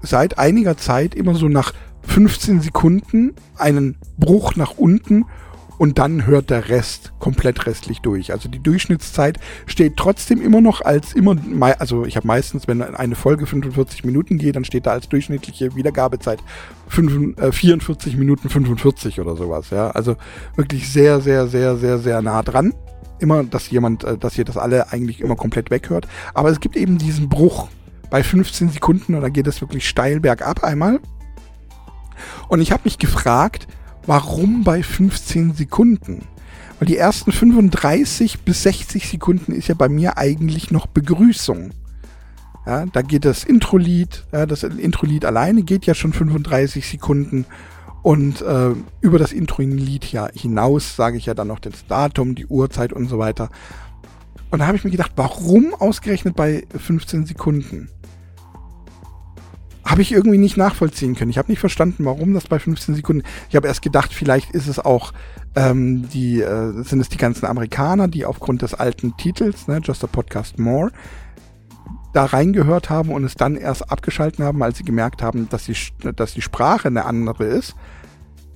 seit 0.00 0.38
einiger 0.38 0.78
Zeit 0.78 1.14
immer 1.14 1.34
so 1.34 1.48
nach 1.48 1.74
15 2.02 2.60
Sekunden 2.60 3.34
einen 3.56 3.96
Bruch 4.18 4.56
nach 4.56 4.72
unten 4.76 5.26
und 5.80 5.98
dann 5.98 6.26
hört 6.26 6.50
der 6.50 6.68
Rest 6.68 7.14
komplett 7.20 7.64
restlich 7.64 8.00
durch. 8.00 8.32
Also 8.32 8.50
die 8.50 8.62
Durchschnittszeit 8.62 9.38
steht 9.64 9.96
trotzdem 9.96 10.42
immer 10.42 10.60
noch 10.60 10.82
als 10.82 11.14
immer, 11.14 11.36
also 11.78 12.04
ich 12.04 12.16
habe 12.16 12.26
meistens, 12.26 12.68
wenn 12.68 12.82
eine 12.82 13.14
Folge 13.14 13.46
45 13.46 14.04
Minuten 14.04 14.36
geht, 14.36 14.56
dann 14.56 14.66
steht 14.66 14.84
da 14.84 14.90
als 14.90 15.08
durchschnittliche 15.08 15.74
Wiedergabezeit 15.74 16.40
5, 16.88 17.38
äh, 17.38 17.50
44 17.50 18.18
Minuten 18.18 18.50
45 18.50 19.20
oder 19.20 19.36
sowas. 19.36 19.70
Ja, 19.70 19.90
also 19.92 20.16
wirklich 20.54 20.92
sehr, 20.92 21.22
sehr, 21.22 21.46
sehr, 21.46 21.78
sehr, 21.78 21.98
sehr 21.98 22.20
nah 22.20 22.42
dran. 22.42 22.74
Immer, 23.18 23.44
dass 23.44 23.70
jemand, 23.70 24.04
äh, 24.04 24.18
dass 24.18 24.36
ihr 24.36 24.44
das 24.44 24.58
alle 24.58 24.92
eigentlich 24.92 25.22
immer 25.22 25.36
komplett 25.36 25.70
weghört. 25.70 26.06
Aber 26.34 26.50
es 26.50 26.60
gibt 26.60 26.76
eben 26.76 26.98
diesen 26.98 27.30
Bruch 27.30 27.68
bei 28.10 28.22
15 28.22 28.68
Sekunden 28.68 29.14
und 29.14 29.22
da 29.22 29.30
geht 29.30 29.46
es 29.46 29.62
wirklich 29.62 29.88
steil 29.88 30.20
bergab 30.20 30.62
einmal. 30.62 31.00
Und 32.48 32.60
ich 32.60 32.72
habe 32.72 32.82
mich 32.84 32.98
gefragt, 32.98 33.66
Warum 34.06 34.64
bei 34.64 34.82
15 34.82 35.54
Sekunden? 35.54 36.22
Weil 36.78 36.88
die 36.88 36.96
ersten 36.96 37.32
35 37.32 38.40
bis 38.40 38.62
60 38.62 39.08
Sekunden 39.08 39.52
ist 39.52 39.68
ja 39.68 39.74
bei 39.74 39.88
mir 39.88 40.16
eigentlich 40.16 40.70
noch 40.70 40.86
Begrüßung. 40.86 41.70
Ja, 42.66 42.86
da 42.86 43.02
geht 43.02 43.24
das 43.24 43.44
Intro-Lied, 43.44 44.24
ja, 44.32 44.46
das 44.46 44.62
Intro-Lied 44.62 45.24
alleine 45.24 45.62
geht 45.62 45.86
ja 45.86 45.94
schon 45.94 46.12
35 46.12 46.86
Sekunden 46.86 47.46
und 48.02 48.42
äh, 48.42 48.74
über 49.00 49.18
das 49.18 49.32
Intro-Lied 49.32 50.10
ja 50.12 50.28
hinaus 50.32 50.96
sage 50.96 51.16
ich 51.16 51.26
ja 51.26 51.34
dann 51.34 51.48
noch 51.48 51.60
das 51.60 51.86
Datum, 51.86 52.34
die 52.34 52.46
Uhrzeit 52.46 52.92
und 52.92 53.08
so 53.08 53.18
weiter. 53.18 53.50
Und 54.50 54.58
da 54.58 54.66
habe 54.66 54.76
ich 54.76 54.84
mir 54.84 54.90
gedacht, 54.90 55.12
warum 55.16 55.74
ausgerechnet 55.74 56.34
bei 56.34 56.64
15 56.76 57.26
Sekunden? 57.26 57.88
Habe 59.84 60.02
ich 60.02 60.12
irgendwie 60.12 60.38
nicht 60.38 60.56
nachvollziehen 60.56 61.14
können. 61.14 61.30
Ich 61.30 61.38
habe 61.38 61.50
nicht 61.50 61.60
verstanden, 61.60 62.04
warum 62.04 62.34
das 62.34 62.46
bei 62.46 62.58
15 62.58 62.94
Sekunden. 62.94 63.22
Ich 63.48 63.56
habe 63.56 63.66
erst 63.66 63.82
gedacht, 63.82 64.12
vielleicht 64.12 64.50
ist 64.50 64.68
es 64.68 64.78
auch 64.78 65.12
ähm, 65.56 66.08
die 66.08 66.40
äh, 66.40 66.82
sind 66.82 67.00
es 67.00 67.08
die 67.08 67.16
ganzen 67.16 67.46
Amerikaner, 67.46 68.08
die 68.08 68.24
aufgrund 68.24 68.62
des 68.62 68.74
alten 68.74 69.16
Titels, 69.16 69.66
ne, 69.66 69.80
Just 69.82 70.04
a 70.04 70.06
Podcast 70.06 70.58
More, 70.58 70.90
da 72.12 72.24
reingehört 72.24 72.90
haben 72.90 73.10
und 73.10 73.24
es 73.24 73.34
dann 73.34 73.56
erst 73.56 73.90
abgeschalten 73.90 74.44
haben, 74.44 74.62
als 74.62 74.78
sie 74.78 74.84
gemerkt 74.84 75.22
haben, 75.22 75.48
dass 75.48 75.64
die, 75.64 75.76
dass 76.14 76.34
die 76.34 76.42
Sprache 76.42 76.88
eine 76.88 77.04
andere 77.04 77.44
ist. 77.44 77.74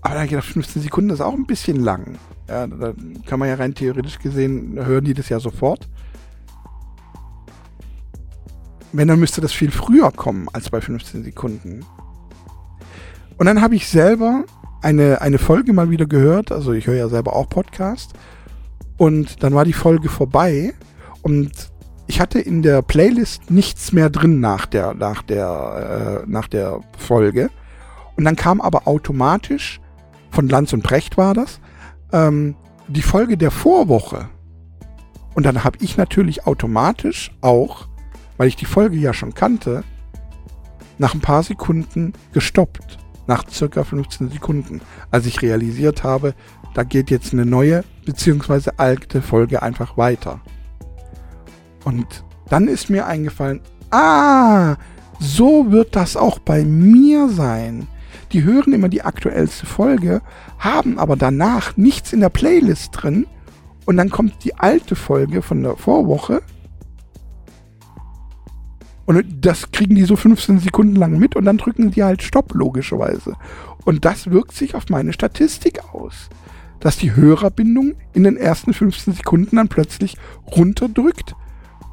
Aber 0.00 0.14
da 0.14 0.20
habe 0.20 0.26
ich 0.26 0.30
gedacht, 0.32 0.48
15 0.48 0.82
Sekunden 0.82 1.10
ist 1.10 1.20
auch 1.20 1.34
ein 1.34 1.46
bisschen 1.46 1.82
lang. 1.82 2.18
Ja, 2.48 2.66
da 2.66 2.92
kann 3.26 3.38
man 3.38 3.48
ja 3.48 3.54
rein 3.54 3.74
theoretisch 3.74 4.18
gesehen, 4.18 4.74
hören 4.84 5.04
die 5.04 5.14
das 5.14 5.28
ja 5.28 5.40
sofort. 5.40 5.88
Wenn, 8.96 9.08
dann 9.08 9.18
müsste 9.18 9.40
das 9.40 9.52
viel 9.52 9.72
früher 9.72 10.12
kommen 10.12 10.48
als 10.52 10.70
bei 10.70 10.80
15 10.80 11.24
Sekunden. 11.24 11.84
Und 13.36 13.46
dann 13.46 13.60
habe 13.60 13.74
ich 13.74 13.88
selber 13.88 14.44
eine, 14.82 15.20
eine 15.20 15.38
Folge 15.38 15.72
mal 15.72 15.90
wieder 15.90 16.06
gehört. 16.06 16.52
Also 16.52 16.72
ich 16.72 16.86
höre 16.86 16.94
ja 16.94 17.08
selber 17.08 17.34
auch 17.34 17.48
Podcast. 17.48 18.12
Und 18.96 19.42
dann 19.42 19.52
war 19.52 19.64
die 19.64 19.72
Folge 19.72 20.08
vorbei. 20.08 20.74
Und 21.22 21.72
ich 22.06 22.20
hatte 22.20 22.38
in 22.38 22.62
der 22.62 22.82
Playlist 22.82 23.50
nichts 23.50 23.90
mehr 23.90 24.10
drin 24.10 24.38
nach 24.38 24.66
der, 24.66 24.94
nach 24.94 25.22
der, 25.22 26.22
äh, 26.24 26.30
nach 26.30 26.46
der 26.46 26.80
Folge. 26.96 27.50
Und 28.16 28.24
dann 28.24 28.36
kam 28.36 28.60
aber 28.60 28.86
automatisch, 28.86 29.80
von 30.30 30.48
Lanz 30.48 30.72
und 30.72 30.84
Brecht 30.84 31.16
war 31.16 31.34
das, 31.34 31.60
ähm, 32.12 32.54
die 32.86 33.02
Folge 33.02 33.36
der 33.36 33.50
Vorwoche. 33.50 34.28
Und 35.34 35.46
dann 35.46 35.64
habe 35.64 35.78
ich 35.80 35.96
natürlich 35.96 36.46
automatisch 36.46 37.32
auch 37.40 37.88
weil 38.36 38.48
ich 38.48 38.56
die 38.56 38.64
Folge 38.64 38.96
ja 38.96 39.12
schon 39.12 39.34
kannte, 39.34 39.84
nach 40.98 41.14
ein 41.14 41.20
paar 41.20 41.42
Sekunden 41.42 42.12
gestoppt. 42.32 42.98
Nach 43.26 43.48
circa 43.48 43.84
15 43.84 44.30
Sekunden, 44.30 44.82
als 45.10 45.24
ich 45.24 45.40
realisiert 45.40 46.04
habe, 46.04 46.34
da 46.74 46.82
geht 46.82 47.10
jetzt 47.10 47.32
eine 47.32 47.46
neue 47.46 47.82
bzw. 48.04 48.72
alte 48.76 49.22
Folge 49.22 49.62
einfach 49.62 49.96
weiter. 49.96 50.40
Und 51.84 52.24
dann 52.50 52.68
ist 52.68 52.90
mir 52.90 53.06
eingefallen, 53.06 53.60
ah, 53.90 54.76
so 55.18 55.70
wird 55.70 55.96
das 55.96 56.16
auch 56.16 56.38
bei 56.38 56.64
mir 56.64 57.28
sein. 57.28 57.86
Die 58.32 58.42
hören 58.42 58.72
immer 58.72 58.88
die 58.88 59.02
aktuellste 59.02 59.64
Folge, 59.64 60.20
haben 60.58 60.98
aber 60.98 61.16
danach 61.16 61.76
nichts 61.76 62.12
in 62.12 62.20
der 62.20 62.30
Playlist 62.30 62.90
drin 62.92 63.26
und 63.86 63.96
dann 63.96 64.10
kommt 64.10 64.44
die 64.44 64.54
alte 64.56 64.96
Folge 64.96 65.40
von 65.40 65.62
der 65.62 65.76
Vorwoche 65.76 66.42
und 69.06 69.24
das 69.40 69.70
kriegen 69.70 69.94
die 69.94 70.04
so 70.04 70.16
15 70.16 70.60
Sekunden 70.60 70.96
lang 70.96 71.18
mit 71.18 71.36
und 71.36 71.44
dann 71.44 71.58
drücken 71.58 71.90
die 71.90 72.02
halt 72.02 72.22
Stopp, 72.22 72.54
logischerweise. 72.54 73.34
Und 73.84 74.04
das 74.04 74.30
wirkt 74.30 74.52
sich 74.52 74.74
auf 74.74 74.88
meine 74.88 75.12
Statistik 75.12 75.80
aus. 75.92 76.30
Dass 76.80 76.96
die 76.96 77.14
Hörerbindung 77.14 77.94
in 78.12 78.24
den 78.24 78.36
ersten 78.36 78.72
15 78.72 79.14
Sekunden 79.14 79.56
dann 79.56 79.68
plötzlich 79.68 80.16
runterdrückt 80.56 81.34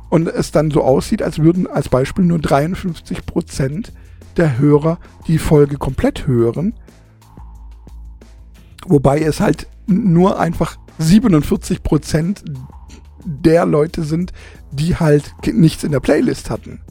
und 0.10 0.28
es 0.28 0.52
dann 0.52 0.72
so 0.72 0.84
aussieht, 0.84 1.22
als 1.22 1.40
würden 1.40 1.68
als 1.68 1.90
Beispiel 1.90 2.26
nur 2.26 2.40
53 2.40 3.26
Prozent 3.26 3.94
der 4.38 4.58
Hörer 4.58 5.00
die 5.28 5.38
Folge 5.38 5.78
komplett 5.78 6.28
hören. 6.28 6.74
Wobei 8.86 9.20
es 9.20 9.40
halt 9.40 9.68
nur 9.88 10.40
einfach 10.40 10.78
47 10.98 11.84
Prozent 11.84 12.44
der 13.26 13.66
Leute 13.66 14.04
sind, 14.04 14.34
die 14.72 14.96
halt 14.96 15.34
nichts 15.46 15.84
in 15.84 15.92
der 15.92 16.00
Playlist 16.00 16.50
hatten. 16.50 16.82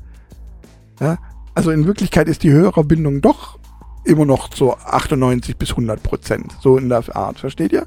Ja? 1.01 1.19
Also 1.55 1.71
in 1.71 1.87
Wirklichkeit 1.87 2.29
ist 2.29 2.43
die 2.43 2.53
Hörerbindung 2.53 3.21
doch 3.21 3.59
immer 4.05 4.25
noch 4.25 4.55
so 4.55 4.75
98 4.77 5.57
bis 5.57 5.71
100 5.71 6.03
Prozent, 6.03 6.57
so 6.61 6.77
in 6.77 6.89
der 6.89 7.05
Art, 7.15 7.39
versteht 7.41 7.73
ihr? 7.73 7.87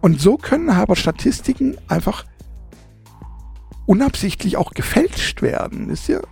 Und 0.00 0.20
so 0.20 0.36
können 0.36 0.70
aber 0.70 0.96
Statistiken 0.96 1.76
einfach 1.88 2.24
unabsichtlich 3.86 4.56
auch 4.56 4.72
gefälscht 4.72 5.42
werden, 5.42 5.88
wisst 5.88 6.08
ihr? 6.08 6.22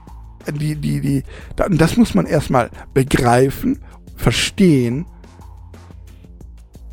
Die, 0.48 0.74
die, 0.74 1.00
die, 1.00 1.22
das 1.56 1.96
muss 1.96 2.14
man 2.14 2.26
erstmal 2.26 2.70
begreifen, 2.94 3.80
verstehen. 4.16 5.06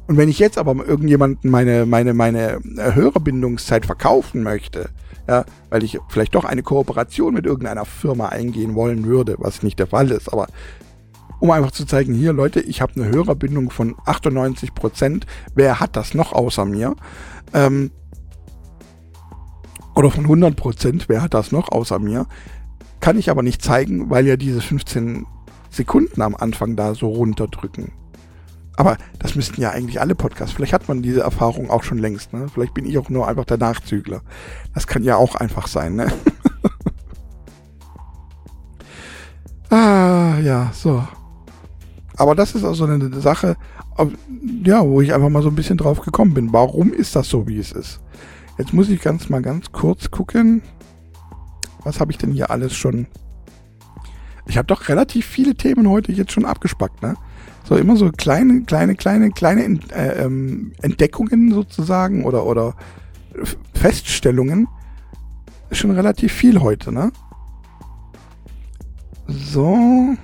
Und 0.07 0.15
wenn 0.17 0.29
ich 0.29 0.39
jetzt 0.39 0.57
aber 0.57 0.73
irgendjemanden 0.85 1.51
meine, 1.51 1.85
meine, 1.85 2.13
meine 2.13 2.59
Hörerbindungszeit 2.77 3.85
verkaufen 3.85 4.41
möchte, 4.41 4.89
ja, 5.27 5.43
weil 5.69 5.83
ich 5.83 5.99
vielleicht 6.07 6.35
doch 6.35 6.45
eine 6.45 6.63
Kooperation 6.63 7.33
mit 7.33 7.45
irgendeiner 7.45 7.83
Firma 7.85 8.29
eingehen 8.29 8.75
wollen 8.75 9.05
würde, 9.05 9.35
was 9.39 9.63
nicht 9.63 9.79
der 9.79 9.87
Fall 9.87 10.09
ist, 10.11 10.31
aber 10.31 10.47
um 11.39 11.51
einfach 11.51 11.71
zu 11.71 11.85
zeigen, 11.85 12.13
hier 12.13 12.33
Leute, 12.33 12.61
ich 12.61 12.81
habe 12.81 12.93
eine 12.95 13.09
Hörerbindung 13.09 13.69
von 13.69 13.95
98 14.05 14.73
Prozent, 14.73 15.25
wer 15.53 15.79
hat 15.79 15.95
das 15.95 16.13
noch 16.13 16.31
außer 16.31 16.65
mir? 16.65 16.95
Ähm, 17.53 17.91
oder 19.93 20.09
von 20.09 20.23
100 20.23 20.55
Prozent, 20.55 21.09
wer 21.09 21.21
hat 21.21 21.33
das 21.33 21.51
noch 21.51 21.69
außer 21.69 21.99
mir? 21.99 22.27
Kann 23.01 23.17
ich 23.19 23.29
aber 23.29 23.43
nicht 23.43 23.61
zeigen, 23.61 24.09
weil 24.09 24.25
ja 24.25 24.37
diese 24.37 24.61
15 24.61 25.25
Sekunden 25.69 26.21
am 26.21 26.35
Anfang 26.35 26.75
da 26.75 26.95
so 26.95 27.09
runterdrücken. 27.09 27.91
Aber 28.77 28.97
das 29.17 29.35
müssten 29.35 29.59
ja 29.59 29.71
eigentlich 29.71 29.99
alle 29.99 30.13
Podcasts. 30.13 30.55
Vielleicht 30.55 30.71
hat 30.71 30.87
man 30.87 31.01
diese 31.01 31.21
Erfahrung 31.21 31.71
auch 31.71 31.83
schon 31.83 31.97
längst. 31.97 32.31
Ne? 32.31 32.47
Vielleicht 32.47 32.75
bin 32.75 32.85
ich 32.85 32.97
auch 32.99 33.09
nur 33.09 33.27
einfach 33.27 33.45
der 33.45 33.57
Nachzügler. 33.57 34.21
Das 34.73 34.85
kann 34.85 35.03
ja 35.03 35.17
auch 35.17 35.33
einfach 35.33 35.67
sein. 35.67 35.95
Ne? 35.95 36.13
ah, 39.71 40.37
ja, 40.43 40.69
so. 40.73 41.03
Aber 42.17 42.35
das 42.35 42.53
ist 42.53 42.63
also 42.63 42.85
eine 42.85 43.19
Sache, 43.19 43.57
ja, 44.63 44.85
wo 44.85 45.01
ich 45.01 45.11
einfach 45.11 45.29
mal 45.29 45.41
so 45.41 45.49
ein 45.49 45.55
bisschen 45.55 45.77
drauf 45.77 46.01
gekommen 46.01 46.35
bin. 46.35 46.53
Warum 46.53 46.93
ist 46.93 47.15
das 47.15 47.29
so, 47.29 47.47
wie 47.47 47.57
es 47.57 47.71
ist? 47.71 47.99
Jetzt 48.59 48.73
muss 48.73 48.89
ich 48.89 49.01
ganz 49.01 49.27
mal 49.27 49.41
ganz 49.41 49.71
kurz 49.71 50.11
gucken. 50.11 50.61
Was 51.83 51.99
habe 51.99 52.11
ich 52.11 52.19
denn 52.19 52.31
hier 52.31 52.51
alles 52.51 52.75
schon? 52.75 53.07
Ich 54.45 54.57
habe 54.57 54.67
doch 54.67 54.87
relativ 54.87 55.25
viele 55.25 55.55
Themen 55.55 55.89
heute 55.89 56.11
jetzt 56.11 56.31
schon 56.31 56.45
abgespackt, 56.45 57.01
ne? 57.01 57.15
So 57.67 57.75
immer 57.75 57.97
so 57.97 58.09
kleine, 58.11 58.61
kleine, 58.61 58.95
kleine, 58.95 59.29
kleine 59.31 59.79
äh, 59.93 60.23
ähm, 60.23 60.71
Entdeckungen 60.81 61.51
sozusagen 61.51 62.23
oder, 62.23 62.45
oder 62.45 62.75
Feststellungen. 63.73 64.69
Ist 65.69 65.79
schon 65.79 65.91
relativ 65.91 66.31
viel 66.31 66.61
heute, 66.61 66.93
ne? 66.93 67.11
So. 69.27 70.15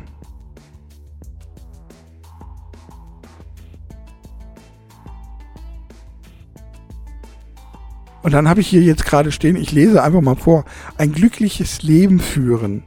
Und 8.22 8.32
dann 8.32 8.48
habe 8.48 8.62
ich 8.62 8.68
hier 8.68 8.84
jetzt 8.84 9.04
gerade 9.04 9.34
stehen, 9.34 9.58
ich 9.58 9.74
lese 9.74 10.02
einfach 10.02 10.22
mal 10.22 10.36
vor, 10.36 10.64
ein 10.98 11.12
glückliches 11.12 11.84
Leben 11.84 12.22
führen. 12.22 12.84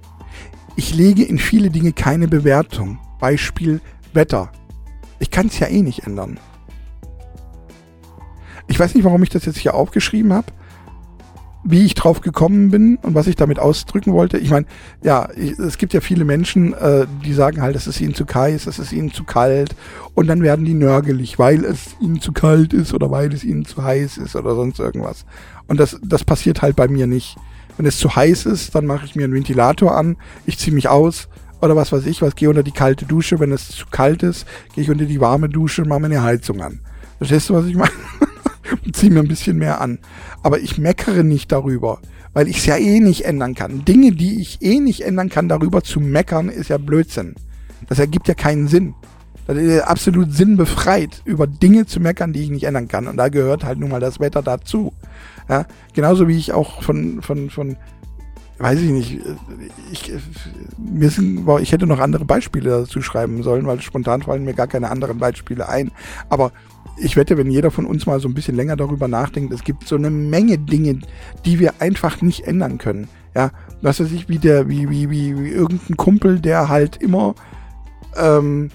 Ich 0.76 0.94
lege 0.94 1.24
in 1.24 1.36
viele 1.38 1.68
Dinge 1.68 1.92
keine 1.92 2.26
Bewertung. 2.26 2.98
Beispiel 3.18 3.82
Wetter. 4.12 4.50
Ich 5.18 5.30
kann 5.30 5.46
es 5.46 5.58
ja 5.58 5.66
eh 5.68 5.82
nicht 5.82 6.06
ändern. 6.06 6.38
Ich 8.68 8.78
weiß 8.78 8.94
nicht, 8.94 9.04
warum 9.04 9.22
ich 9.22 9.30
das 9.30 9.44
jetzt 9.44 9.58
hier 9.58 9.74
aufgeschrieben 9.74 10.32
habe, 10.32 10.48
wie 11.68 11.84
ich 11.84 11.94
drauf 11.94 12.20
gekommen 12.20 12.70
bin 12.70 12.96
und 13.02 13.14
was 13.14 13.26
ich 13.26 13.36
damit 13.36 13.58
ausdrücken 13.58 14.12
wollte. 14.12 14.38
Ich 14.38 14.50
meine, 14.50 14.66
ja, 15.02 15.28
ich, 15.36 15.58
es 15.58 15.78
gibt 15.78 15.92
ja 15.92 16.00
viele 16.00 16.24
Menschen, 16.24 16.74
äh, 16.74 17.06
die 17.24 17.32
sagen 17.32 17.60
halt, 17.60 17.74
es 17.74 17.86
ist 17.86 18.00
ihnen 18.00 18.14
zu 18.14 18.24
heiß, 18.24 18.66
es 18.66 18.78
ist 18.78 18.92
ihnen 18.92 19.12
zu 19.12 19.24
kalt 19.24 19.74
und 20.14 20.28
dann 20.28 20.42
werden 20.42 20.64
die 20.64 20.74
nörgelig, 20.74 21.38
weil 21.38 21.64
es 21.64 21.96
ihnen 22.00 22.20
zu 22.20 22.32
kalt 22.32 22.72
ist 22.72 22.94
oder 22.94 23.10
weil 23.10 23.32
es 23.32 23.44
ihnen 23.44 23.64
zu 23.64 23.82
heiß 23.82 24.18
ist 24.18 24.36
oder 24.36 24.54
sonst 24.54 24.78
irgendwas. 24.78 25.26
Und 25.66 25.80
das, 25.80 25.98
das 26.02 26.24
passiert 26.24 26.62
halt 26.62 26.76
bei 26.76 26.88
mir 26.88 27.06
nicht. 27.06 27.36
Wenn 27.76 27.86
es 27.86 27.98
zu 27.98 28.14
heiß 28.14 28.46
ist, 28.46 28.74
dann 28.74 28.86
mache 28.86 29.04
ich 29.04 29.16
mir 29.16 29.24
einen 29.24 29.34
Ventilator 29.34 29.96
an, 29.96 30.16
ich 30.46 30.58
ziehe 30.58 30.74
mich 30.74 30.88
aus 30.88 31.28
oder 31.60 31.76
was 31.76 31.92
weiß 31.92 32.06
ich 32.06 32.22
was, 32.22 32.36
gehe 32.36 32.48
unter 32.48 32.62
die 32.62 32.72
kalte 32.72 33.06
Dusche. 33.06 33.40
Wenn 33.40 33.52
es 33.52 33.68
zu 33.68 33.86
kalt 33.90 34.22
ist, 34.22 34.46
gehe 34.74 34.84
ich 34.84 34.90
unter 34.90 35.04
die 35.04 35.20
warme 35.20 35.48
Dusche 35.48 35.82
und 35.82 35.88
mache 35.88 36.00
mir 36.00 36.06
eine 36.06 36.22
Heizung 36.22 36.62
an. 36.62 36.80
Verstehst 37.18 37.48
du, 37.48 37.54
was 37.54 37.66
ich 37.66 37.76
meine? 37.76 37.92
ziehe 38.96 39.12
mir 39.12 39.20
ein 39.20 39.28
bisschen 39.28 39.58
mehr 39.58 39.80
an. 39.80 39.98
Aber 40.42 40.58
ich 40.58 40.78
meckere 40.78 41.22
nicht 41.22 41.52
darüber, 41.52 42.00
weil 42.32 42.48
ich 42.48 42.58
es 42.58 42.66
ja 42.66 42.76
eh 42.76 43.00
nicht 43.00 43.24
ändern 43.24 43.54
kann. 43.54 43.84
Dinge, 43.84 44.12
die 44.12 44.40
ich 44.40 44.62
eh 44.62 44.80
nicht 44.80 45.02
ändern 45.02 45.28
kann, 45.28 45.48
darüber 45.48 45.82
zu 45.82 46.00
meckern, 46.00 46.48
ist 46.48 46.70
ja 46.70 46.78
Blödsinn. 46.78 47.34
Das 47.88 47.98
ergibt 47.98 48.28
ja 48.28 48.34
keinen 48.34 48.68
Sinn. 48.68 48.94
Das 49.46 49.56
ist 49.56 49.76
ja 49.76 49.84
absolut 49.84 50.32
sinnbefreit, 50.32 51.22
über 51.24 51.46
Dinge 51.46 51.86
zu 51.86 52.00
meckern, 52.00 52.32
die 52.32 52.42
ich 52.42 52.50
nicht 52.50 52.64
ändern 52.64 52.88
kann. 52.88 53.06
Und 53.06 53.16
da 53.16 53.28
gehört 53.28 53.64
halt 53.64 53.78
nun 53.78 53.90
mal 53.90 54.00
das 54.00 54.18
Wetter 54.18 54.42
dazu. 54.42 54.92
Ja, 55.48 55.66
genauso 55.94 56.26
wie 56.26 56.36
ich 56.36 56.52
auch 56.52 56.82
von, 56.82 57.22
von, 57.22 57.50
von, 57.50 57.76
weiß 58.58 58.80
ich 58.80 58.90
nicht, 58.90 59.20
ich, 59.92 60.12
mir 60.78 61.10
sind, 61.10 61.46
ich 61.60 61.72
hätte 61.72 61.86
noch 61.86 61.98
andere 61.98 62.24
Beispiele 62.24 62.70
dazu 62.70 63.02
schreiben 63.02 63.42
sollen, 63.42 63.66
weil 63.66 63.80
spontan 63.80 64.22
fallen 64.22 64.44
mir 64.44 64.54
gar 64.54 64.66
keine 64.66 64.90
anderen 64.90 65.18
Beispiele 65.18 65.68
ein. 65.68 65.90
Aber 66.30 66.52
ich 66.98 67.16
wette, 67.16 67.36
wenn 67.36 67.50
jeder 67.50 67.70
von 67.70 67.86
uns 67.86 68.06
mal 68.06 68.20
so 68.20 68.28
ein 68.28 68.34
bisschen 68.34 68.56
länger 68.56 68.76
darüber 68.76 69.08
nachdenkt, 69.08 69.52
es 69.52 69.64
gibt 69.64 69.86
so 69.86 69.96
eine 69.96 70.10
Menge 70.10 70.58
Dinge, 70.58 71.00
die 71.44 71.58
wir 71.58 71.74
einfach 71.80 72.22
nicht 72.22 72.46
ändern 72.46 72.78
können. 72.78 73.08
Ja, 73.34 73.50
was 73.82 74.00
weiß 74.00 74.12
ich, 74.12 74.28
wie 74.30 74.38
der, 74.38 74.68
wie, 74.68 74.88
wie, 74.88 75.10
wie, 75.10 75.38
wie 75.38 75.50
irgendein 75.50 75.98
Kumpel, 75.98 76.40
der 76.40 76.70
halt 76.70 76.96
immer 76.96 77.34
ähm, 78.16 78.70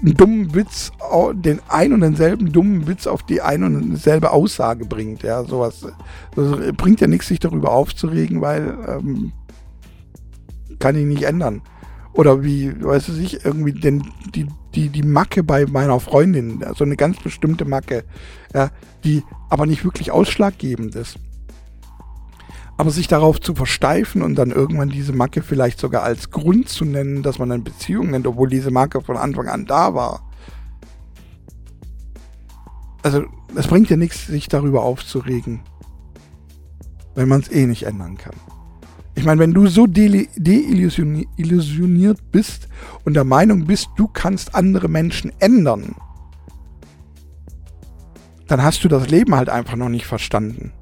einen 0.00 0.14
dummen 0.14 0.54
Witz, 0.54 0.92
den 1.34 1.60
ein 1.68 1.92
und 1.92 2.00
denselben 2.00 2.52
dummen 2.52 2.86
Witz 2.86 3.06
auf 3.06 3.22
die 3.22 3.40
ein 3.40 3.62
und 3.62 3.90
dieselbe 3.90 4.30
Aussage 4.30 4.84
bringt. 4.84 5.22
Ja, 5.22 5.44
sowas. 5.44 5.86
Das 6.34 6.72
bringt 6.76 7.00
ja 7.00 7.06
nichts, 7.06 7.28
sich 7.28 7.40
darüber 7.40 7.72
aufzuregen, 7.72 8.40
weil 8.40 8.76
ähm, 8.88 9.32
kann 10.78 10.96
ich 10.96 11.04
nicht 11.04 11.24
ändern. 11.24 11.62
Oder 12.14 12.42
wie, 12.42 12.72
weißt 12.82 13.08
du 13.08 13.12
sich, 13.12 13.44
irgendwie 13.44 13.72
denn 13.72 14.04
die, 14.34 14.46
die, 14.74 14.90
die 14.90 15.02
Macke 15.02 15.42
bei 15.42 15.66
meiner 15.66 15.98
Freundin, 15.98 16.64
so 16.76 16.84
eine 16.84 16.96
ganz 16.96 17.18
bestimmte 17.20 17.64
Macke, 17.64 18.04
ja, 18.54 18.70
die 19.04 19.22
aber 19.48 19.66
nicht 19.66 19.84
wirklich 19.84 20.10
ausschlaggebend 20.10 20.94
ist. 20.94 21.18
Aber 22.82 22.90
sich 22.90 23.06
darauf 23.06 23.40
zu 23.40 23.54
versteifen 23.54 24.22
und 24.22 24.34
dann 24.34 24.50
irgendwann 24.50 24.88
diese 24.88 25.12
Macke 25.12 25.42
vielleicht 25.42 25.78
sogar 25.78 26.02
als 26.02 26.32
Grund 26.32 26.68
zu 26.68 26.84
nennen, 26.84 27.22
dass 27.22 27.38
man 27.38 27.52
eine 27.52 27.62
Beziehung 27.62 28.10
nennt, 28.10 28.26
obwohl 28.26 28.48
diese 28.48 28.72
Macke 28.72 29.02
von 29.02 29.16
Anfang 29.16 29.46
an 29.46 29.66
da 29.66 29.94
war. 29.94 30.28
Also, 33.04 33.22
es 33.54 33.68
bringt 33.68 33.88
ja 33.88 33.96
nichts, 33.96 34.26
sich 34.26 34.48
darüber 34.48 34.82
aufzuregen, 34.82 35.60
wenn 37.14 37.28
man 37.28 37.42
es 37.42 37.52
eh 37.52 37.66
nicht 37.66 37.84
ändern 37.84 38.16
kann. 38.16 38.34
Ich 39.14 39.24
meine, 39.24 39.38
wenn 39.38 39.54
du 39.54 39.68
so 39.68 39.86
deillusioniert 39.86 42.32
bist 42.32 42.66
und 43.04 43.14
der 43.14 43.22
Meinung 43.22 43.66
bist, 43.66 43.90
du 43.96 44.08
kannst 44.08 44.56
andere 44.56 44.88
Menschen 44.88 45.30
ändern, 45.38 45.94
dann 48.48 48.60
hast 48.60 48.82
du 48.82 48.88
das 48.88 49.08
Leben 49.08 49.36
halt 49.36 49.50
einfach 49.50 49.76
noch 49.76 49.88
nicht 49.88 50.06
verstanden. 50.06 50.72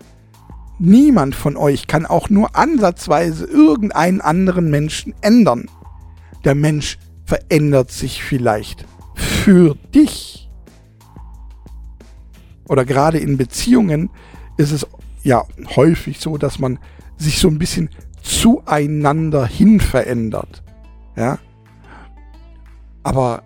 Niemand 0.82 1.34
von 1.34 1.58
euch 1.58 1.88
kann 1.88 2.06
auch 2.06 2.30
nur 2.30 2.56
ansatzweise 2.56 3.44
irgendeinen 3.44 4.22
anderen 4.22 4.70
Menschen 4.70 5.14
ändern. 5.20 5.66
Der 6.44 6.54
Mensch 6.54 6.98
verändert 7.26 7.90
sich 7.90 8.22
vielleicht 8.22 8.86
für 9.14 9.76
dich. 9.94 10.48
Oder 12.66 12.86
gerade 12.86 13.18
in 13.18 13.36
Beziehungen 13.36 14.08
ist 14.56 14.72
es 14.72 14.86
ja 15.22 15.44
häufig 15.76 16.18
so, 16.18 16.38
dass 16.38 16.58
man 16.58 16.78
sich 17.18 17.40
so 17.40 17.48
ein 17.48 17.58
bisschen 17.58 17.90
zueinander 18.22 19.44
hin 19.44 19.80
verändert. 19.80 20.62
Ja. 21.14 21.40
Aber 23.02 23.42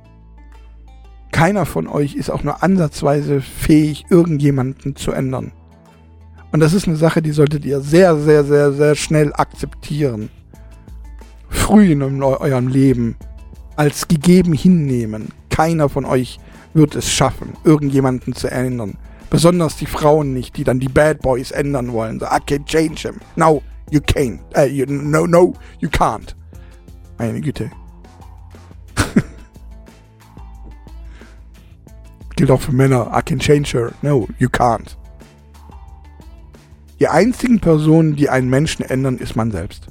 keiner 1.33 1.67
von 1.67 1.89
euch 1.89 2.15
ist 2.15 2.31
auch 2.31 2.45
nur 2.45 2.63
ansatzweise 2.63 3.41
fähig, 3.41 4.05
irgendjemanden 4.09 4.95
zu 4.95 5.11
ändern. 5.11 5.51
Und 6.55 6.61
das 6.61 6.73
ist 6.73 6.87
eine 6.87 6.95
Sache, 6.95 7.21
die 7.21 7.33
solltet 7.33 7.65
ihr 7.65 7.81
sehr, 7.81 8.17
sehr, 8.17 8.45
sehr, 8.45 8.73
sehr 8.73 8.95
schnell 8.95 9.33
akzeptieren. 9.33 10.31
Früh 11.49 11.91
in 11.91 12.23
eurem 12.23 12.69
Leben 12.69 13.17
als 13.75 14.07
gegeben 14.07 14.53
hinnehmen. 14.53 15.31
Keiner 15.51 15.89
von 15.89 16.05
euch 16.05 16.39
wird 16.73 16.95
es 16.95 17.11
schaffen, 17.11 17.55
irgendjemanden 17.65 18.37
zu 18.37 18.49
ändern. 18.49 18.99
Besonders 19.31 19.79
die 19.79 19.87
Frauen 19.87 20.33
nicht, 20.33 20.57
die 20.57 20.63
dann 20.63 20.79
die 20.79 20.89
Bad 20.89 21.23
Boys 21.23 21.51
ändern 21.51 21.93
wollen. 21.93 22.21
So, 22.21 22.27
I 22.27 22.39
can't 22.39 22.67
change 22.67 23.01
him. 23.09 23.17
No, 23.35 23.61
You 23.91 23.99
can't. 24.01 24.39
Äh, 24.55 24.67
you, 24.67 24.87
no, 24.87 25.27
no, 25.27 25.55
you 25.81 25.89
can't. 25.89 26.37
Meine 27.19 27.41
Güte. 27.41 27.69
Gilt 32.37 32.53
auch 32.53 32.61
für 32.61 32.71
Männer. 32.71 33.11
I 33.13 33.23
can 33.23 33.41
change 33.41 33.77
her. 33.77 33.91
No, 34.03 34.29
you 34.39 34.49
can't. 34.49 34.97
Die 37.01 37.09
einzigen 37.09 37.61
Personen, 37.61 38.17
die 38.17 38.29
einen 38.31 38.49
Menschen 38.49 38.85
ändern, 38.85 39.19
ist 39.19 39.37
man 39.37 39.51
selbst. 39.51 39.89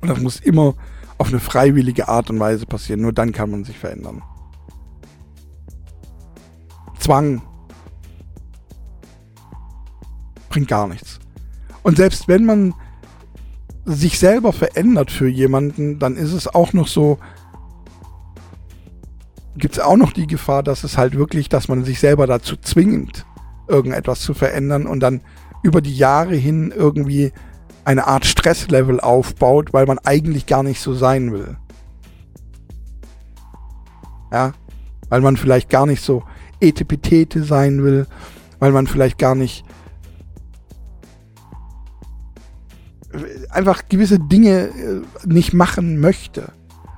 Und 0.00 0.08
das 0.08 0.20
muss 0.20 0.40
immer 0.40 0.74
auf 1.18 1.28
eine 1.28 1.40
freiwillige 1.40 2.08
Art 2.08 2.30
und 2.30 2.38
Weise 2.38 2.66
passieren. 2.66 3.00
Nur 3.00 3.12
dann 3.12 3.32
kann 3.32 3.50
man 3.50 3.64
sich 3.64 3.78
verändern. 3.78 4.22
Zwang 6.98 7.42
bringt 10.48 10.68
gar 10.68 10.86
nichts. 10.88 11.18
Und 11.82 11.96
selbst 11.96 12.28
wenn 12.28 12.44
man 12.44 12.74
sich 13.84 14.18
selber 14.18 14.52
verändert 14.52 15.10
für 15.10 15.28
jemanden, 15.28 15.98
dann 15.98 16.16
ist 16.16 16.32
es 16.32 16.48
auch 16.48 16.72
noch 16.72 16.88
so, 16.88 17.18
gibt 19.56 19.74
es 19.74 19.80
auch 19.80 19.96
noch 19.96 20.12
die 20.12 20.26
Gefahr, 20.26 20.62
dass 20.62 20.82
es 20.82 20.98
halt 20.98 21.16
wirklich, 21.16 21.48
dass 21.48 21.68
man 21.68 21.84
sich 21.84 22.00
selber 22.00 22.26
dazu 22.26 22.56
zwingt, 22.56 23.24
irgendetwas 23.68 24.20
zu 24.20 24.34
verändern 24.34 24.86
und 24.86 25.00
dann 25.00 25.20
über 25.62 25.80
die 25.80 25.96
Jahre 25.96 26.34
hin 26.34 26.72
irgendwie 26.74 27.32
eine 27.84 28.06
Art 28.06 28.26
Stresslevel 28.26 29.00
aufbaut, 29.00 29.72
weil 29.72 29.86
man 29.86 29.98
eigentlich 30.00 30.46
gar 30.46 30.62
nicht 30.62 30.80
so 30.80 30.94
sein 30.94 31.32
will. 31.32 31.56
Ja, 34.32 34.52
weil 35.08 35.20
man 35.20 35.36
vielleicht 35.36 35.70
gar 35.70 35.86
nicht 35.86 36.02
so 36.02 36.24
etepetete 36.60 37.44
sein 37.44 37.84
will, 37.84 38.06
weil 38.58 38.72
man 38.72 38.86
vielleicht 38.86 39.18
gar 39.18 39.34
nicht 39.34 39.64
einfach 43.50 43.88
gewisse 43.88 44.18
Dinge 44.18 44.68
äh, 44.68 45.02
nicht 45.24 45.54
machen 45.54 46.00
möchte. 46.00 46.52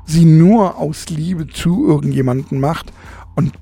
Sie 0.04 0.24
nur 0.24 0.78
aus 0.78 1.08
Liebe 1.10 1.46
zu 1.46 1.86
irgendjemanden 1.86 2.60
macht 2.60 2.92
und 3.36 3.52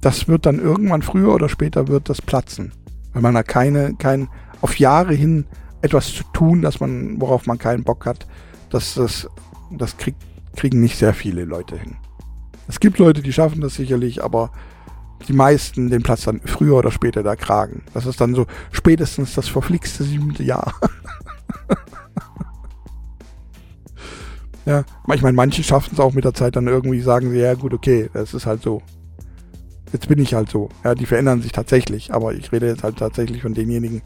das 0.00 0.28
wird 0.28 0.46
dann 0.46 0.58
irgendwann 0.58 1.02
früher 1.02 1.34
oder 1.34 1.48
später 1.48 1.88
wird 1.88 2.08
das 2.08 2.22
platzen. 2.22 2.72
Weil 3.12 3.22
man 3.22 3.34
da 3.34 3.42
keine, 3.42 3.94
kein, 3.94 4.28
auf 4.60 4.78
Jahre 4.78 5.14
hin 5.14 5.46
etwas 5.82 6.12
zu 6.12 6.24
tun, 6.32 6.62
dass 6.62 6.80
man, 6.80 7.20
worauf 7.20 7.46
man 7.46 7.58
keinen 7.58 7.84
Bock 7.84 8.06
hat, 8.06 8.26
das, 8.70 8.94
das, 8.94 9.28
das 9.70 9.96
krieg, 9.96 10.14
kriegen 10.56 10.80
nicht 10.80 10.98
sehr 10.98 11.14
viele 11.14 11.44
Leute 11.44 11.76
hin. 11.76 11.96
Es 12.68 12.80
gibt 12.80 12.98
Leute, 12.98 13.22
die 13.22 13.32
schaffen 13.32 13.60
das 13.60 13.74
sicherlich, 13.74 14.22
aber 14.22 14.52
die 15.28 15.32
meisten 15.32 15.90
den 15.90 16.02
Platz 16.02 16.22
dann 16.22 16.40
früher 16.44 16.76
oder 16.76 16.90
später 16.90 17.22
da 17.22 17.36
kragen. 17.36 17.82
Das 17.92 18.06
ist 18.06 18.20
dann 18.20 18.34
so 18.34 18.46
spätestens 18.70 19.34
das 19.34 19.48
verflixte 19.48 20.04
siebente 20.04 20.42
Jahr. 20.42 20.74
Ja, 24.66 24.84
ich 25.14 25.22
meine, 25.22 25.34
manche 25.34 25.64
schaffen 25.64 25.90
es 25.94 26.00
auch 26.00 26.12
mit 26.12 26.24
der 26.24 26.34
Zeit 26.34 26.54
dann 26.54 26.66
irgendwie, 26.66 27.00
sagen 27.00 27.30
sie, 27.30 27.38
ja 27.38 27.54
gut, 27.54 27.72
okay, 27.74 28.10
das 28.12 28.34
ist 28.34 28.46
halt 28.46 28.62
so. 28.62 28.82
Jetzt 29.92 30.08
bin 30.08 30.18
ich 30.18 30.34
halt 30.34 30.50
so. 30.50 30.68
Ja, 30.84 30.94
die 30.94 31.06
verändern 31.06 31.42
sich 31.42 31.52
tatsächlich, 31.52 32.12
aber 32.12 32.32
ich 32.34 32.52
rede 32.52 32.68
jetzt 32.68 32.84
halt 32.84 32.98
tatsächlich 32.98 33.42
von 33.42 33.54
denjenigen 33.54 34.02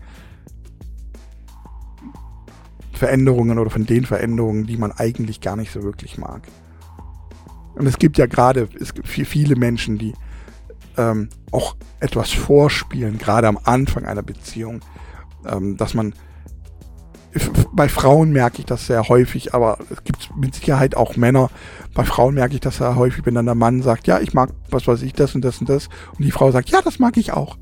Veränderungen 2.93 3.59
oder 3.59 3.71
von 3.71 3.85
den 3.85 4.07
Veränderungen, 4.07 4.67
die 4.67 4.77
man 4.77 4.93
eigentlich 4.93 5.41
gar 5.41 5.57
nicht 5.57 5.73
so 5.73 5.83
wirklich 5.83 6.17
mag. 6.17 6.49
Und 7.75 7.87
es 7.87 7.99
gibt 7.99 8.19
ja 8.19 8.27
gerade, 8.27 8.69
es 8.81 8.95
gibt 8.95 9.09
viele 9.09 9.57
Menschen, 9.57 9.99
die 9.99 10.15
ähm, 10.97 11.29
auch 11.51 11.77
etwas 12.01 12.31
vorspielen, 12.31 13.19
gerade 13.19 13.49
am 13.49 13.59
Anfang 13.65 14.05
einer 14.05 14.23
Beziehung, 14.23 14.81
ähm, 15.45 15.77
dass 15.77 15.93
man 15.93 16.15
bei 17.73 17.89
Frauen 17.89 18.31
merke 18.31 18.61
ich 18.61 18.67
das 18.67 18.87
sehr 18.87 19.09
häufig, 19.09 19.55
aber 19.55 19.79
es 19.91 20.05
gibt 20.05 20.31
mit 20.37 20.55
Sicherheit 20.55 20.97
auch 20.97 21.17
Männer. 21.17 21.51
Bei 21.95 22.05
Frauen 22.05 22.35
merke 22.35 22.55
ich 22.55 22.61
das 22.61 22.77
sehr 22.77 22.97
häufig, 22.97 23.27
wenn 23.27 23.35
dann 23.35 23.47
der 23.47 23.55
Mann 23.55 23.83
sagt, 23.83 24.07
ja, 24.07 24.21
ich 24.21 24.35
mag, 24.35 24.51
was 24.71 24.87
weiß 24.87 25.03
ich, 25.03 25.13
das 25.13 25.35
und 25.35 25.45
das 25.45 25.59
und 25.59 25.69
das. 25.69 25.89
Und 26.17 26.25
die 26.25 26.31
Frau 26.31 26.51
sagt, 26.51 26.71
ja, 26.71 26.81
das 26.83 26.99
mag 26.99 27.17
ich 27.17 27.33
auch. 27.33 27.57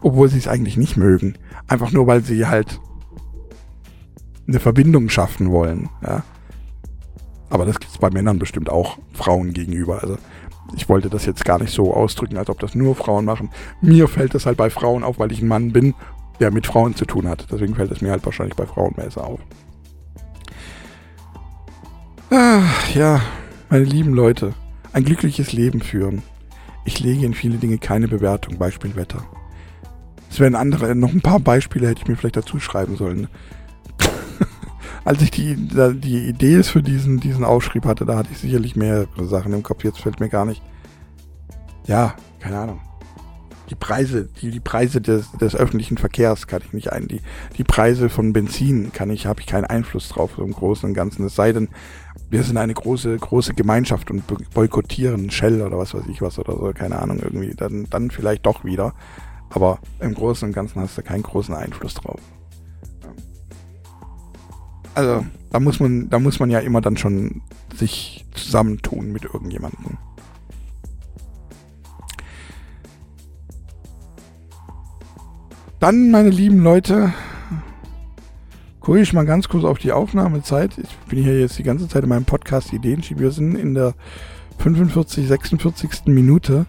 Obwohl 0.00 0.28
sie 0.28 0.38
es 0.38 0.48
eigentlich 0.48 0.76
nicht 0.76 0.96
mögen. 0.96 1.36
Einfach 1.66 1.92
nur, 1.92 2.06
weil 2.06 2.22
sie 2.22 2.46
halt 2.46 2.80
eine 4.46 4.60
Verbindung 4.60 5.08
schaffen 5.08 5.50
wollen. 5.50 5.88
Ja. 6.02 6.22
Aber 7.50 7.64
das 7.64 7.78
gibt 7.78 7.92
es 7.92 7.98
bei 7.98 8.10
Männern 8.10 8.38
bestimmt 8.38 8.70
auch 8.70 8.98
Frauen 9.12 9.52
gegenüber. 9.52 10.02
Also 10.02 10.16
ich 10.76 10.88
wollte 10.88 11.10
das 11.10 11.26
jetzt 11.26 11.44
gar 11.44 11.58
nicht 11.58 11.72
so 11.72 11.94
ausdrücken, 11.94 12.36
als 12.36 12.50
ob 12.50 12.58
das 12.58 12.74
nur 12.74 12.94
Frauen 12.94 13.24
machen. 13.24 13.50
Mir 13.80 14.08
fällt 14.08 14.34
das 14.34 14.46
halt 14.46 14.56
bei 14.56 14.70
Frauen 14.70 15.04
auf, 15.04 15.18
weil 15.18 15.32
ich 15.32 15.42
ein 15.42 15.48
Mann 15.48 15.72
bin, 15.72 15.94
der 16.40 16.50
mit 16.50 16.66
Frauen 16.66 16.94
zu 16.94 17.04
tun 17.04 17.28
hat. 17.28 17.46
Deswegen 17.50 17.74
fällt 17.74 17.90
es 17.90 18.00
mir 18.00 18.10
halt 18.10 18.24
wahrscheinlich 18.24 18.56
bei 18.56 18.66
Frauen 18.66 18.94
besser 18.94 19.26
auf. 19.26 19.40
Ah, 22.30 22.62
ja, 22.94 23.20
meine 23.70 23.84
lieben 23.84 24.14
Leute, 24.14 24.54
ein 24.92 25.04
glückliches 25.04 25.52
Leben 25.52 25.80
führen. 25.80 26.22
Ich 26.84 27.00
lege 27.00 27.24
in 27.24 27.34
viele 27.34 27.58
Dinge 27.58 27.78
keine 27.78 28.08
Bewertung, 28.08 28.58
Beispiel 28.58 28.96
Wetter. 28.96 29.24
Es 30.30 30.40
wären 30.40 30.56
andere, 30.56 30.94
noch 30.94 31.12
ein 31.12 31.20
paar 31.20 31.38
Beispiele 31.38 31.88
hätte 31.88 32.02
ich 32.02 32.08
mir 32.08 32.16
vielleicht 32.16 32.36
dazu 32.36 32.58
schreiben 32.58 32.96
sollen 32.96 33.28
als 35.04 35.22
ich 35.22 35.30
die, 35.30 35.54
die 35.56 36.28
Idee 36.28 36.62
für 36.62 36.82
diesen, 36.82 37.20
diesen 37.20 37.44
Aufschrieb 37.44 37.84
hatte, 37.84 38.04
da 38.04 38.16
hatte 38.16 38.30
ich 38.32 38.38
sicherlich 38.38 38.76
mehrere 38.76 39.26
Sachen 39.26 39.52
im 39.52 39.62
Kopf. 39.62 39.84
Jetzt 39.84 40.00
fällt 40.00 40.20
mir 40.20 40.28
gar 40.28 40.44
nicht. 40.44 40.62
Ja, 41.86 42.14
keine 42.40 42.58
Ahnung. 42.58 42.80
Die 43.70 43.74
Preise, 43.74 44.28
die, 44.42 44.50
die 44.50 44.60
Preise 44.60 45.00
des, 45.00 45.32
des 45.32 45.56
öffentlichen 45.56 45.96
Verkehrs 45.96 46.46
kann 46.46 46.62
ich 46.64 46.72
nicht 46.72 46.92
ein. 46.92 47.08
Die, 47.08 47.20
die 47.56 47.64
Preise 47.64 48.10
von 48.10 48.32
Benzin 48.32 48.92
kann 48.92 49.10
ich, 49.10 49.26
habe 49.26 49.40
ich 49.40 49.46
keinen 49.46 49.64
Einfluss 49.64 50.08
drauf 50.10 50.38
im 50.38 50.52
Großen 50.52 50.88
und 50.88 50.94
Ganzen. 50.94 51.24
Es 51.24 51.34
sei 51.34 51.52
denn, 51.52 51.68
wir 52.28 52.42
sind 52.42 52.58
eine 52.58 52.74
große, 52.74 53.16
große 53.16 53.54
Gemeinschaft 53.54 54.10
und 54.10 54.24
boykottieren 54.52 55.30
Shell 55.30 55.62
oder 55.62 55.78
was 55.78 55.94
weiß 55.94 56.04
ich 56.08 56.20
was 56.20 56.38
oder 56.38 56.56
so, 56.56 56.72
keine 56.74 56.98
Ahnung, 57.00 57.20
irgendwie. 57.20 57.54
Dann, 57.54 57.86
dann 57.88 58.10
vielleicht 58.10 58.44
doch 58.44 58.64
wieder. 58.64 58.94
Aber 59.50 59.78
im 60.00 60.14
Großen 60.14 60.48
und 60.48 60.54
Ganzen 60.54 60.80
hast 60.80 60.98
du 60.98 61.02
keinen 61.02 61.22
großen 61.22 61.54
Einfluss 61.54 61.94
drauf. 61.94 62.20
Also, 64.94 65.24
da 65.50 65.60
muss 65.60 65.80
man, 65.80 66.10
da 66.10 66.18
muss 66.18 66.38
man 66.38 66.50
ja 66.50 66.60
immer 66.60 66.80
dann 66.80 66.96
schon 66.96 67.42
sich 67.74 68.26
zusammentun 68.34 69.12
mit 69.12 69.24
irgendjemandem. 69.24 69.98
Dann, 75.84 76.10
meine 76.10 76.30
lieben 76.30 76.60
Leute, 76.60 77.12
gucke 78.80 79.02
ich 79.02 79.12
mal 79.12 79.26
ganz 79.26 79.50
kurz 79.50 79.64
auf 79.64 79.76
die 79.76 79.92
Aufnahmezeit. 79.92 80.78
Ich 80.78 80.96
bin 81.10 81.22
hier 81.22 81.38
jetzt 81.38 81.58
die 81.58 81.62
ganze 81.62 81.88
Zeit 81.88 82.04
in 82.04 82.08
meinem 82.08 82.24
Podcast 82.24 82.72
Ideenschieb. 82.72 83.18
Wir 83.18 83.30
sind 83.30 83.54
in 83.54 83.74
der 83.74 83.92
45, 84.60 85.28
46. 85.28 86.06
Minute. 86.06 86.64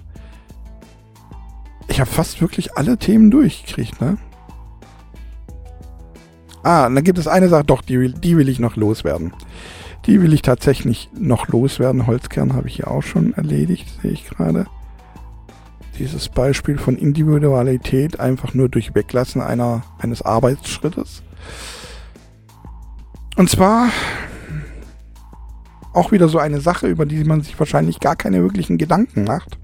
Ich 1.88 2.01
habe 2.01 2.09
fast 2.09 2.41
wirklich 2.41 2.76
alle 2.76 2.97
Themen 2.97 3.32
durchgekriegt, 3.32 4.01
ne? 4.01 4.18
Ah, 6.63 6.89
dann 6.89 7.01
gibt 7.05 7.18
es 7.18 7.30
eine 7.30 7.47
Sache, 7.47 7.63
doch, 7.63 7.84
die 7.84 7.97
will, 7.97 8.11
die 8.11 8.36
will 8.36 8.49
ich 8.49 8.59
noch 8.59 8.76
loswerden. 8.76 9.32
Die 10.07 10.22
will 10.22 10.34
ich 10.34 10.41
tatsächlich 10.41 11.09
noch 11.18 11.47
loswerden. 11.47 12.05
Holzkern 12.05 12.51
habe 12.51 12.68
ich 12.68 12.76
hier 12.76 12.91
auch 12.91 13.03
schon 13.03 13.32
erledigt, 13.32 13.88
sehe 14.01 14.11
ich 14.11 14.26
gerade. 14.26 14.66
Dieses 15.98 16.30
Beispiel 16.30 16.78
von 16.78 16.98
Individualität 16.98 18.20
einfach 18.20 18.54
nur 18.54 18.70
durch 18.70 18.93
Weglassen 18.96 19.41
einer, 19.41 19.84
eines 19.98 20.22
Arbeitsschrittes. 20.22 21.24
Und 23.38 23.50
zwar 23.50 23.89
auch 25.93 26.12
wieder 26.12 26.28
so 26.28 26.39
eine 26.39 26.60
Sache, 26.60 26.88
über 26.88 27.06
die 27.06 27.24
man 27.24 27.41
sich 27.41 27.58
wahrscheinlich 27.58 28.00
gar 28.00 28.16
keine 28.16 28.41
wirklichen 28.41 28.78
Gedanken 28.78 29.24
macht. 29.24 29.58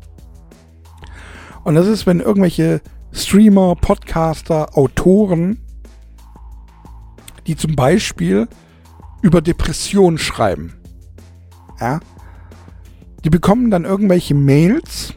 Und 1.64 1.76
das 1.76 1.88
ist, 1.88 2.08
wenn 2.08 2.22
irgendwelche 2.22 2.82
Streamer, 3.12 3.76
Podcaster, 3.76 4.78
Autoren 4.78 5.58
die 7.48 7.56
zum 7.56 7.76
Beispiel 7.76 8.48
über 9.22 9.42
Depressionen 9.42 10.18
schreiben. 10.18 10.74
Ja? 11.80 12.00
Die 13.24 13.30
bekommen 13.30 13.72
dann 13.72 13.86
irgendwelche 13.86 14.36
Mails 14.36 15.14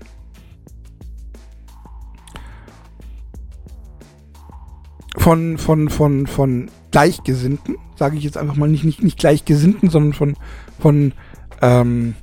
von, 5.17 5.59
von, 5.59 5.89
von, 5.89 6.27
von 6.27 6.71
Gleichgesinnten, 6.91 7.77
sage 7.97 8.17
ich 8.17 8.25
jetzt 8.25 8.37
einfach 8.37 8.57
mal 8.57 8.69
nicht, 8.69 8.85
nicht, 8.85 9.03
nicht 9.03 9.19
Gleichgesinnten, 9.19 9.91
sondern 9.91 10.13
von, 10.13 10.37
von 10.79 11.13
ähm, 11.63 12.15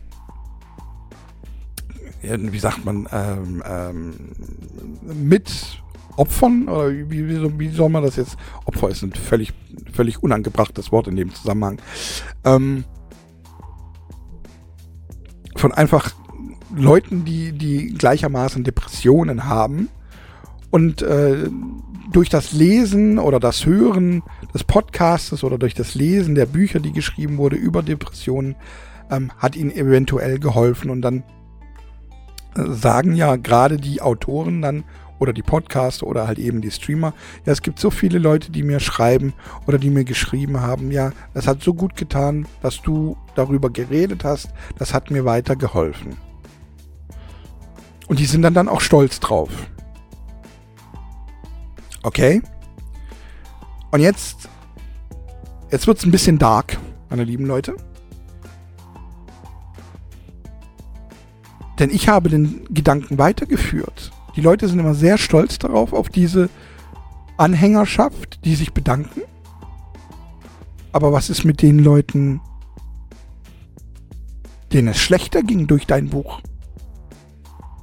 wie 2.22 2.60
sagt 2.60 2.86
man, 2.86 3.08
ähm, 3.12 3.64
ähm, 3.66 4.14
mit 5.04 5.82
Opfern? 6.18 6.68
Oder 6.68 6.92
wie, 6.92 7.28
wie, 7.28 7.60
wie, 7.60 7.70
soll 7.70 7.90
man 7.90 8.04
das 8.04 8.16
jetzt? 8.16 8.38
Opfer 8.66 8.90
ist 8.90 9.02
ein 9.02 9.14
völlig, 9.14 9.54
völlig 9.92 10.22
unangebrachtes 10.22 10.92
Wort 10.92 11.08
in 11.08 11.16
dem 11.16 11.34
Zusammenhang. 11.34 11.80
Ähm, 12.44 12.84
von 15.56 15.72
einfach 15.72 16.14
Leuten, 16.76 17.26
die, 17.26 17.52
die 17.52 17.94
gleichermaßen 17.94 18.64
Depressionen 18.64 19.46
haben 19.46 19.90
und 20.70 21.02
äh, 21.02 21.50
durch 22.12 22.30
das 22.30 22.52
Lesen 22.52 23.20
oder 23.20 23.40
das 23.40 23.66
Hören 23.66 24.24
des 24.54 24.64
Podcastes 24.64 25.44
oder 25.44 25.58
durch 25.58 25.74
das 25.74 25.96
Lesen 25.96 26.36
der 26.36 26.46
Bücher, 26.46 26.80
die 26.80 26.92
geschrieben 26.92 27.38
wurde 27.38 27.56
über 27.56 27.84
Depressionen, 27.84 28.56
ähm, 29.10 29.32
hat 29.38 29.56
ihnen 29.56 29.72
eventuell 29.72 30.40
geholfen. 30.40 30.90
Und 30.90 31.02
dann 31.02 31.24
äh, 32.56 32.64
sagen 32.70 33.16
ja 33.16 33.38
gerade 33.38 33.78
die 33.78 34.02
Autoren 34.02 34.62
dann 34.62 34.84
oder 35.20 35.34
die 35.34 35.44
Podcaster 35.44 36.08
oder 36.08 36.28
halt 36.28 36.40
eben 36.40 36.62
die 36.62 36.72
Streamer. 36.72 37.14
Ja, 37.46 37.54
es 37.54 37.62
gibt 37.62 37.80
so 37.80 37.92
viele 37.92 38.18
Leute, 38.18 38.52
die 38.52 38.64
mir 38.64 38.80
schreiben 38.80 39.34
oder 39.68 39.78
die 39.78 39.92
mir 39.92 40.04
geschrieben 40.04 40.62
haben, 40.62 40.92
ja, 40.92 41.12
das 41.34 41.48
hat 41.48 41.62
so 41.62 41.74
gut 41.76 41.96
getan, 41.96 42.48
dass 42.62 42.82
du 42.82 43.16
darüber 43.36 43.70
geredet 43.70 44.24
hast, 44.24 44.50
das 44.80 44.94
hat 44.94 45.12
mir 45.12 45.24
weitergeholfen. 45.24 46.18
Und 48.08 48.20
die 48.20 48.26
sind 48.26 48.42
dann, 48.42 48.56
dann 48.56 48.68
auch 48.68 48.82
stolz 48.82 49.20
drauf. 49.20 49.52
Okay? 52.04 52.42
Und 53.92 54.00
jetzt, 54.00 54.50
jetzt 55.72 55.88
wird 55.88 55.98
es 55.98 56.06
ein 56.06 56.12
bisschen 56.12 56.38
dark, 56.38 56.78
meine 57.10 57.24
lieben 57.24 57.46
Leute. 57.46 57.76
Denn 61.80 61.90
ich 61.90 62.08
habe 62.08 62.30
den 62.30 62.66
Gedanken 62.70 63.18
weitergeführt. 63.18 64.12
Die 64.36 64.42
Leute 64.42 64.68
sind 64.68 64.80
immer 64.80 64.94
sehr 64.94 65.18
stolz 65.18 65.60
darauf, 65.60 65.94
auf 65.94 66.10
diese 66.10 66.50
Anhängerschaft, 67.38 68.46
die 68.46 68.56
sich 68.56 68.74
bedanken. 68.74 69.22
Aber 70.94 71.12
was 71.12 71.30
ist 71.30 71.44
mit 71.44 71.62
den 71.62 71.80
Leuten, 71.80 72.40
denen 74.72 74.90
es 74.90 75.00
schlechter 75.00 75.42
ging 75.42 75.68
durch 75.68 75.88
dein 75.88 76.10
Buch? 76.10 76.42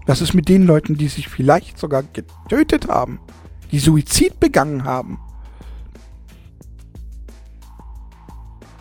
Was 0.07 0.21
ist 0.23 0.33
mit 0.33 0.49
den 0.49 0.65
Leuten, 0.65 0.97
die 0.97 1.09
sich 1.09 1.29
vielleicht 1.29 1.79
sogar 1.79 2.03
getötet 2.03 2.89
haben, 2.89 3.21
die 3.71 3.79
Suizid 3.79 4.41
begangen 4.41 4.85
haben? 4.85 5.19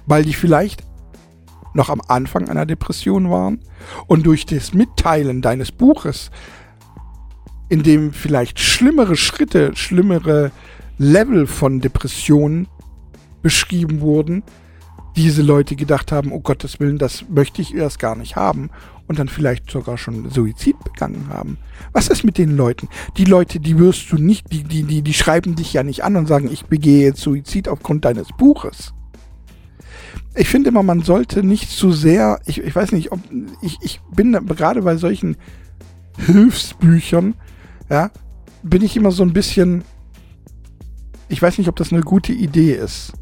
Weil 0.06 0.24
die 0.24 0.34
vielleicht 0.34 0.84
noch 1.74 1.90
am 1.90 2.02
Anfang 2.08 2.50
einer 2.50 2.66
Depression 2.66 3.30
waren 3.30 3.60
und 4.08 4.26
durch 4.26 4.46
das 4.46 4.74
Mitteilen 4.74 5.42
deines 5.42 5.72
Buches 5.72 6.32
in 7.70 7.84
dem 7.84 8.14
vielleicht 8.14 8.60
schlimmere 8.60 9.16
Schritte, 9.16 9.76
schlimmere 9.76 10.52
Level 10.98 11.48
von 11.48 11.82
Depressionen 11.82 12.68
beschrieben 13.42 14.02
wurden, 14.02 14.44
diese 15.16 15.42
Leute 15.42 15.76
gedacht 15.76 16.12
haben, 16.12 16.32
oh 16.32 16.40
Gottes 16.40 16.80
Willen, 16.80 16.98
das 16.98 17.26
möchte 17.30 17.62
ich 17.62 17.76
erst 17.76 18.00
gar 18.00 18.16
nicht 18.16 18.36
haben 18.36 18.70
und 19.08 19.20
dann 19.20 19.30
vielleicht 19.30 19.72
sogar 19.72 19.98
schon 19.98 20.30
Suizid 20.30 20.76
begangen 20.84 21.28
haben. 21.30 21.58
Was 21.94 22.10
ist 22.10 22.24
mit 22.24 22.38
den 22.38 22.56
Leuten? 22.56 22.90
Die 23.18 23.26
Leute, 23.26 23.60
die 23.60 23.78
wirst 23.80 24.12
du 24.12 24.18
nicht, 24.18 24.52
die, 24.52 24.64
die, 24.64 24.84
die, 24.84 25.02
die 25.02 25.14
schreiben 25.14 25.56
dich 25.56 25.74
ja 25.74 25.84
nicht 25.84 26.04
an 26.04 26.16
und 26.16 26.28
sagen, 26.28 26.50
ich 26.52 26.66
begehe 26.66 27.06
jetzt 27.06 27.22
Suizid 27.22 27.68
aufgrund 27.68 28.06
deines 28.06 28.28
Buches. 28.38 28.94
Ich 30.36 30.50
finde 30.50 30.70
immer, 30.70 30.84
man 30.84 31.02
sollte 31.02 31.44
nicht 31.44 31.72
zu 31.72 31.92
sehr, 31.92 32.40
ich, 32.46 32.62
ich 32.62 32.76
weiß 32.76 32.92
nicht, 32.92 33.12
ob, 33.12 33.20
ich, 33.62 33.78
ich 33.82 34.02
bin 34.14 34.34
gerade 34.34 34.82
bei 34.82 34.98
solchen 34.98 35.38
Hilfsbüchern, 36.18 37.36
ja, 37.90 38.12
bin 38.62 38.84
ich 38.84 38.98
immer 38.98 39.12
so 39.12 39.24
ein 39.24 39.34
bisschen, 39.34 39.84
ich 41.30 41.42
weiß 41.42 41.58
nicht, 41.58 41.70
ob 41.70 41.76
das 41.76 41.92
eine 41.92 42.02
gute 42.02 42.34
Idee 42.34 42.74
ist, 42.74 43.14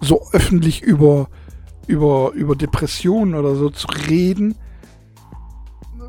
so 0.00 0.26
öffentlich 0.32 0.82
über, 0.82 1.28
über, 1.86 2.32
über 2.34 2.54
Depressionen 2.54 3.34
oder 3.34 3.56
so 3.56 3.70
zu 3.70 3.86
reden, 4.08 4.54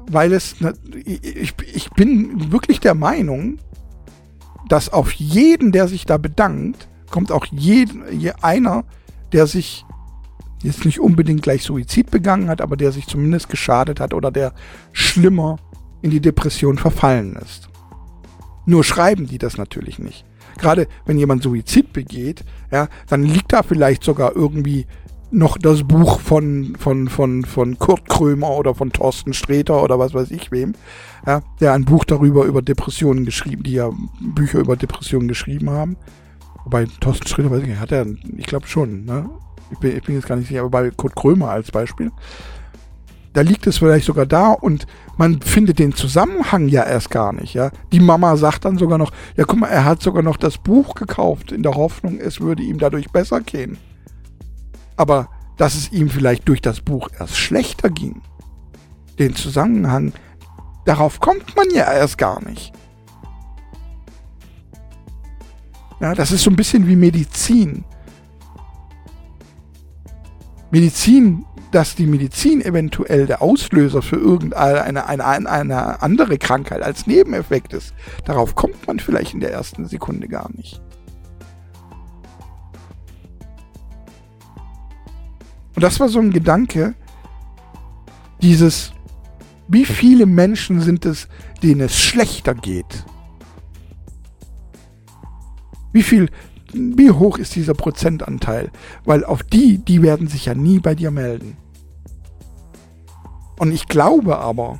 weil 0.10 0.34
es, 0.34 0.56
ich, 1.06 1.54
ich 1.74 1.90
bin 1.92 2.52
wirklich 2.52 2.80
der 2.80 2.96
Meinung, 2.96 3.60
dass 4.68 4.90
auf 4.90 5.12
jeden, 5.12 5.72
der 5.72 5.88
sich 5.88 6.06
da 6.06 6.18
bedankt, 6.18 6.88
kommt 7.10 7.32
auch 7.32 7.46
jeden, 7.46 8.04
je 8.12 8.34
einer, 8.42 8.84
der 9.32 9.48
sich 9.48 9.86
jetzt 10.64 10.86
nicht 10.86 11.00
unbedingt 11.00 11.42
gleich 11.42 11.64
Suizid 11.64 12.12
begangen 12.12 12.50
hat, 12.50 12.62
aber 12.62 12.78
der 12.78 12.92
sich 12.92 13.08
zumindest 13.08 13.50
geschadet 13.50 14.00
hat 14.00 14.14
oder 14.14 14.32
der 14.32 14.54
schlimmer 14.92 15.58
in 16.02 16.12
die 16.12 16.20
Depression 16.20 16.78
verfallen 16.78 17.36
ist. 17.36 17.70
Nur 18.66 18.84
schreiben 18.84 19.28
die 19.28 19.38
das 19.38 19.58
natürlich 19.58 20.00
nicht. 20.00 20.26
Gerade 20.58 20.88
wenn 21.06 21.18
jemand 21.18 21.44
Suizid 21.44 21.94
begeht, 21.94 22.44
ja, 22.72 22.88
dann 23.08 23.24
liegt 23.24 23.54
da 23.54 23.64
vielleicht 23.64 24.04
sogar 24.04 24.36
irgendwie 24.36 24.88
noch 25.32 25.58
das 25.58 25.84
Buch 25.84 26.20
von, 26.20 26.76
von, 26.80 27.10
von, 27.10 27.44
von 27.44 27.78
Kurt 27.78 28.08
Krömer 28.08 28.52
oder 28.52 28.76
von 28.76 28.92
Thorsten 28.92 29.34
Sträter 29.34 29.84
oder 29.84 30.00
was 30.00 30.14
weiß 30.14 30.32
ich 30.32 30.52
wem, 30.52 30.74
ja, 31.26 31.42
der 31.60 31.74
ein 31.74 31.86
Buch 31.86 32.06
darüber 32.06 32.46
über 32.46 32.62
Depressionen 32.62 33.26
geschrieben, 33.26 33.64
die 33.64 33.74
ja 33.74 33.90
Bücher 34.22 34.60
über 34.60 34.76
Depressionen 34.78 35.28
geschrieben 35.28 35.70
haben. 35.70 35.98
Wobei 36.64 36.86
Thorsten 37.00 37.28
Sträter, 37.28 37.52
weiß 37.52 37.62
ich 37.62 37.70
nicht, 37.70 37.80
hat 37.80 37.92
er, 37.92 38.06
ich 38.38 38.46
glaube 38.46 38.68
schon, 38.68 39.06
ne? 39.06 39.30
Ich 39.70 39.80
bin, 39.80 39.98
ich 39.98 40.04
bin 40.04 40.16
jetzt 40.16 40.28
gar 40.28 40.38
nicht 40.38 40.48
sicher, 40.48 40.62
aber 40.62 40.70
bei 40.70 40.92
Kurt 40.92 41.16
Krömer 41.16 41.50
als 41.50 41.72
Beispiel. 41.72 42.12
Da 43.34 43.42
liegt 43.42 43.68
es 43.68 43.78
vielleicht 43.78 44.06
sogar 44.06 44.26
da 44.26 44.54
und 44.54 44.88
man 45.18 45.42
findet 45.42 45.78
den 45.78 45.94
Zusammenhang 45.94 46.70
ja 46.70 46.84
erst 46.84 47.12
gar 47.12 47.34
nicht, 47.34 47.54
ja. 47.54 47.72
Die 47.92 48.00
Mama 48.00 48.38
sagt 48.38 48.66
dann 48.66 48.78
sogar 48.78 48.98
noch, 48.98 49.12
ja 49.36 49.44
guck 49.44 49.60
mal, 49.60 49.68
er 49.68 49.84
hat 49.84 50.02
sogar 50.02 50.24
noch 50.24 50.38
das 50.38 50.58
Buch 50.58 50.96
gekauft 50.96 51.52
in 51.52 51.64
der 51.64 51.76
Hoffnung, 51.76 52.18
es 52.20 52.40
würde 52.40 52.64
ihm 52.64 52.80
dadurch 52.80 53.12
besser 53.12 53.42
gehen. 53.42 53.78
Aber 54.98 55.30
dass 55.56 55.76
es 55.76 55.92
ihm 55.92 56.10
vielleicht 56.10 56.48
durch 56.48 56.62
das 56.62 56.82
Buch 56.82 57.10
erst 57.18 57.38
schlechter 57.38 57.90
ging, 57.90 58.22
den 59.18 59.36
Zusammenhang, 59.36 60.12
darauf 60.86 61.20
kommt 61.20 61.56
man 61.56 61.70
ja 61.72 61.92
erst 61.92 62.18
gar 62.18 62.44
nicht. 62.44 62.74
Ja, 66.00 66.14
das 66.14 66.32
ist 66.32 66.44
so 66.44 66.52
ein 66.52 66.56
bisschen 66.56 66.88
wie 66.88 66.96
Medizin. 66.96 67.84
Medizin, 70.70 71.46
dass 71.72 71.96
die 71.96 72.06
Medizin 72.06 72.62
eventuell 72.62 73.26
der 73.26 73.42
Auslöser 73.42 74.02
für 74.02 74.18
irgendeine 74.18 74.84
eine, 74.84 75.08
eine, 75.08 75.50
eine 75.50 76.02
andere 76.02 76.38
Krankheit 76.38 76.84
als 76.84 77.08
Nebeneffekt 77.08 77.74
ist, 77.74 77.96
darauf 78.26 78.54
kommt 78.54 78.86
man 78.86 79.00
vielleicht 79.00 79.34
in 79.34 79.40
der 79.40 79.52
ersten 79.52 79.88
Sekunde 79.88 80.28
gar 80.28 80.52
nicht. 80.52 80.82
Und 85.78 85.84
das 85.84 86.00
war 86.00 86.10
so 86.10 86.18
ein 86.18 86.32
Gedanke, 86.32 86.96
dieses, 88.42 88.94
wie 89.68 89.86
viele 89.86 90.26
Menschen 90.26 90.82
sind 90.82 91.06
es, 91.06 91.28
denen 91.62 91.82
es 91.82 91.96
schlechter 91.96 92.56
geht? 92.56 93.06
Wie 95.94 96.02
viel, 96.02 96.32
wie 96.74 97.12
hoch 97.12 97.38
ist 97.38 97.56
dieser 97.56 97.76
Prozentanteil? 97.76 98.72
Weil 99.06 99.24
auf 99.24 99.44
die, 99.44 99.78
die 99.78 100.02
werden 100.02 100.28
sich 100.28 100.46
ja 100.46 100.56
nie 100.56 100.80
bei 100.80 100.96
dir 100.96 101.12
melden. 101.12 101.58
Und 103.60 103.72
ich 103.72 103.88
glaube 103.88 104.40
aber, 104.40 104.80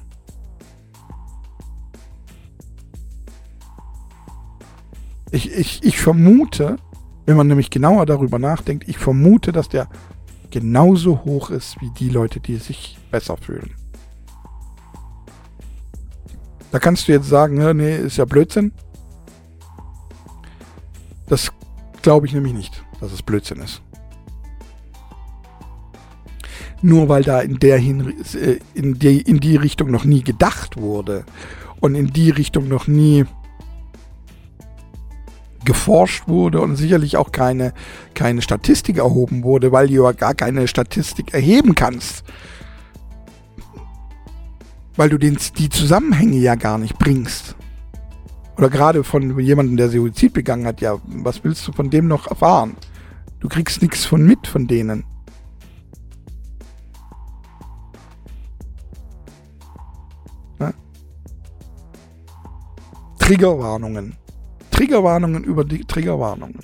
ich, 5.30 5.52
ich, 5.52 5.84
ich 5.84 6.00
vermute, 6.00 6.78
wenn 7.28 7.38
man 7.38 7.46
nämlich 7.46 7.70
genauer 7.70 8.08
darüber 8.08 8.40
nachdenkt, 8.40 8.90
ich 8.90 8.98
vermute, 8.98 9.52
dass 9.52 9.70
der 9.70 9.90
genauso 10.52 11.24
hoch 11.26 11.50
ist 11.50 11.80
wie 11.82 11.90
die 11.92 12.10
Leute, 12.10 12.40
die 12.40 12.58
sich 12.58 12.98
besser 13.12 13.38
fühlen. 13.38 13.72
Da 16.72 16.80
kannst 16.80 17.08
du 17.08 17.14
jetzt 17.14 17.30
sagen, 17.30 17.78
nee, 17.78 17.98
ist 17.98 18.18
ja 18.18 18.26
Blödsinn. 18.26 18.72
Das 21.28 21.52
glaube 22.02 22.28
ich 22.28 22.34
nämlich 22.34 22.54
nicht, 22.54 22.84
dass 23.00 23.12
es 23.12 23.22
Blödsinn 23.22 23.62
ist. 23.62 23.82
Nur 26.82 27.10
weil 27.10 27.24
da 27.24 27.42
in 27.42 27.60
der 27.60 27.78
Hin 27.78 28.14
äh, 28.34 28.60
in 28.74 29.00
die, 29.00 29.22
in 29.22 29.40
die 29.40 29.56
Richtung 29.56 29.92
noch 29.92 30.06
nie 30.06 30.22
gedacht 30.22 30.80
wurde 30.80 31.26
und 31.80 31.96
in 31.96 32.08
die 32.08 32.30
Richtung 32.30 32.68
noch 32.68 32.88
nie 32.88 33.26
geforscht 35.68 36.30
wurde 36.30 36.62
und 36.62 36.78
sicherlich 36.78 37.18
auch 37.18 37.34
keine, 37.34 37.74
keine 38.14 38.42
Statistik 38.42 38.98
erhoben 38.98 39.44
wurde, 39.44 39.74
weil 39.74 39.90
du 39.90 40.02
ja 40.02 40.14
gar 40.14 40.34
keine 40.34 40.66
Statistik 40.66 41.34
erheben 41.34 41.76
kannst. 41.76 42.24
Weil 44.96 45.10
du 45.10 45.18
den, 45.18 45.38
die 45.58 45.68
Zusammenhänge 45.68 46.38
ja 46.38 46.56
gar 46.56 46.78
nicht 46.78 46.98
bringst. 46.98 47.56
Oder 48.58 48.70
gerade 48.70 49.04
von 49.04 49.38
jemandem, 49.40 49.76
der 49.76 49.90
Suizid 49.90 50.34
begangen 50.34 50.66
hat, 50.66 50.80
ja, 50.80 50.98
was 51.06 51.44
willst 51.44 51.68
du 51.68 51.74
von 51.74 51.90
dem 51.90 52.08
noch 52.08 52.28
erfahren? 52.28 52.78
Du 53.42 53.50
kriegst 53.50 53.82
nichts 53.82 54.06
von 54.06 54.26
mit 54.26 54.48
von 54.48 54.68
denen. 54.68 55.04
Ja? 60.60 60.74
Triggerwarnungen. 63.20 64.16
Triggerwarnungen 64.78 65.44
über 65.44 65.66
die 65.66 65.84
Triggerwarnungen. 65.84 66.60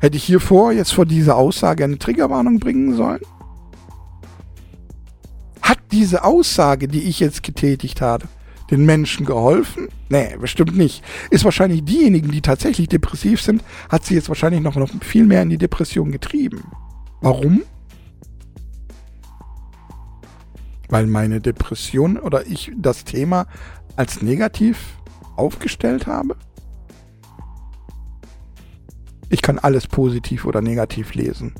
Hätte 0.00 0.16
ich 0.16 0.24
hier 0.24 0.40
vor, 0.40 0.72
jetzt 0.72 0.92
vor 0.92 1.06
dieser 1.06 1.36
Aussage 1.36 1.84
eine 1.84 1.96
Triggerwarnung 1.96 2.58
bringen 2.58 2.96
sollen? 2.96 3.20
Hat 5.62 5.78
diese 5.92 6.24
Aussage, 6.24 6.88
die 6.88 7.04
ich 7.04 7.20
jetzt 7.20 7.44
getätigt 7.44 8.00
habe, 8.00 8.24
den 8.72 8.84
Menschen 8.84 9.24
geholfen? 9.24 9.86
Nee, 10.08 10.36
bestimmt 10.40 10.76
nicht. 10.76 11.04
Ist 11.30 11.44
wahrscheinlich 11.44 11.84
diejenigen, 11.84 12.32
die 12.32 12.40
tatsächlich 12.40 12.88
depressiv 12.88 13.40
sind, 13.40 13.62
hat 13.88 14.04
sie 14.04 14.16
jetzt 14.16 14.28
wahrscheinlich 14.28 14.60
noch, 14.60 14.74
noch 14.74 14.90
viel 15.02 15.24
mehr 15.24 15.42
in 15.42 15.50
die 15.50 15.58
Depression 15.58 16.10
getrieben. 16.10 16.64
Warum? 17.20 17.62
Weil 20.88 21.06
meine 21.06 21.40
Depression 21.40 22.16
oder 22.16 22.44
ich 22.44 22.72
das 22.76 23.04
Thema 23.04 23.46
als 23.94 24.20
negativ 24.20 24.95
aufgestellt 25.36 26.06
habe? 26.06 26.36
Ich 29.28 29.42
kann 29.42 29.58
alles 29.58 29.86
positiv 29.86 30.44
oder 30.44 30.60
negativ 30.60 31.14
lesen. 31.14 31.54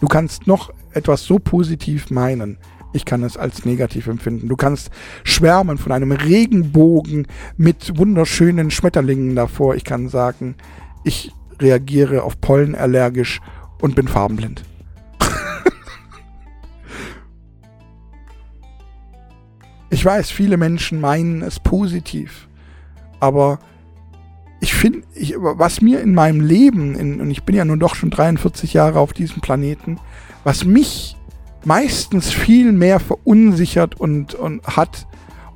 Du 0.00 0.08
kannst 0.08 0.46
noch 0.46 0.72
etwas 0.92 1.24
so 1.24 1.38
positiv 1.38 2.10
meinen. 2.10 2.58
Ich 2.92 3.04
kann 3.04 3.22
es 3.22 3.36
als 3.36 3.64
negativ 3.64 4.06
empfinden. 4.06 4.48
Du 4.48 4.56
kannst 4.56 4.90
schwärmen 5.22 5.78
von 5.78 5.92
einem 5.92 6.12
Regenbogen 6.12 7.26
mit 7.56 7.98
wunderschönen 7.98 8.70
Schmetterlingen 8.70 9.36
davor. 9.36 9.74
Ich 9.74 9.84
kann 9.84 10.08
sagen, 10.08 10.56
ich 11.04 11.32
reagiere 11.60 12.22
auf 12.22 12.40
Pollen 12.40 12.74
allergisch 12.74 13.40
und 13.80 13.94
bin 13.94 14.08
farbenblind. 14.08 14.64
ich 19.90 20.04
weiß, 20.04 20.30
viele 20.30 20.56
Menschen 20.56 21.00
meinen 21.00 21.42
es 21.42 21.60
positiv. 21.60 22.48
Aber 23.20 23.58
ich 24.60 24.74
finde, 24.74 25.02
was 25.40 25.80
mir 25.80 26.00
in 26.00 26.14
meinem 26.14 26.40
Leben, 26.40 26.94
in, 26.94 27.20
und 27.20 27.30
ich 27.30 27.42
bin 27.44 27.54
ja 27.54 27.64
nun 27.64 27.78
doch 27.78 27.94
schon 27.94 28.10
43 28.10 28.72
Jahre 28.72 29.00
auf 29.00 29.12
diesem 29.12 29.40
Planeten, 29.40 29.98
was 30.44 30.64
mich 30.64 31.16
meistens 31.64 32.30
viel 32.32 32.72
mehr 32.72 33.00
verunsichert 33.00 34.00
und, 34.00 34.34
und 34.34 34.64
hat, 34.66 35.06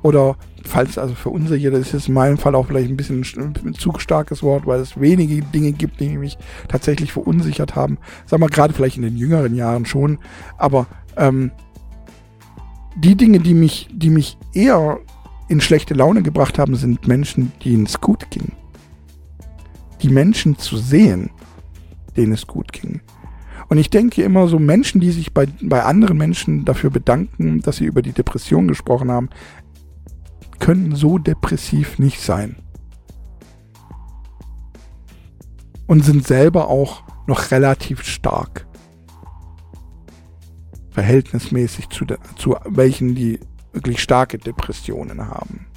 oder 0.01 0.35
falls 0.63 0.97
also 0.97 1.15
verunsichert, 1.15 1.73
das 1.73 1.87
ist 1.87 1.93
jetzt 1.93 2.07
in 2.07 2.13
meinem 2.13 2.37
Fall 2.37 2.53
auch 2.53 2.67
vielleicht 2.67 2.89
ein 2.89 2.97
bisschen 2.97 3.23
ein 3.65 3.73
zu 3.73 3.93
starkes 3.97 4.43
Wort, 4.43 4.67
weil 4.67 4.79
es 4.79 4.99
wenige 4.99 5.41
Dinge 5.41 5.71
gibt, 5.71 5.99
die 5.99 6.17
mich 6.17 6.37
tatsächlich 6.67 7.11
verunsichert 7.11 7.75
haben. 7.75 7.97
Sagen 8.25 8.43
wir 8.43 8.49
gerade 8.49 8.73
vielleicht 8.73 8.97
in 8.97 9.03
den 9.03 9.17
jüngeren 9.17 9.55
Jahren 9.55 9.85
schon, 9.85 10.19
aber 10.57 10.87
ähm, 11.17 11.51
die 12.95 13.15
Dinge, 13.15 13.39
die 13.39 13.53
mich, 13.53 13.87
die 13.91 14.09
mich 14.09 14.37
eher 14.53 14.99
in 15.51 15.59
schlechte 15.59 15.93
Laune 15.93 16.23
gebracht 16.23 16.57
haben, 16.57 16.75
sind 16.75 17.07
Menschen, 17.09 17.51
denen 17.65 17.85
es 17.85 17.99
gut 17.99 18.31
ging. 18.31 18.53
Die 20.01 20.07
Menschen 20.07 20.57
zu 20.57 20.77
sehen, 20.77 21.29
denen 22.15 22.31
es 22.31 22.47
gut 22.47 22.71
ging. 22.71 23.01
Und 23.67 23.77
ich 23.77 23.89
denke 23.89 24.23
immer 24.23 24.47
so 24.47 24.59
Menschen, 24.59 25.01
die 25.01 25.11
sich 25.11 25.33
bei, 25.33 25.47
bei 25.61 25.83
anderen 25.83 26.17
Menschen 26.17 26.63
dafür 26.63 26.89
bedanken, 26.89 27.61
dass 27.61 27.77
sie 27.77 27.85
über 27.85 28.01
die 28.01 28.13
Depression 28.13 28.69
gesprochen 28.69 29.11
haben, 29.11 29.29
können 30.59 30.95
so 30.95 31.17
depressiv 31.17 31.99
nicht 31.99 32.21
sein. 32.21 32.55
Und 35.85 36.05
sind 36.05 36.25
selber 36.25 36.69
auch 36.69 37.03
noch 37.27 37.51
relativ 37.51 38.03
stark. 38.03 38.65
Verhältnismäßig 40.91 41.89
zu, 41.89 42.05
de, 42.05 42.17
zu 42.37 42.55
welchen, 42.65 43.15
die 43.15 43.39
wirklich 43.73 44.01
starke 44.01 44.37
Depressionen 44.37 45.27
haben. 45.27 45.67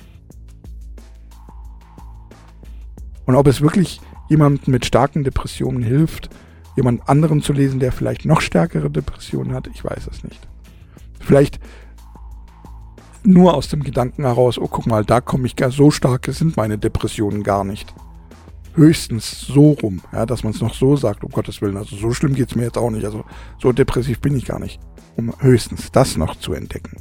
Und 3.26 3.36
ob 3.36 3.47
es 3.47 3.61
wirklich 3.61 4.01
jemandem 4.28 4.72
mit 4.72 4.84
starken 4.84 5.24
Depressionen 5.24 5.82
hilft, 5.82 6.30
jemand 6.76 7.09
anderen 7.09 7.42
zu 7.42 7.53
lesen, 7.53 7.80
der 7.80 7.92
vielleicht 7.92 8.24
noch 8.24 8.40
stärkere 8.40 8.90
Depressionen 8.90 9.55
hat, 9.55 9.68
ich 9.68 9.84
weiß 9.84 10.09
es 10.11 10.24
nicht. 10.24 10.49
Vielleicht 11.20 11.61
nur 13.22 13.55
aus 13.55 13.68
dem 13.68 13.82
Gedanken 13.82 14.24
heraus, 14.24 14.59
oh 14.59 14.68
guck 14.68 14.86
mal, 14.86 15.05
da 15.05 15.20
komme 15.20 15.47
ich 15.47 15.57
gar 15.57 15.70
so 15.70 15.90
starke 15.90 16.32
sind 16.32 16.57
meine 16.57 16.76
Depressionen 16.78 17.42
gar 17.42 17.64
nicht. 17.64 17.95
höchstens 18.74 19.40
so 19.42 19.72
rum, 19.72 20.03
ja, 20.12 20.26
dass 20.26 20.42
man 20.42 20.53
es 20.53 20.61
noch 20.61 20.74
so 20.74 20.97
sagt, 20.97 21.24
um 21.24 21.30
Gottes 21.30 21.62
Willen. 21.62 21.76
Also 21.76 21.97
so 21.97 22.12
schlimm 22.12 22.34
geht 22.34 22.51
es 22.51 22.57
mir 22.57 22.64
jetzt 22.64 22.76
auch 22.76 22.90
nicht. 22.90 23.05
Also 23.05 23.24
so 23.62 23.72
depressiv 23.72 24.20
bin 24.20 24.36
ich 24.36 24.47
gar 24.47 24.59
nicht. 24.59 24.80
Um 25.16 25.32
höchstens 25.38 25.92
das 25.92 26.16
noch 26.16 26.34
zu 26.36 26.55
entdecken. 26.55 26.97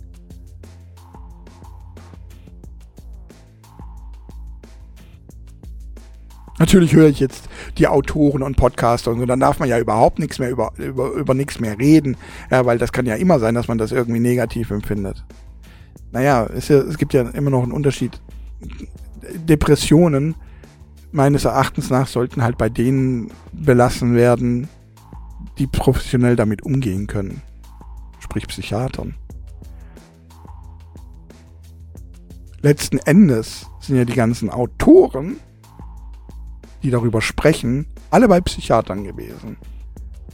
Natürlich 6.60 6.93
höre 6.93 7.10
ich 7.10 7.20
jetzt 7.20 7.49
die 7.78 7.88
Autoren 7.88 8.43
und 8.43 8.58
Podcaster 8.58 9.12
und 9.12 9.20
so, 9.20 9.26
dann 9.26 9.39
darf 9.39 9.60
man 9.60 9.68
ja 9.68 9.80
überhaupt 9.80 10.20
nichts 10.20 10.38
mehr 10.38 10.51
über, 10.51 10.72
über, 10.78 11.12
über 11.12 11.34
nichts 11.34 11.60
mehr 11.60 11.80
reden, 11.80 12.16
ja, 12.51 12.66
weil 12.66 12.78
das 12.78 12.91
kann 12.91 13.08
ja 13.08 13.16
immer 13.16 13.39
sein, 13.39 13.56
dass 13.56 13.68
man 13.68 13.80
das 13.80 13.91
irgendwie 13.91 14.20
negativ 14.20 14.70
empfindet. 14.70 15.24
Naja, 16.12 16.45
es, 16.45 16.70
es 16.70 16.97
gibt 16.99 17.14
ja 17.14 17.24
immer 17.30 17.49
noch 17.49 17.64
einen 17.64 17.72
Unterschied. 17.72 18.22
Depressionen, 19.36 20.36
meines 21.12 21.45
Erachtens 21.45 21.89
nach, 21.89 22.08
sollten 22.08 22.43
halt 22.43 22.58
bei 22.58 22.70
denen 22.70 23.32
belassen 23.51 24.14
werden, 24.14 24.68
die 25.58 25.66
professionell 25.68 26.36
damit 26.36 26.62
umgehen 26.64 27.08
können. 27.08 27.41
Sprich 28.20 28.47
Psychiatern. 28.47 29.16
Letzten 32.62 32.99
Endes 32.99 33.68
sind 33.80 33.97
ja 33.97 34.06
die 34.06 34.14
ganzen 34.14 34.49
Autoren, 34.49 35.38
die 36.84 36.92
darüber 36.92 37.22
sprechen, 37.22 37.88
alle 38.12 38.28
bei 38.28 38.42
Psychiatern 38.42 39.04
gewesen. 39.04 39.58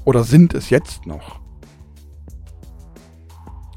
Oder 0.03 0.23
sind 0.23 0.53
es 0.53 0.69
jetzt 0.69 1.05
noch? 1.05 1.39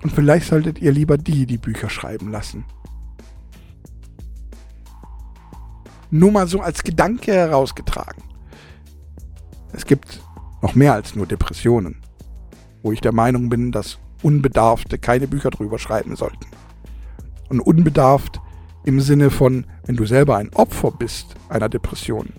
Und 0.03 0.11
vielleicht 0.11 0.47
solltet 0.47 0.81
ihr 0.81 0.93
lieber 0.93 1.19
die, 1.19 1.47
die 1.47 1.59
Bücher 1.59 1.89
schreiben 1.89 2.31
lassen. 2.31 2.65
Nur 6.11 6.33
mal 6.33 6.49
so 6.49 6.61
als 6.61 6.83
Gedanke 6.83 7.33
herausgetragen. 7.33 8.23
Es 9.73 9.87
gibt 9.87 10.21
noch 10.61 10.75
mehr 10.75 10.93
als 10.93 11.15
nur 11.15 11.27
Depressionen, 11.27 12.03
wo 12.83 12.93
ich 12.93 13.01
der 13.01 13.13
Meinung 13.13 13.49
bin, 13.49 13.73
dass 13.73 13.99
Unbedarfte 14.23 14.99
keine 14.99 15.27
Bücher 15.27 15.51
drüber 15.51 15.79
schreiben 15.79 16.17
sollten. 16.17 16.47
Und 17.49 17.61
unbedarft 17.61 18.41
im 18.85 19.01
Sinne 19.01 19.31
von, 19.31 19.67
wenn 19.85 19.97
du 19.97 20.07
selber 20.07 20.37
ein 20.37 20.53
Opfer 20.55 20.91
bist 20.91 21.35
einer 21.49 21.69
Depression, 21.69 22.33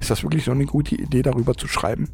ist 0.00 0.10
das 0.10 0.22
wirklich 0.22 0.44
so 0.44 0.52
eine 0.52 0.66
gute 0.66 0.94
Idee, 0.94 1.22
darüber 1.22 1.54
zu 1.54 1.68
schreiben? 1.68 2.08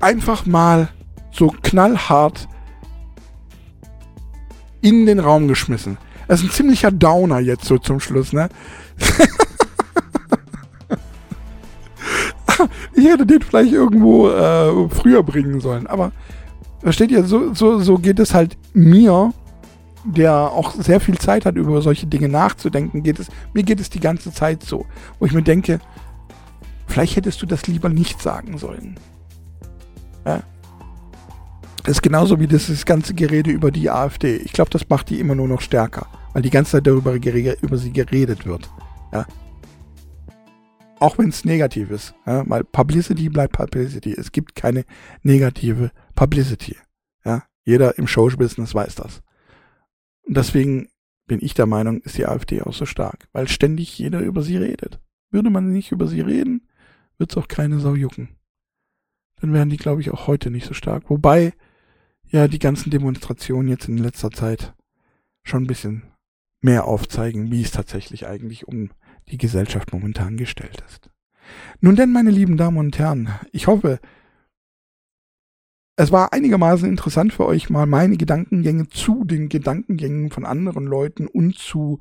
Einfach 0.00 0.46
mal 0.46 0.88
so 1.30 1.54
knallhart 1.62 2.48
in 4.80 5.06
den 5.06 5.18
Raum 5.18 5.48
geschmissen. 5.48 5.98
Das 6.28 6.40
ist 6.40 6.46
ein 6.46 6.52
ziemlicher 6.52 6.90
Downer 6.90 7.40
jetzt 7.40 7.64
so 7.64 7.76
zum 7.78 8.00
Schluss, 8.00 8.32
ne? 8.32 8.48
ich 12.94 13.04
hätte 13.04 13.26
den 13.26 13.42
vielleicht 13.42 13.72
irgendwo 13.72 14.28
äh, 14.28 14.88
früher 14.90 15.22
bringen 15.22 15.60
sollen, 15.60 15.86
aber 15.86 16.12
versteht 16.80 17.10
ihr, 17.10 17.24
so, 17.24 17.52
so, 17.54 17.80
so 17.80 17.98
geht 17.98 18.18
es 18.20 18.32
halt 18.32 18.56
mir 18.72 19.32
der 20.04 20.34
auch 20.34 20.74
sehr 20.74 21.00
viel 21.00 21.18
Zeit 21.18 21.44
hat, 21.44 21.56
über 21.56 21.82
solche 21.82 22.06
Dinge 22.06 22.28
nachzudenken, 22.28 23.02
geht 23.02 23.18
es, 23.18 23.28
mir 23.52 23.62
geht 23.62 23.80
es 23.80 23.90
die 23.90 24.00
ganze 24.00 24.32
Zeit 24.32 24.62
so, 24.62 24.86
wo 25.18 25.26
ich 25.26 25.32
mir 25.32 25.42
denke, 25.42 25.80
vielleicht 26.86 27.16
hättest 27.16 27.42
du 27.42 27.46
das 27.46 27.66
lieber 27.66 27.88
nicht 27.88 28.20
sagen 28.20 28.58
sollen. 28.58 28.98
Ja? 30.24 30.42
Das 31.84 31.96
ist 31.96 32.02
genauso 32.02 32.38
wie 32.40 32.46
das 32.46 32.84
ganze 32.84 33.14
Gerede 33.14 33.50
über 33.50 33.70
die 33.70 33.90
AfD. 33.90 34.36
Ich 34.36 34.52
glaube, 34.52 34.70
das 34.70 34.88
macht 34.88 35.10
die 35.10 35.18
immer 35.18 35.34
nur 35.34 35.48
noch 35.48 35.60
stärker, 35.60 36.06
weil 36.32 36.42
die 36.42 36.50
ganze 36.50 36.72
Zeit 36.72 36.86
darüber 36.86 37.14
über 37.14 37.78
sie 37.78 37.92
geredet 37.92 38.46
wird. 38.46 38.70
Ja? 39.12 39.26
Auch 40.98 41.16
wenn 41.16 41.30
es 41.30 41.44
negativ 41.44 41.90
ist. 41.90 42.14
Ja? 42.26 42.44
Weil 42.46 42.64
Publicity 42.64 43.28
bleibt 43.28 43.54
Publicity. 43.54 44.12
Es 44.12 44.32
gibt 44.32 44.54
keine 44.54 44.84
negative 45.22 45.90
Publicity. 46.14 46.76
Jeder 47.62 47.98
im 47.98 48.06
Showbusiness 48.06 48.74
weiß 48.74 48.96
das. 48.96 49.22
Und 50.22 50.36
deswegen 50.36 50.88
bin 51.26 51.40
ich 51.42 51.54
der 51.54 51.66
Meinung, 51.66 52.00
ist 52.00 52.18
die 52.18 52.26
AfD 52.26 52.62
auch 52.62 52.74
so 52.74 52.86
stark, 52.86 53.28
weil 53.32 53.48
ständig 53.48 53.98
jeder 53.98 54.20
über 54.20 54.42
sie 54.42 54.56
redet. 54.56 55.00
Würde 55.30 55.50
man 55.50 55.70
nicht 55.70 55.92
über 55.92 56.06
sie 56.08 56.20
reden, 56.20 56.66
wird 57.18 57.30
es 57.30 57.36
auch 57.36 57.48
keine 57.48 57.78
Sau 57.78 57.94
jucken. 57.94 58.30
Dann 59.40 59.52
wären 59.52 59.70
die, 59.70 59.76
glaube 59.76 60.00
ich, 60.00 60.10
auch 60.10 60.26
heute 60.26 60.50
nicht 60.50 60.66
so 60.66 60.74
stark. 60.74 61.08
Wobei 61.08 61.52
ja 62.30 62.48
die 62.48 62.58
ganzen 62.58 62.90
Demonstrationen 62.90 63.68
jetzt 63.68 63.88
in 63.88 63.98
letzter 63.98 64.30
Zeit 64.30 64.74
schon 65.42 65.64
ein 65.64 65.68
bisschen 65.68 66.02
mehr 66.60 66.84
aufzeigen, 66.84 67.50
wie 67.50 67.62
es 67.62 67.70
tatsächlich 67.70 68.26
eigentlich 68.26 68.68
um 68.68 68.90
die 69.28 69.38
Gesellschaft 69.38 69.92
momentan 69.92 70.36
gestellt 70.36 70.82
ist. 70.86 71.10
Nun 71.80 71.96
denn, 71.96 72.12
meine 72.12 72.30
lieben 72.30 72.56
Damen 72.56 72.76
und 72.76 72.98
Herren, 72.98 73.30
ich 73.52 73.66
hoffe, 73.66 74.00
es 76.02 76.10
war 76.10 76.32
einigermaßen 76.32 76.88
interessant 76.88 77.34
für 77.34 77.44
euch 77.44 77.68
mal 77.68 77.84
meine 77.84 78.16
Gedankengänge 78.16 78.88
zu 78.88 79.24
den 79.24 79.50
Gedankengängen 79.50 80.30
von 80.30 80.46
anderen 80.46 80.86
Leuten 80.86 81.26
und 81.26 81.58
zu 81.58 81.98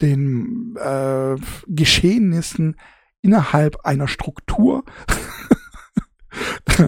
den 0.00 0.76
äh, 0.76 1.34
Geschehnissen 1.66 2.76
innerhalb 3.22 3.84
einer 3.84 4.06
Struktur 4.06 4.84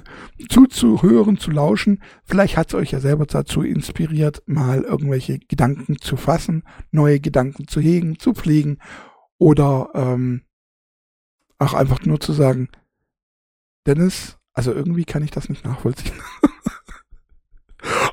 zuzuhören, 0.49 1.37
zu 1.37 1.51
lauschen. 1.51 2.01
Vielleicht 2.25 2.57
hat 2.57 2.69
es 2.69 2.75
euch 2.75 2.93
ja 2.93 3.01
selber 3.01 3.27
dazu 3.27 3.63
inspiriert, 3.63 4.45
mal 4.47 4.83
irgendwelche 4.83 5.41
Gedanken 5.41 5.99
zu 5.99 6.17
fassen, 6.17 6.63
neue 6.93 7.19
Gedanken 7.19 7.67
zu 7.67 7.81
hegen, 7.81 8.21
zu 8.21 8.35
pflegen 8.35 8.79
oder 9.37 9.91
ähm, 9.95 10.43
auch 11.59 11.75
einfach 11.75 12.03
nur 12.05 12.21
zu 12.21 12.33
sagen, 12.33 12.69
Dennis, 13.85 14.39
also 14.53 14.73
irgendwie 14.73 15.05
kann 15.05 15.23
ich 15.23 15.31
das 15.31 15.49
nicht 15.49 15.65
nachvollziehen. 15.65 16.15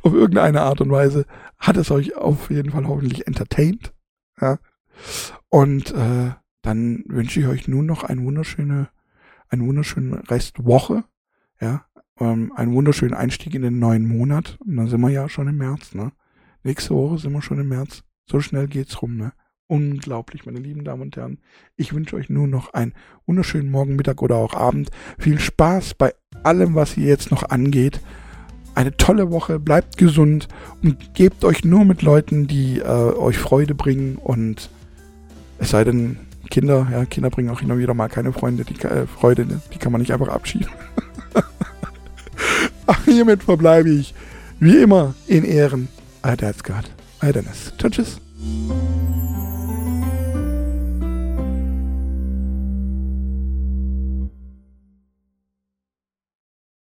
auf 0.03 0.13
irgendeine 0.13 0.61
Art 0.61 0.81
und 0.81 0.91
Weise 0.91 1.25
hat 1.57 1.77
es 1.77 1.91
euch 1.91 2.15
auf 2.15 2.49
jeden 2.49 2.71
Fall 2.71 2.87
hoffentlich 2.87 3.27
entertained. 3.27 3.93
Ja. 4.39 4.59
Und 5.49 5.91
äh, 5.91 6.31
dann 6.61 7.03
wünsche 7.07 7.39
ich 7.39 7.47
euch 7.47 7.67
nun 7.67 7.85
noch 7.85 8.03
eine 8.03 8.23
wunderschöne, 8.23 8.89
einen 9.49 9.67
wunderschönen 9.67 10.13
Restwoche. 10.13 11.03
Ja. 11.59 11.85
Ähm, 12.19 12.51
einen 12.55 12.73
wunderschönen 12.73 13.13
Einstieg 13.13 13.55
in 13.55 13.61
den 13.61 13.79
neuen 13.79 14.07
Monat. 14.07 14.57
Und 14.65 14.77
dann 14.77 14.87
sind 14.87 15.01
wir 15.01 15.09
ja 15.09 15.29
schon 15.29 15.47
im 15.47 15.57
März, 15.57 15.93
ne? 15.93 16.11
Nächste 16.63 16.93
Woche 16.93 17.17
sind 17.17 17.31
wir 17.31 17.41
schon 17.41 17.59
im 17.59 17.69
März. 17.69 18.03
So 18.25 18.41
schnell 18.41 18.67
geht's 18.67 19.01
rum, 19.01 19.17
ne? 19.17 19.33
Unglaublich, 19.67 20.45
meine 20.45 20.59
lieben 20.59 20.83
Damen 20.83 21.03
und 21.03 21.15
Herren. 21.15 21.39
Ich 21.75 21.93
wünsche 21.93 22.15
euch 22.15 22.29
nun 22.29 22.49
noch 22.49 22.73
einen 22.73 22.93
wunderschönen 23.27 23.69
Morgen, 23.69 23.95
Mittag 23.95 24.21
oder 24.21 24.35
auch 24.35 24.55
Abend. 24.55 24.89
Viel 25.19 25.39
Spaß 25.39 25.93
bei 25.93 26.13
allem, 26.43 26.75
was 26.75 26.93
hier 26.93 27.07
jetzt 27.07 27.31
noch 27.31 27.49
angeht 27.49 28.01
eine 28.79 28.95
tolle 28.95 29.29
Woche, 29.29 29.59
bleibt 29.59 29.97
gesund 29.97 30.47
und 30.81 31.13
gebt 31.13 31.43
euch 31.43 31.65
nur 31.65 31.83
mit 31.83 32.01
Leuten, 32.01 32.47
die 32.47 32.79
äh, 32.79 32.83
euch 32.83 33.37
Freude 33.37 33.75
bringen 33.75 34.15
und 34.15 34.69
es 35.57 35.71
sei 35.71 35.83
denn, 35.83 36.17
Kinder, 36.49 36.87
ja, 36.89 37.03
Kinder 37.05 37.29
bringen 37.29 37.49
auch 37.49 37.61
immer 37.61 37.77
wieder 37.77 37.93
mal 37.93 38.07
keine 38.07 38.31
Freunde, 38.31 38.63
die 38.63 38.81
äh, 38.85 39.05
Freude, 39.05 39.45
ne? 39.45 39.61
die 39.73 39.77
kann 39.77 39.91
man 39.91 39.99
nicht 39.99 40.13
einfach 40.13 40.29
abschieben. 40.29 40.69
Ach, 42.87 43.03
hiermit 43.03 43.43
verbleibe 43.43 43.89
ich 43.89 44.13
wie 44.59 44.77
immer 44.77 45.13
in 45.27 45.43
Ehren. 45.43 45.89
Euer 47.21 47.33
Dennis. 47.33 47.73
Tschüss. 47.77 47.91
tschüss. 47.91 48.21